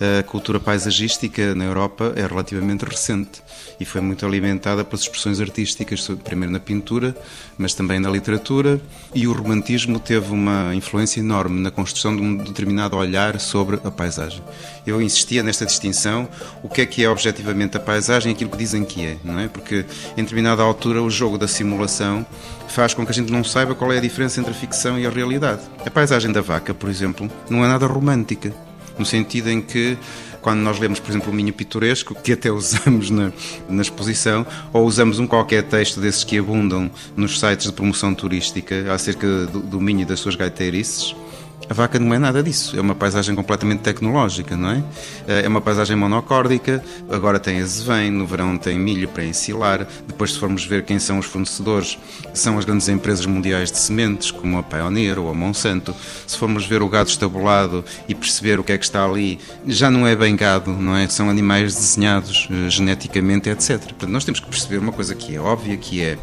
A 0.00 0.22
cultura 0.22 0.58
paisagística 0.58 1.54
na 1.54 1.64
Europa 1.64 2.14
é 2.16 2.26
relativamente 2.26 2.86
recente 2.86 3.42
e 3.78 3.84
foi 3.84 4.00
muito 4.00 4.24
alimentada 4.24 4.82
pelas 4.82 5.02
expressões 5.02 5.38
artísticas, 5.42 6.08
primeiro 6.24 6.50
na 6.50 6.58
pintura, 6.58 7.14
mas 7.58 7.74
também 7.74 8.00
na 8.00 8.08
literatura, 8.08 8.80
e 9.14 9.28
o 9.28 9.32
romantismo 9.32 10.00
teve 10.00 10.32
uma 10.32 10.74
influência 10.74 11.20
enorme 11.20 11.60
na 11.60 11.70
construção 11.70 12.16
de 12.16 12.22
um 12.22 12.34
determinado 12.34 12.96
olhar 12.96 13.38
sobre 13.38 13.78
a 13.84 13.90
paisagem. 13.90 14.42
Eu 14.86 15.02
insistia 15.02 15.42
nesta 15.42 15.66
distinção, 15.66 16.26
o 16.62 16.68
que 16.68 16.80
é 16.80 16.86
que 16.86 17.04
é 17.04 17.10
objetivamente 17.10 17.76
a 17.76 17.80
paisagem 17.80 18.32
e 18.32 18.34
aquilo 18.34 18.50
que 18.50 18.56
dizem 18.56 18.84
que 18.86 19.04
é, 19.04 19.18
não 19.22 19.38
é? 19.38 19.48
Porque 19.48 19.84
em 20.16 20.22
determinada 20.22 20.62
altura 20.62 21.02
o 21.02 21.10
jogo 21.10 21.36
da 21.36 21.46
simulação 21.46 22.24
faz 22.68 22.94
com 22.94 23.04
que 23.04 23.12
a 23.12 23.14
gente 23.14 23.30
não 23.30 23.44
saiba 23.44 23.74
qual 23.74 23.92
é 23.92 23.98
a 23.98 24.00
diferença 24.00 24.40
entre 24.40 24.52
a 24.52 24.54
ficção 24.54 24.98
e 24.98 25.06
a 25.06 25.10
realidade. 25.10 25.60
A 25.84 25.90
paisagem 25.90 26.32
da 26.32 26.40
vaca, 26.40 26.72
por 26.72 26.88
exemplo, 26.88 27.30
não 27.50 27.62
é 27.62 27.68
nada 27.68 27.86
romântica, 27.86 28.54
no 29.00 29.06
sentido 29.06 29.50
em 29.50 29.62
que 29.62 29.96
quando 30.42 30.60
nós 30.60 30.78
lemos, 30.78 31.00
por 31.00 31.10
exemplo, 31.10 31.32
o 31.32 31.34
Minho 31.34 31.52
Pitoresco, 31.52 32.14
que 32.14 32.32
até 32.32 32.50
usamos 32.52 33.10
na, 33.10 33.32
na 33.68 33.82
exposição, 33.82 34.46
ou 34.72 34.86
usamos 34.86 35.18
um 35.18 35.26
qualquer 35.26 35.62
texto 35.64 36.00
desses 36.00 36.22
que 36.22 36.38
abundam 36.38 36.90
nos 37.16 37.40
sites 37.40 37.66
de 37.66 37.72
promoção 37.72 38.14
turística 38.14 38.92
acerca 38.92 39.46
do, 39.46 39.60
do 39.60 39.80
Minho 39.80 40.02
e 40.02 40.04
das 40.04 40.20
suas 40.20 40.36
gaiteirices, 40.36 41.14
a 41.70 41.74
vaca 41.74 42.00
não 42.00 42.12
é 42.12 42.18
nada 42.18 42.42
disso, 42.42 42.76
é 42.76 42.80
uma 42.80 42.96
paisagem 42.96 43.32
completamente 43.32 43.80
tecnológica, 43.80 44.56
não 44.56 44.70
é? 44.70 44.82
É 45.28 45.46
uma 45.46 45.60
paisagem 45.60 45.94
monocórdica, 45.94 46.82
agora 47.08 47.38
tem 47.38 47.60
azevém, 47.60 48.10
no 48.10 48.26
verão 48.26 48.58
tem 48.58 48.76
milho 48.76 49.08
para 49.08 49.24
ensilar, 49.24 49.86
depois 50.04 50.32
se 50.32 50.38
formos 50.40 50.64
ver 50.64 50.84
quem 50.84 50.98
são 50.98 51.20
os 51.20 51.26
fornecedores, 51.26 51.96
são 52.34 52.58
as 52.58 52.64
grandes 52.64 52.88
empresas 52.88 53.24
mundiais 53.24 53.70
de 53.70 53.78
sementes, 53.78 54.32
como 54.32 54.58
a 54.58 54.64
Pioneer 54.64 55.20
ou 55.20 55.30
a 55.30 55.34
Monsanto. 55.34 55.94
Se 56.26 56.36
formos 56.36 56.66
ver 56.66 56.82
o 56.82 56.88
gado 56.88 57.08
estabulado 57.08 57.84
e 58.08 58.16
perceber 58.16 58.58
o 58.58 58.64
que 58.64 58.72
é 58.72 58.78
que 58.78 58.84
está 58.84 59.04
ali, 59.04 59.38
já 59.64 59.92
não 59.92 60.04
é 60.04 60.16
bem 60.16 60.34
gado, 60.34 60.72
não 60.72 60.96
é? 60.96 61.06
São 61.06 61.30
animais 61.30 61.74
desenhados 61.76 62.48
uh, 62.50 62.68
geneticamente, 62.68 63.48
etc. 63.48 63.78
Portanto, 63.78 64.10
nós 64.10 64.24
temos 64.24 64.40
que 64.40 64.48
perceber 64.48 64.78
uma 64.78 64.92
coisa 64.92 65.14
que 65.14 65.36
é 65.36 65.40
óbvia, 65.40 65.76
que 65.76 66.02
é 66.02 66.18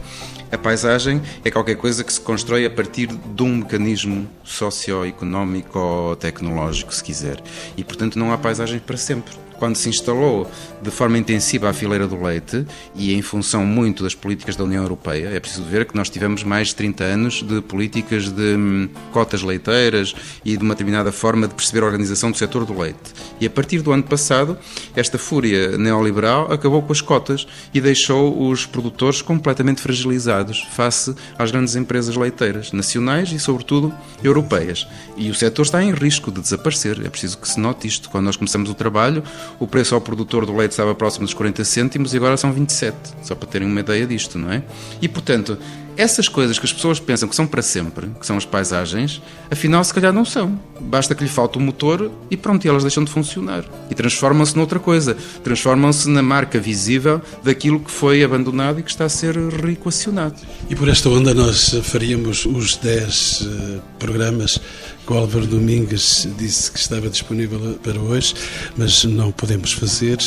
a 0.51 0.57
paisagem 0.57 1.21
é 1.43 1.51
qualquer 1.51 1.75
coisa 1.75 2.03
que 2.03 2.11
se 2.11 2.21
constrói 2.21 2.65
a 2.65 2.69
partir 2.69 3.07
de 3.07 3.43
um 3.43 3.57
mecanismo 3.57 4.29
socioeconómico 4.43 5.77
ou 5.77 6.15
tecnológico, 6.15 6.93
se 6.93 7.03
quiser. 7.03 7.41
E, 7.75 7.83
portanto, 7.83 8.17
não 8.17 8.31
há 8.31 8.37
paisagem 8.37 8.79
para 8.79 8.97
sempre 8.97 9.33
quando 9.57 9.75
se 9.75 9.89
instalou 9.89 10.49
de 10.88 10.91
forma 10.91 11.17
intensiva 11.17 11.69
a 11.69 11.73
fileira 11.73 12.07
do 12.07 12.23
leite 12.23 12.65
e 12.95 13.13
em 13.13 13.21
função 13.21 13.65
muito 13.65 14.03
das 14.03 14.15
políticas 14.15 14.55
da 14.55 14.63
União 14.63 14.81
Europeia, 14.81 15.27
é 15.27 15.39
preciso 15.39 15.63
ver 15.63 15.85
que 15.85 15.93
nós 15.93 16.09
tivemos 16.09 16.43
mais 16.43 16.69
de 16.69 16.75
30 16.75 17.03
anos 17.03 17.43
de 17.43 17.61
políticas 17.61 18.29
de 18.29 18.55
hum, 18.55 18.88
cotas 19.11 19.43
leiteiras 19.43 20.15
e 20.45 20.55
de 20.55 20.63
uma 20.63 20.73
determinada 20.73 21.11
forma 21.11 21.45
de 21.45 21.53
perceber 21.53 21.83
a 21.83 21.88
organização 21.88 22.31
do 22.31 22.38
setor 22.38 22.63
do 22.63 22.79
leite. 22.79 22.97
E 23.41 23.45
a 23.45 23.49
partir 23.49 23.81
do 23.81 23.91
ano 23.91 24.03
passado, 24.03 24.57
esta 24.95 25.17
fúria 25.17 25.77
neoliberal 25.77 26.51
acabou 26.51 26.81
com 26.81 26.93
as 26.93 27.01
cotas 27.01 27.45
e 27.73 27.81
deixou 27.81 28.49
os 28.49 28.65
produtores 28.65 29.21
completamente 29.21 29.81
fragilizados 29.81 30.65
face 30.71 31.13
às 31.38 31.51
grandes 31.51 31.75
empresas 31.75 32.15
leiteiras, 32.15 32.71
nacionais 32.71 33.29
e, 33.33 33.39
sobretudo, 33.39 33.93
europeias. 34.23 34.88
E 35.17 35.29
o 35.29 35.35
setor 35.35 35.63
está 35.63 35.83
em 35.83 35.91
risco 35.91 36.31
de 36.31 36.39
desaparecer. 36.39 37.05
É 37.05 37.09
preciso 37.09 37.38
que 37.38 37.49
se 37.49 37.59
note 37.59 37.88
isto. 37.88 38.09
Quando 38.09 38.25
nós 38.25 38.38
começamos 38.38 38.69
o 38.69 38.73
trabalho, 38.73 39.21
o 39.59 39.67
preço 39.67 39.93
ao 39.93 39.99
produtor 39.99 40.45
do 40.45 40.55
leite 40.55 40.76
estava 40.78 40.93
próximo 40.93 41.25
dos 41.25 41.34
40 41.34 41.63
cêntimos 41.63 42.13
e 42.13 42.17
agora 42.17 42.38
são 42.38 42.53
27, 42.53 42.95
só 43.23 43.34
para 43.34 43.47
terem 43.47 43.67
uma 43.67 43.80
ideia 43.80 44.05
disto, 44.05 44.38
não 44.38 44.51
é? 44.51 44.61
E 45.01 45.07
portanto, 45.07 45.57
essas 45.97 46.29
coisas 46.29 46.59
que 46.59 46.65
as 46.65 46.71
pessoas 46.71 46.99
pensam 46.99 47.27
que 47.27 47.35
são 47.35 47.47
para 47.47 47.61
sempre, 47.61 48.07
que 48.19 48.25
são 48.25 48.37
as 48.37 48.45
paisagens, 48.45 49.21
afinal 49.49 49.83
se 49.83 49.93
calhar 49.93 50.13
não 50.13 50.23
são. 50.23 50.59
Basta 50.79 51.15
que 51.15 51.23
lhe 51.23 51.29
falte 51.29 51.57
o 51.57 51.61
motor 51.61 52.11
e 52.29 52.37
pronto, 52.37 52.63
e 52.63 52.69
elas 52.69 52.83
deixam 52.83 53.03
de 53.03 53.11
funcionar. 53.11 53.65
E 53.89 53.95
transformam-se 53.95 54.55
noutra 54.55 54.79
coisa. 54.79 55.17
Transformam-se 55.43 56.07
na 56.09 56.21
marca 56.21 56.59
visível 56.59 57.21
daquilo 57.43 57.79
que 57.79 57.89
foi 57.89 58.23
abandonado 58.23 58.79
e 58.79 58.83
que 58.83 58.91
está 58.91 59.05
a 59.05 59.09
ser 59.09 59.35
reequacionado. 59.35 60.35
E 60.69 60.75
por 60.75 60.87
esta 60.87 61.09
onda 61.09 61.33
nós 61.33 61.75
faríamos 61.83 62.45
os 62.45 62.75
10 62.77 63.41
uh, 63.41 63.81
programas 63.97 64.59
que 65.07 65.13
o 65.13 65.17
Álvaro 65.17 65.47
Domingues 65.47 66.27
disse 66.37 66.69
que 66.69 66.77
estava 66.77 67.09
disponível 67.09 67.79
para 67.81 67.97
hoje, 67.97 68.35
mas 68.75 69.05
não 69.05 69.31
podemos 69.31 69.71
fazer. 69.71 70.17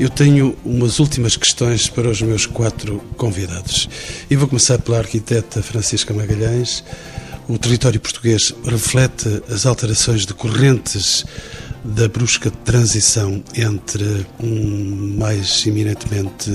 Eu 0.00 0.10
tenho 0.10 0.56
umas 0.64 0.98
últimas 0.98 1.36
questões 1.36 1.88
para 1.88 2.08
os 2.10 2.20
meus 2.20 2.44
quatro 2.44 2.98
convidados. 3.16 3.88
E 4.28 4.34
vou 4.34 4.48
começar 4.48 4.78
pela 4.80 4.98
arquiteta 5.06 5.62
Francisca 5.62 6.12
Magalhães. 6.12 6.82
O 7.48 7.56
território 7.56 8.00
português 8.00 8.52
reflete 8.64 9.40
as 9.48 9.64
alterações 9.64 10.26
decorrentes 10.26 11.24
da 11.84 12.08
brusca 12.08 12.50
transição 12.50 13.40
entre 13.56 14.26
um 14.42 15.14
mais 15.16 15.64
eminentemente 15.64 16.50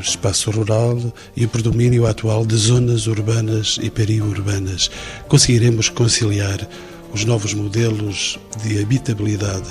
espaço 0.00 0.50
rural 0.50 1.00
e 1.36 1.44
o 1.44 1.48
predomínio 1.48 2.06
atual 2.06 2.44
de 2.44 2.56
zonas 2.56 3.06
urbanas 3.06 3.78
e 3.80 3.88
periurbanas. 3.88 4.90
Conseguiremos 5.28 5.88
conciliar 5.88 6.68
os 7.14 7.24
novos 7.24 7.54
modelos 7.54 8.36
de 8.64 8.82
habitabilidade 8.82 9.68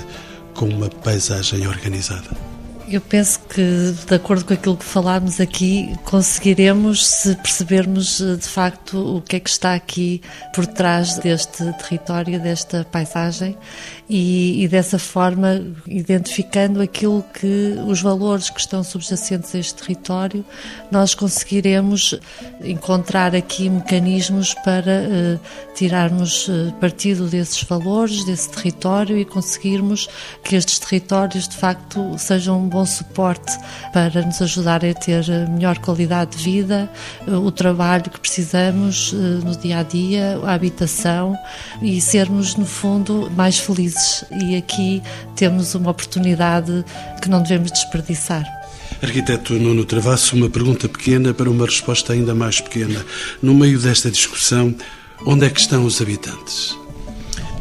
com 0.54 0.66
uma 0.66 0.88
paisagem 0.88 1.68
organizada? 1.68 2.55
Eu 2.88 3.00
penso 3.00 3.40
que, 3.40 3.94
de 4.06 4.14
acordo 4.14 4.44
com 4.44 4.54
aquilo 4.54 4.76
que 4.76 4.84
falámos 4.84 5.40
aqui, 5.40 5.92
conseguiremos 6.04 7.04
se 7.04 7.34
percebermos 7.34 8.20
eh, 8.20 8.36
de 8.36 8.46
facto 8.46 9.16
o 9.16 9.20
que 9.20 9.34
é 9.34 9.40
que 9.40 9.50
está 9.50 9.74
aqui 9.74 10.22
por 10.54 10.64
trás 10.68 11.18
deste 11.18 11.64
território, 11.72 12.40
desta 12.40 12.84
paisagem 12.84 13.58
e, 14.08 14.62
e 14.62 14.68
dessa 14.68 14.98
forma 14.98 15.66
identificando 15.86 16.80
aquilo 16.80 17.24
que 17.34 17.74
os 17.86 18.00
valores 18.00 18.48
que 18.48 18.60
estão 18.60 18.84
subjacentes 18.84 19.54
a 19.54 19.58
este 19.58 19.74
território, 19.74 20.44
nós 20.90 21.14
conseguiremos 21.14 22.18
encontrar 22.62 23.34
aqui 23.34 23.68
mecanismos 23.68 24.54
para 24.64 24.92
uh, 24.92 25.40
tirarmos 25.74 26.46
uh, 26.46 26.72
partido 26.80 27.26
desses 27.26 27.62
valores, 27.64 28.24
desse 28.24 28.48
território 28.50 29.18
e 29.18 29.24
conseguirmos 29.24 30.08
que 30.44 30.54
estes 30.54 30.78
territórios 30.78 31.48
de 31.48 31.56
facto 31.56 32.16
sejam 32.16 32.60
um 32.60 32.68
bom 32.68 32.86
suporte 32.86 33.52
para 33.92 34.22
nos 34.22 34.40
ajudar 34.40 34.84
a 34.84 34.94
ter 34.94 35.26
melhor 35.48 35.78
qualidade 35.78 36.36
de 36.36 36.44
vida, 36.44 36.90
o 37.26 37.50
trabalho 37.50 38.04
que 38.04 38.20
precisamos 38.20 39.12
no 39.12 39.56
dia 39.56 39.78
a 39.78 39.82
dia, 39.82 40.40
a 40.44 40.52
habitação 40.52 41.36
e 41.82 42.00
sermos, 42.00 42.54
no 42.54 42.66
fundo, 42.66 43.30
mais 43.34 43.58
felizes. 43.58 43.95
E 44.30 44.56
aqui 44.56 45.02
temos 45.34 45.74
uma 45.74 45.90
oportunidade 45.90 46.84
que 47.20 47.28
não 47.28 47.42
devemos 47.42 47.70
desperdiçar. 47.70 48.44
Arquiteto 49.02 49.54
Nuno 49.54 49.84
Travasso, 49.84 50.36
uma 50.36 50.48
pergunta 50.48 50.88
pequena 50.88 51.34
para 51.34 51.50
uma 51.50 51.66
resposta 51.66 52.12
ainda 52.12 52.34
mais 52.34 52.60
pequena. 52.60 53.04
No 53.42 53.54
meio 53.54 53.78
desta 53.78 54.10
discussão, 54.10 54.74
onde 55.26 55.46
é 55.46 55.50
que 55.50 55.60
estão 55.60 55.84
os 55.84 56.00
habitantes? 56.00 56.76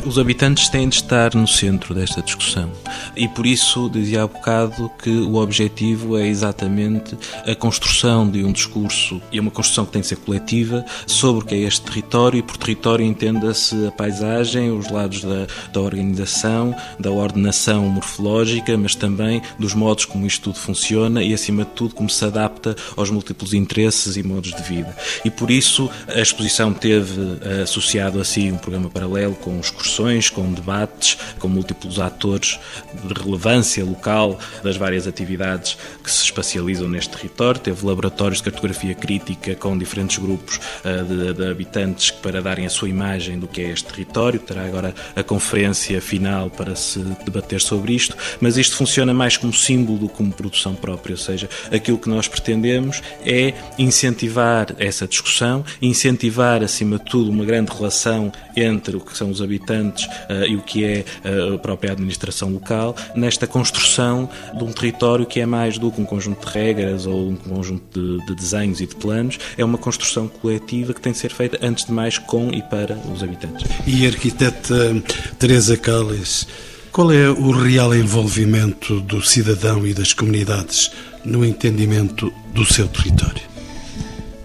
Os 0.06 0.20
habitantes 0.20 0.70
têm 0.70 0.88
de 0.88 0.97
estar 0.97 1.34
no 1.34 1.47
centro 1.47 1.95
desta 1.95 2.22
discussão 2.22 2.72
e 3.16 3.28
por 3.28 3.43
isso 3.43 3.89
dizia 3.89 4.22
há 4.22 4.28
bocado 4.28 4.91
que 5.01 5.10
o 5.10 5.38
objetivo 5.38 6.16
é 6.16 6.28
exatamente 6.28 7.18
a 7.43 7.56
construção 7.56 8.30
de 8.30 8.43
um 8.43 8.51
discurso 8.51 9.20
e 9.32 9.39
uma 9.39 9.49
construção 9.49 9.84
que 9.84 9.93
tem 9.93 10.01
de 10.01 10.08
ser 10.08 10.18
coletiva 10.18 10.86
sobre 11.08 11.43
o 11.43 11.45
que 11.45 11.56
é 11.56 11.60
este 11.60 11.82
território 11.82 12.38
e 12.38 12.43
por 12.43 12.56
território 12.56 13.03
entenda-se 13.03 13.88
a 13.88 13.91
paisagem, 13.91 14.70
os 14.70 14.91
lados 14.91 15.24
da, 15.24 15.47
da 15.74 15.82
organização, 15.82 16.76
da 16.99 17.10
ordenação 17.10 17.89
morfológica, 17.89 18.78
mas 18.78 18.93
também 18.93 19.41
dos 19.58 19.74
modos 19.74 20.06
como 20.06 20.28
isto 20.28 20.43
tudo 20.43 20.60
funciona 20.60 21.24
e 21.24 21.34
acima 21.34 21.66
de 21.66 21.72
tudo 21.72 21.95
como 21.95 22.12
se 22.12 22.24
adapta 22.24 22.76
aos 22.95 23.10
múltiplos 23.10 23.56
interesses 23.56 24.18
e 24.18 24.22
modos 24.22 24.53
de 24.53 24.62
vida. 24.62 24.95
E 25.26 25.32
por 25.32 25.49
isso 25.49 25.89
a 26.08 26.22
exposição 26.22 26.72
teve 26.72 27.39
eh, 27.41 27.64
associado 27.64 28.22
a 28.22 28.24
si 28.24 28.51
um 28.51 28.58
programa 28.58 28.89
paralelo 28.89 29.34
com 29.34 29.60
excursões, 29.96 30.30
com 30.30 30.52
debates, 30.52 31.18
com 31.39 31.48
múltiplos 31.48 32.00
atores 32.00 32.60
de 33.04 33.14
relevância 33.14 33.84
local 33.84 34.38
das 34.64 34.76
várias 34.76 35.08
atividades 35.08 35.78
que 36.04 36.12
se 36.12 36.24
espacializam 36.24 36.89
neste 36.89 37.16
território. 37.16 37.60
Teve 37.60 37.86
laboratórios 37.86 38.39
de 38.39 38.43
cartografia 38.50 38.93
crítica 38.93 39.56
com 39.56 39.78
diferentes 39.78 40.18
grupos 40.18 40.58
uh, 40.58 41.04
de, 41.06 41.34
de, 41.34 41.50
habitantes 41.50 42.12
para 42.12 42.41
darem 42.41 42.66
a 42.66 42.70
sua 42.70 42.89
imagem 42.89 43.39
do 43.39 43.48
que 43.48 43.62
é 43.62 43.70
este 43.70 43.86
território. 43.86 44.39
Terá 44.39 44.66
agora 44.66 44.93
a 45.16 45.24
conferência 45.24 46.02
final 46.02 46.50
para 46.50 46.76
se 46.76 47.00
debater 47.24 47.62
sobre 47.62 47.93
isto, 47.93 48.16
mas 48.41 48.58
isto 48.58 48.76
funciona 48.76 49.14
mais 49.14 49.38
como 49.38 49.54
símbolo 49.54 50.00
do 50.00 50.10
que 50.10 50.16
como 50.16 50.32
produção 50.32 50.74
própria, 50.74 51.14
ou 51.14 51.18
seja, 51.18 51.50
aquilo 51.72 51.98
que 51.98 52.10
nós 52.10 52.28
pretendemos 52.28 53.02
é 53.26 53.54
incentivar 53.78 54.74
essa 54.80 55.06
discussão, 55.06 55.64
incentivar 55.82 56.64
acima 56.64 56.98
de 56.98 57.06
tudo 57.06 57.30
uma 57.30 57.46
grande 57.46 57.72
relação 57.72 58.32
entre 58.56 58.96
o 58.96 59.00
que 59.02 59.16
são 59.16 59.30
os 59.30 59.41
habitantes 59.41 59.85
uh, 59.90 60.46
e 60.48 60.56
o 60.56 60.62
que 60.62 60.84
é 60.84 61.06
uh, 61.24 61.56
a 61.56 61.60
própria 61.60 61.92
administração 61.92 62.50
local, 62.50 62.96
nesta 63.16 63.48
construção 63.48 64.30
de 64.54 64.64
um 64.64 64.72
território 64.72 65.26
que 65.26 65.40
é 65.40 65.46
mais 65.46 65.78
do 65.78 65.92
que 65.92 66.02
um 66.02 66.06
conjunto 66.06 66.46
de 66.46 66.52
regras 66.52 67.06
ou 67.06 67.30
um 67.30 67.36
conjunto 67.36 68.00
de, 68.00 68.26
de 68.26 68.36
desenhos 68.36 68.82
e 68.82 68.88
de 68.88 68.96
planos, 68.96 69.40
é 69.58 69.64
uma 69.64 69.78
construção 69.78 70.28
coletiva 70.28 70.94
que 70.94 71.02
tem 71.02 71.12
de 71.12 71.18
ser 71.18 71.32
feita 71.32 71.58
antes 71.62 71.86
de 71.86 71.92
mais 71.92 72.18
com 72.18 72.50
e 72.52 72.62
para 72.62 72.98
os 73.14 73.24
habitantes. 73.24 73.66
E 73.86 74.06
a 74.06 74.10
arquiteta 74.10 75.04
Teresa 75.38 75.78
Calles, 75.78 76.48
qual 76.92 77.12
é 77.12 77.30
o 77.30 77.52
real 77.52 77.94
envolvimento 77.94 79.02
do 79.02 79.22
cidadão 79.22 79.86
e 79.86 79.94
das 79.94 80.14
comunidades 80.14 80.92
no 81.24 81.46
entendimento 81.46 82.32
do 82.54 82.66
seu 82.66 82.88
território? 82.88 83.55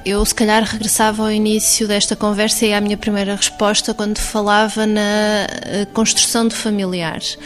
Eu, 0.04 0.24
se 0.24 0.34
calhar, 0.34 0.62
regressava 0.64 1.22
ao 1.22 1.30
início 1.30 1.86
desta 1.86 2.16
conversa 2.16 2.64
e 2.64 2.72
à 2.72 2.80
minha 2.80 2.96
primeira 2.96 3.36
resposta 3.36 3.92
quando 3.92 4.18
falava 4.18 4.86
na 4.86 5.46
eh, 5.66 5.86
construção 5.92 6.48
de 6.48 6.54
familiares 6.54 7.36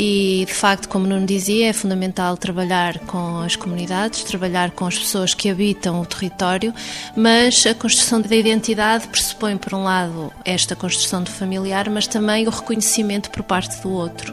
e 0.00 0.44
de 0.46 0.54
facto, 0.54 0.88
como 0.88 1.08
não 1.08 1.26
dizia, 1.26 1.70
é 1.70 1.72
fundamental 1.72 2.36
trabalhar 2.36 3.00
com 3.00 3.38
as 3.38 3.56
comunidades, 3.56 4.22
trabalhar 4.22 4.70
com 4.70 4.86
as 4.86 4.96
pessoas 4.96 5.34
que 5.34 5.50
habitam 5.50 6.00
o 6.00 6.06
território, 6.06 6.72
mas 7.16 7.66
a 7.66 7.74
construção 7.74 8.20
da 8.20 8.36
identidade 8.36 9.08
pressupõe, 9.08 9.56
por 9.56 9.74
um 9.74 9.82
lado, 9.82 10.32
esta 10.44 10.76
construção 10.76 11.20
de 11.20 11.32
familiar, 11.32 11.90
mas 11.90 12.06
também 12.06 12.46
o 12.46 12.50
reconhecimento 12.50 13.28
por 13.28 13.42
parte 13.42 13.82
do 13.82 13.90
outro. 13.90 14.32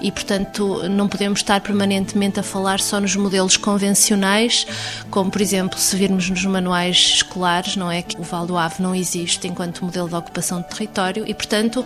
E, 0.00 0.10
portanto, 0.10 0.88
não 0.88 1.06
podemos 1.06 1.38
estar 1.38 1.60
permanentemente 1.60 2.40
a 2.40 2.42
falar 2.42 2.80
só 2.80 2.98
nos 2.98 3.14
modelos 3.14 3.56
convencionais, 3.56 4.66
como, 5.10 5.30
por 5.30 5.40
exemplo, 5.40 5.78
se 5.78 5.94
virmos 5.94 6.28
nos 6.28 6.44
manuais 6.44 6.96
escolares, 6.96 7.76
não 7.76 7.88
é 7.88 8.02
que 8.02 8.20
o 8.20 8.24
Val 8.24 8.46
do 8.46 8.58
Ave 8.58 8.82
não 8.82 8.92
existe 8.92 9.46
enquanto 9.46 9.84
modelo 9.84 10.08
de 10.08 10.16
ocupação 10.16 10.60
de 10.60 10.68
território 10.70 11.22
e, 11.24 11.32
portanto, 11.32 11.84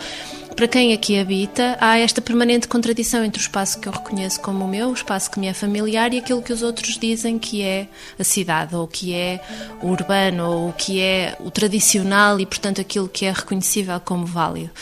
para 0.59 0.67
quem 0.67 0.93
aqui 0.93 1.17
habita, 1.17 1.79
há 1.81 1.99
esta 1.99 2.21
permanente 2.21 2.67
contradição 2.67 3.25
entre 3.25 3.41
o 3.41 3.43
espaço 3.43 3.79
que 3.79 3.87
eu 3.87 3.93
reconheço 3.93 4.41
como 4.41 4.65
o 4.65 4.69
meu, 4.69 4.89
o 4.89 4.93
espaço 4.93 5.31
que 5.31 5.39
me 5.39 5.47
é 5.47 5.55
familiar 5.55 6.13
e 6.13 6.19
aquilo 6.19 6.43
que 6.43 6.53
os 6.53 6.65
outros 6.65 6.99
dizem 6.99 7.39
que 7.39 7.63
é 7.63 7.87
a 8.19 8.25
cidade, 8.25 8.75
ou 8.75 8.89
que 8.89 9.15
é 9.15 9.41
o 9.81 9.87
urbano, 9.87 10.51
ou 10.51 10.73
que 10.73 11.01
é 11.01 11.37
o 11.39 11.49
tradicional 11.49 12.41
e, 12.41 12.45
portanto, 12.45 12.81
aquilo 12.81 13.09
que 13.09 13.25
é 13.25 13.31
reconhecível 13.31 14.01
como 14.01 14.27
válido. 14.27 14.73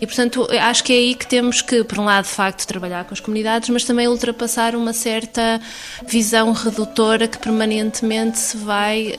E, 0.00 0.06
portanto, 0.06 0.46
acho 0.52 0.84
que 0.84 0.92
é 0.92 0.96
aí 0.98 1.16
que 1.16 1.26
temos 1.26 1.60
que, 1.60 1.82
por 1.82 1.98
um 1.98 2.04
lado, 2.04 2.26
de 2.26 2.30
facto, 2.30 2.64
trabalhar 2.64 3.04
com 3.04 3.12
as 3.12 3.18
comunidades, 3.18 3.68
mas 3.70 3.82
também 3.82 4.06
ultrapassar 4.06 4.76
uma 4.76 4.92
certa 4.92 5.60
visão 6.06 6.52
redutora 6.52 7.26
que 7.26 7.38
permanentemente 7.38 8.38
se 8.38 8.56
vai 8.56 9.18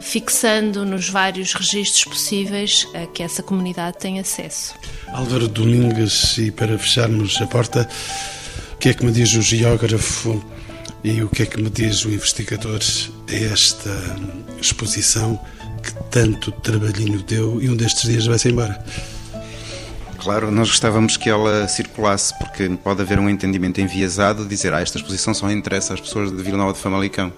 fixando 0.00 0.84
nos 0.84 1.08
vários 1.08 1.54
registros 1.54 2.04
possíveis 2.04 2.84
a 2.92 3.06
que 3.06 3.22
essa 3.22 3.44
comunidade 3.44 3.98
tem 3.98 4.18
acesso. 4.18 4.74
Álvaro 5.12 5.46
Domingues, 5.48 6.38
e 6.38 6.50
para 6.50 6.78
fecharmos 6.78 7.40
a 7.40 7.46
porta, 7.46 7.88
o 8.74 8.76
que 8.76 8.88
é 8.88 8.94
que 8.94 9.04
me 9.04 9.12
diz 9.12 9.34
o 9.34 9.42
geógrafo 9.42 10.42
e 11.04 11.22
o 11.22 11.28
que 11.28 11.42
é 11.42 11.46
que 11.46 11.60
me 11.60 11.68
diz 11.68 12.04
o 12.04 12.10
investigador 12.10 12.80
a 13.28 13.34
esta 13.34 13.90
exposição 14.60 15.38
que 15.82 15.92
tanto 16.10 16.50
trabalhinho 16.52 17.22
deu 17.22 17.60
e 17.60 17.68
um 17.68 17.76
destes 17.76 18.08
dias 18.08 18.26
vai-se 18.26 18.48
embora? 18.48 18.82
Claro, 20.18 20.52
nós 20.52 20.68
gostávamos 20.68 21.16
que 21.16 21.28
ela 21.28 21.66
circulasse, 21.66 22.32
porque 22.38 22.68
pode 22.82 23.02
haver 23.02 23.18
um 23.18 23.28
entendimento 23.28 23.80
enviesado 23.80 24.44
de 24.44 24.48
dizer 24.48 24.72
ah, 24.72 24.80
esta 24.80 24.96
exposição 24.96 25.34
só 25.34 25.50
interessa 25.50 25.94
às 25.94 26.00
pessoas 26.00 26.30
de 26.30 26.40
Vila 26.42 26.56
Nova 26.56 26.72
de 26.72 26.78
Famalicão. 26.78 27.32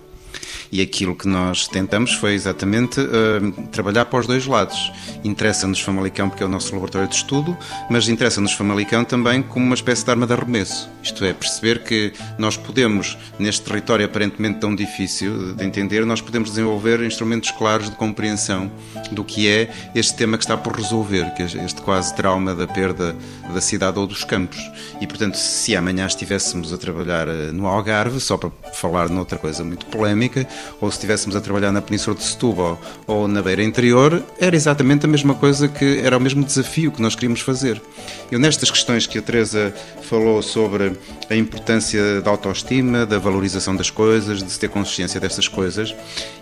E 0.71 0.81
aquilo 0.81 1.15
que 1.15 1.29
nós 1.29 1.69
tentamos 1.69 2.13
foi 2.15 2.35
exatamente 2.35 3.01
uh, 3.01 3.53
trabalhar 3.71 4.07
para 4.07 4.21
os 4.21 4.27
dois 4.27 4.47
lados. 4.47 4.93
Interessa-nos 5.23 5.81
Famalicão 5.81 6.29
porque 6.29 6.43
é 6.43 6.47
o 6.47 6.49
nosso 6.49 6.73
laboratório 6.73 7.09
de 7.09 7.15
estudo, 7.17 7.57
mas 7.91 8.09
interessa-nos 8.09 8.53
Famalicão 8.53 9.05
também 9.05 9.43
como 9.43 9.67
uma 9.67 9.75
espécie 9.75 10.05
de 10.05 10.11
arma 10.11 10.27
de 10.27 10.33
arremesso. 10.33 10.89
Isto 11.03 11.25
é, 11.25 11.33
perceber 11.33 11.83
que 11.85 12.13
nós 12.39 12.57
podemos, 12.57 13.17
neste 13.39 13.63
território 13.63 14.05
aparentemente 14.05 14.59
tão 14.59 14.75
difícil 14.75 15.55
de 15.55 15.65
entender, 15.65 16.05
nós 16.07 16.21
podemos 16.21 16.51
desenvolver 16.51 17.03
instrumentos 17.03 17.51
claros 17.51 17.91
de 17.91 17.97
compreensão 17.97 18.71
do 19.13 19.25
que 19.25 19.49
é 19.49 19.71
este 19.95 20.17
tema 20.17 20.37
que 20.37 20.45
está 20.45 20.57
por 20.57 20.75
resolver, 20.75 21.33
que 21.35 21.43
é 21.43 21.47
este 21.65 21.83
quase 21.83 22.15
trauma 22.15 22.55
da 22.55 22.67
perda 22.67 23.15
da 23.53 23.61
cidade 23.61 23.99
ou 23.99 24.07
dos 24.07 24.25
campos. 24.25 24.59
E, 25.01 25.07
portanto, 25.07 25.37
se 25.37 25.77
amanhã 25.77 26.07
estivéssemos 26.07 26.73
a 26.73 26.79
trabalhar 26.79 27.29
eh, 27.29 27.53
no 27.53 27.67
Algarve, 27.67 28.21
só 28.21 28.37
para 28.37 28.51
falar 28.73 29.09
noutra 29.09 29.39
coisa 29.39 29.63
muito 29.63 29.87
polémica, 29.87 30.47
ou 30.81 30.91
se 30.91 30.97
estivéssemos 30.97 31.37
a 31.37 31.41
trabalhar 31.41 31.73
na 31.73 31.83
Península 31.83 32.17
de 32.17 32.23
Setúbal 32.23 32.81
ou 33.07 33.29
na 33.29 33.43
Beira 33.43 33.63
Interior, 33.63 34.23
era 34.39 34.55
exatamente 34.55 35.07
a 35.07 35.09
mesma 35.09 35.35
coisa 35.35 35.69
que 35.69 36.01
era 36.01 36.17
o 36.17 36.21
mesmo 36.21 36.45
desafio 36.45 36.93
que 36.93 37.03
nós 37.03 37.15
queríamos 37.15 37.41
fazer. 37.41 37.81
Eu, 38.31 38.39
nestas 38.39 38.71
questões 38.71 39.07
que 39.07 39.19
a 39.19 39.23
Teresa 39.23 39.75
falou 40.03 40.43
sobre 40.43 40.93
a 41.31 41.35
importância 41.35 42.21
da 42.21 42.31
autoestima, 42.31 43.07
da 43.07 43.19
valorização 43.19 43.75
das 43.75 43.91
coisas, 43.91 44.43
de 44.43 44.51
se 44.51 44.59
ter 44.59 44.69
consciência 44.69 45.21
destas 45.21 45.49
coisas, 45.49 45.95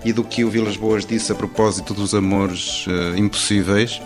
e 0.04 0.12
do 0.12 0.24
que 0.24 0.44
o 0.44 0.50
Vilas 0.50 0.76
Boas 0.76 1.04
disse 1.04 1.32
a 1.32 1.34
propósito 1.34 1.94
dos 1.94 2.14
amores 2.14 2.86
uh, 2.86 3.16
impossíveis, 3.16 4.00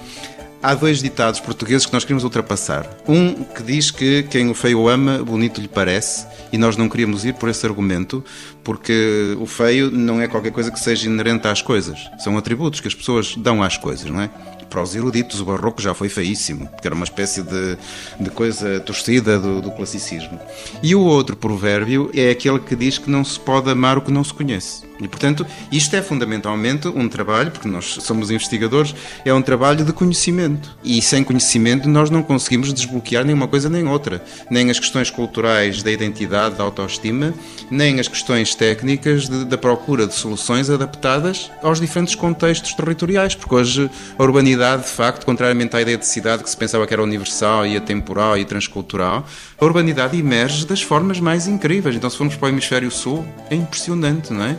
Há 0.62 0.74
dois 0.74 1.00
ditados 1.00 1.38
portugueses 1.38 1.86
que 1.86 1.92
nós 1.92 2.02
queríamos 2.02 2.24
ultrapassar. 2.24 2.88
Um 3.06 3.44
que 3.44 3.62
diz 3.62 3.90
que 3.90 4.24
quem 4.24 4.50
o 4.50 4.54
feio 4.54 4.88
ama, 4.88 5.18
bonito 5.22 5.60
lhe 5.60 5.68
parece, 5.68 6.26
e 6.52 6.58
nós 6.58 6.76
não 6.76 6.88
queríamos 6.88 7.24
ir 7.24 7.34
por 7.34 7.48
esse 7.48 7.64
argumento, 7.66 8.24
porque 8.64 9.36
o 9.38 9.46
feio 9.46 9.90
não 9.90 10.20
é 10.20 10.26
qualquer 10.26 10.52
coisa 10.52 10.70
que 10.70 10.80
seja 10.80 11.06
inerente 11.06 11.46
às 11.46 11.62
coisas. 11.62 12.10
São 12.18 12.36
atributos 12.36 12.80
que 12.80 12.88
as 12.88 12.94
pessoas 12.94 13.36
dão 13.36 13.62
às 13.62 13.76
coisas, 13.76 14.10
não 14.10 14.20
é? 14.20 14.30
Para 14.68 14.82
os 14.82 14.96
eruditos, 14.96 15.40
o 15.40 15.44
barroco 15.44 15.80
já 15.80 15.94
foi 15.94 16.08
feíssimo, 16.08 16.66
porque 16.66 16.88
era 16.88 16.94
uma 16.94 17.04
espécie 17.04 17.42
de, 17.42 17.78
de 18.18 18.30
coisa 18.30 18.80
torcida 18.80 19.38
do, 19.38 19.62
do 19.62 19.70
classicismo. 19.70 20.40
E 20.82 20.94
o 20.94 21.00
outro 21.00 21.36
provérbio 21.36 22.10
é 22.12 22.30
aquele 22.30 22.58
que 22.58 22.74
diz 22.74 22.98
que 22.98 23.08
não 23.08 23.24
se 23.24 23.38
pode 23.38 23.70
amar 23.70 23.98
o 23.98 24.02
que 24.02 24.10
não 24.10 24.24
se 24.24 24.34
conhece. 24.34 24.85
E, 25.00 25.08
portanto, 25.08 25.46
isto 25.70 25.94
é 25.94 26.02
fundamentalmente 26.02 26.88
um 26.88 27.08
trabalho, 27.08 27.50
porque 27.50 27.68
nós 27.68 27.98
somos 28.00 28.30
investigadores, 28.30 28.94
é 29.24 29.32
um 29.32 29.42
trabalho 29.42 29.84
de 29.84 29.92
conhecimento. 29.92 30.76
E 30.82 31.00
sem 31.02 31.22
conhecimento 31.22 31.88
nós 31.88 32.10
não 32.10 32.22
conseguimos 32.22 32.72
desbloquear 32.72 33.24
nenhuma 33.24 33.48
coisa 33.48 33.68
nem 33.68 33.86
outra. 33.86 34.24
Nem 34.50 34.70
as 34.70 34.78
questões 34.78 35.10
culturais 35.10 35.82
da 35.82 35.90
identidade, 35.90 36.56
da 36.56 36.64
autoestima, 36.64 37.34
nem 37.70 38.00
as 38.00 38.08
questões 38.08 38.54
técnicas 38.54 39.28
de, 39.28 39.44
da 39.44 39.58
procura 39.58 40.06
de 40.06 40.14
soluções 40.14 40.70
adaptadas 40.70 41.50
aos 41.62 41.80
diferentes 41.80 42.14
contextos 42.14 42.74
territoriais, 42.74 43.34
porque 43.34 43.54
hoje 43.54 43.90
a 44.18 44.22
urbanidade, 44.22 44.82
de 44.82 44.88
facto, 44.88 45.24
contrariamente 45.24 45.76
à 45.76 45.80
ideia 45.80 45.98
de 45.98 46.06
cidade 46.06 46.42
que 46.42 46.50
se 46.50 46.56
pensava 46.56 46.86
que 46.86 46.94
era 46.94 47.02
universal 47.02 47.66
e 47.66 47.76
atemporal 47.76 48.38
e 48.38 48.44
transcultural, 48.44 49.26
a 49.58 49.64
urbanidade 49.64 50.18
emerge 50.18 50.66
das 50.66 50.82
formas 50.82 51.20
mais 51.20 51.46
incríveis. 51.46 51.96
Então, 51.96 52.08
se 52.08 52.16
formos 52.16 52.36
para 52.36 52.46
o 52.46 52.48
hemisfério 52.48 52.90
sul, 52.90 53.26
é 53.50 53.54
impressionante, 53.54 54.32
não 54.32 54.44
é? 54.44 54.56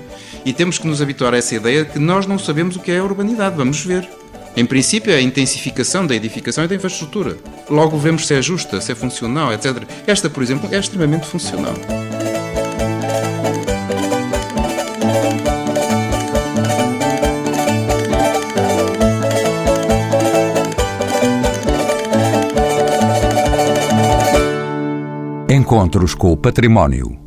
E 0.47 0.53
temos 0.53 0.77
que 0.77 0.87
nos 0.87 1.01
habituar 1.01 1.33
a 1.33 1.37
essa 1.37 1.55
ideia 1.55 1.83
de 1.83 1.91
que 1.91 1.99
nós 1.99 2.25
não 2.25 2.39
sabemos 2.39 2.77
o 2.77 2.79
que 2.79 2.89
é 2.89 2.99
a 2.99 3.03
urbanidade. 3.03 3.57
Vamos 3.57 3.83
ver. 3.83 4.07
Em 4.55 4.65
princípio, 4.65 5.11
é 5.11 5.17
a 5.17 5.21
intensificação 5.21 6.07
da 6.07 6.15
edificação 6.15 6.63
e 6.63 6.69
da 6.69 6.75
infraestrutura. 6.75 7.37
Logo 7.69 7.97
vemos 7.97 8.25
se 8.25 8.33
é 8.33 8.41
justa, 8.41 8.79
se 8.79 8.93
é 8.93 8.95
funcional, 8.95 9.51
etc. 9.51 9.83
Esta, 10.07 10.29
por 10.29 10.41
exemplo, 10.41 10.69
é 10.73 10.79
extremamente 10.79 11.27
funcional. 11.27 11.73
Encontros 25.49 26.15
com 26.15 26.31
o 26.31 26.37
Património. 26.37 27.26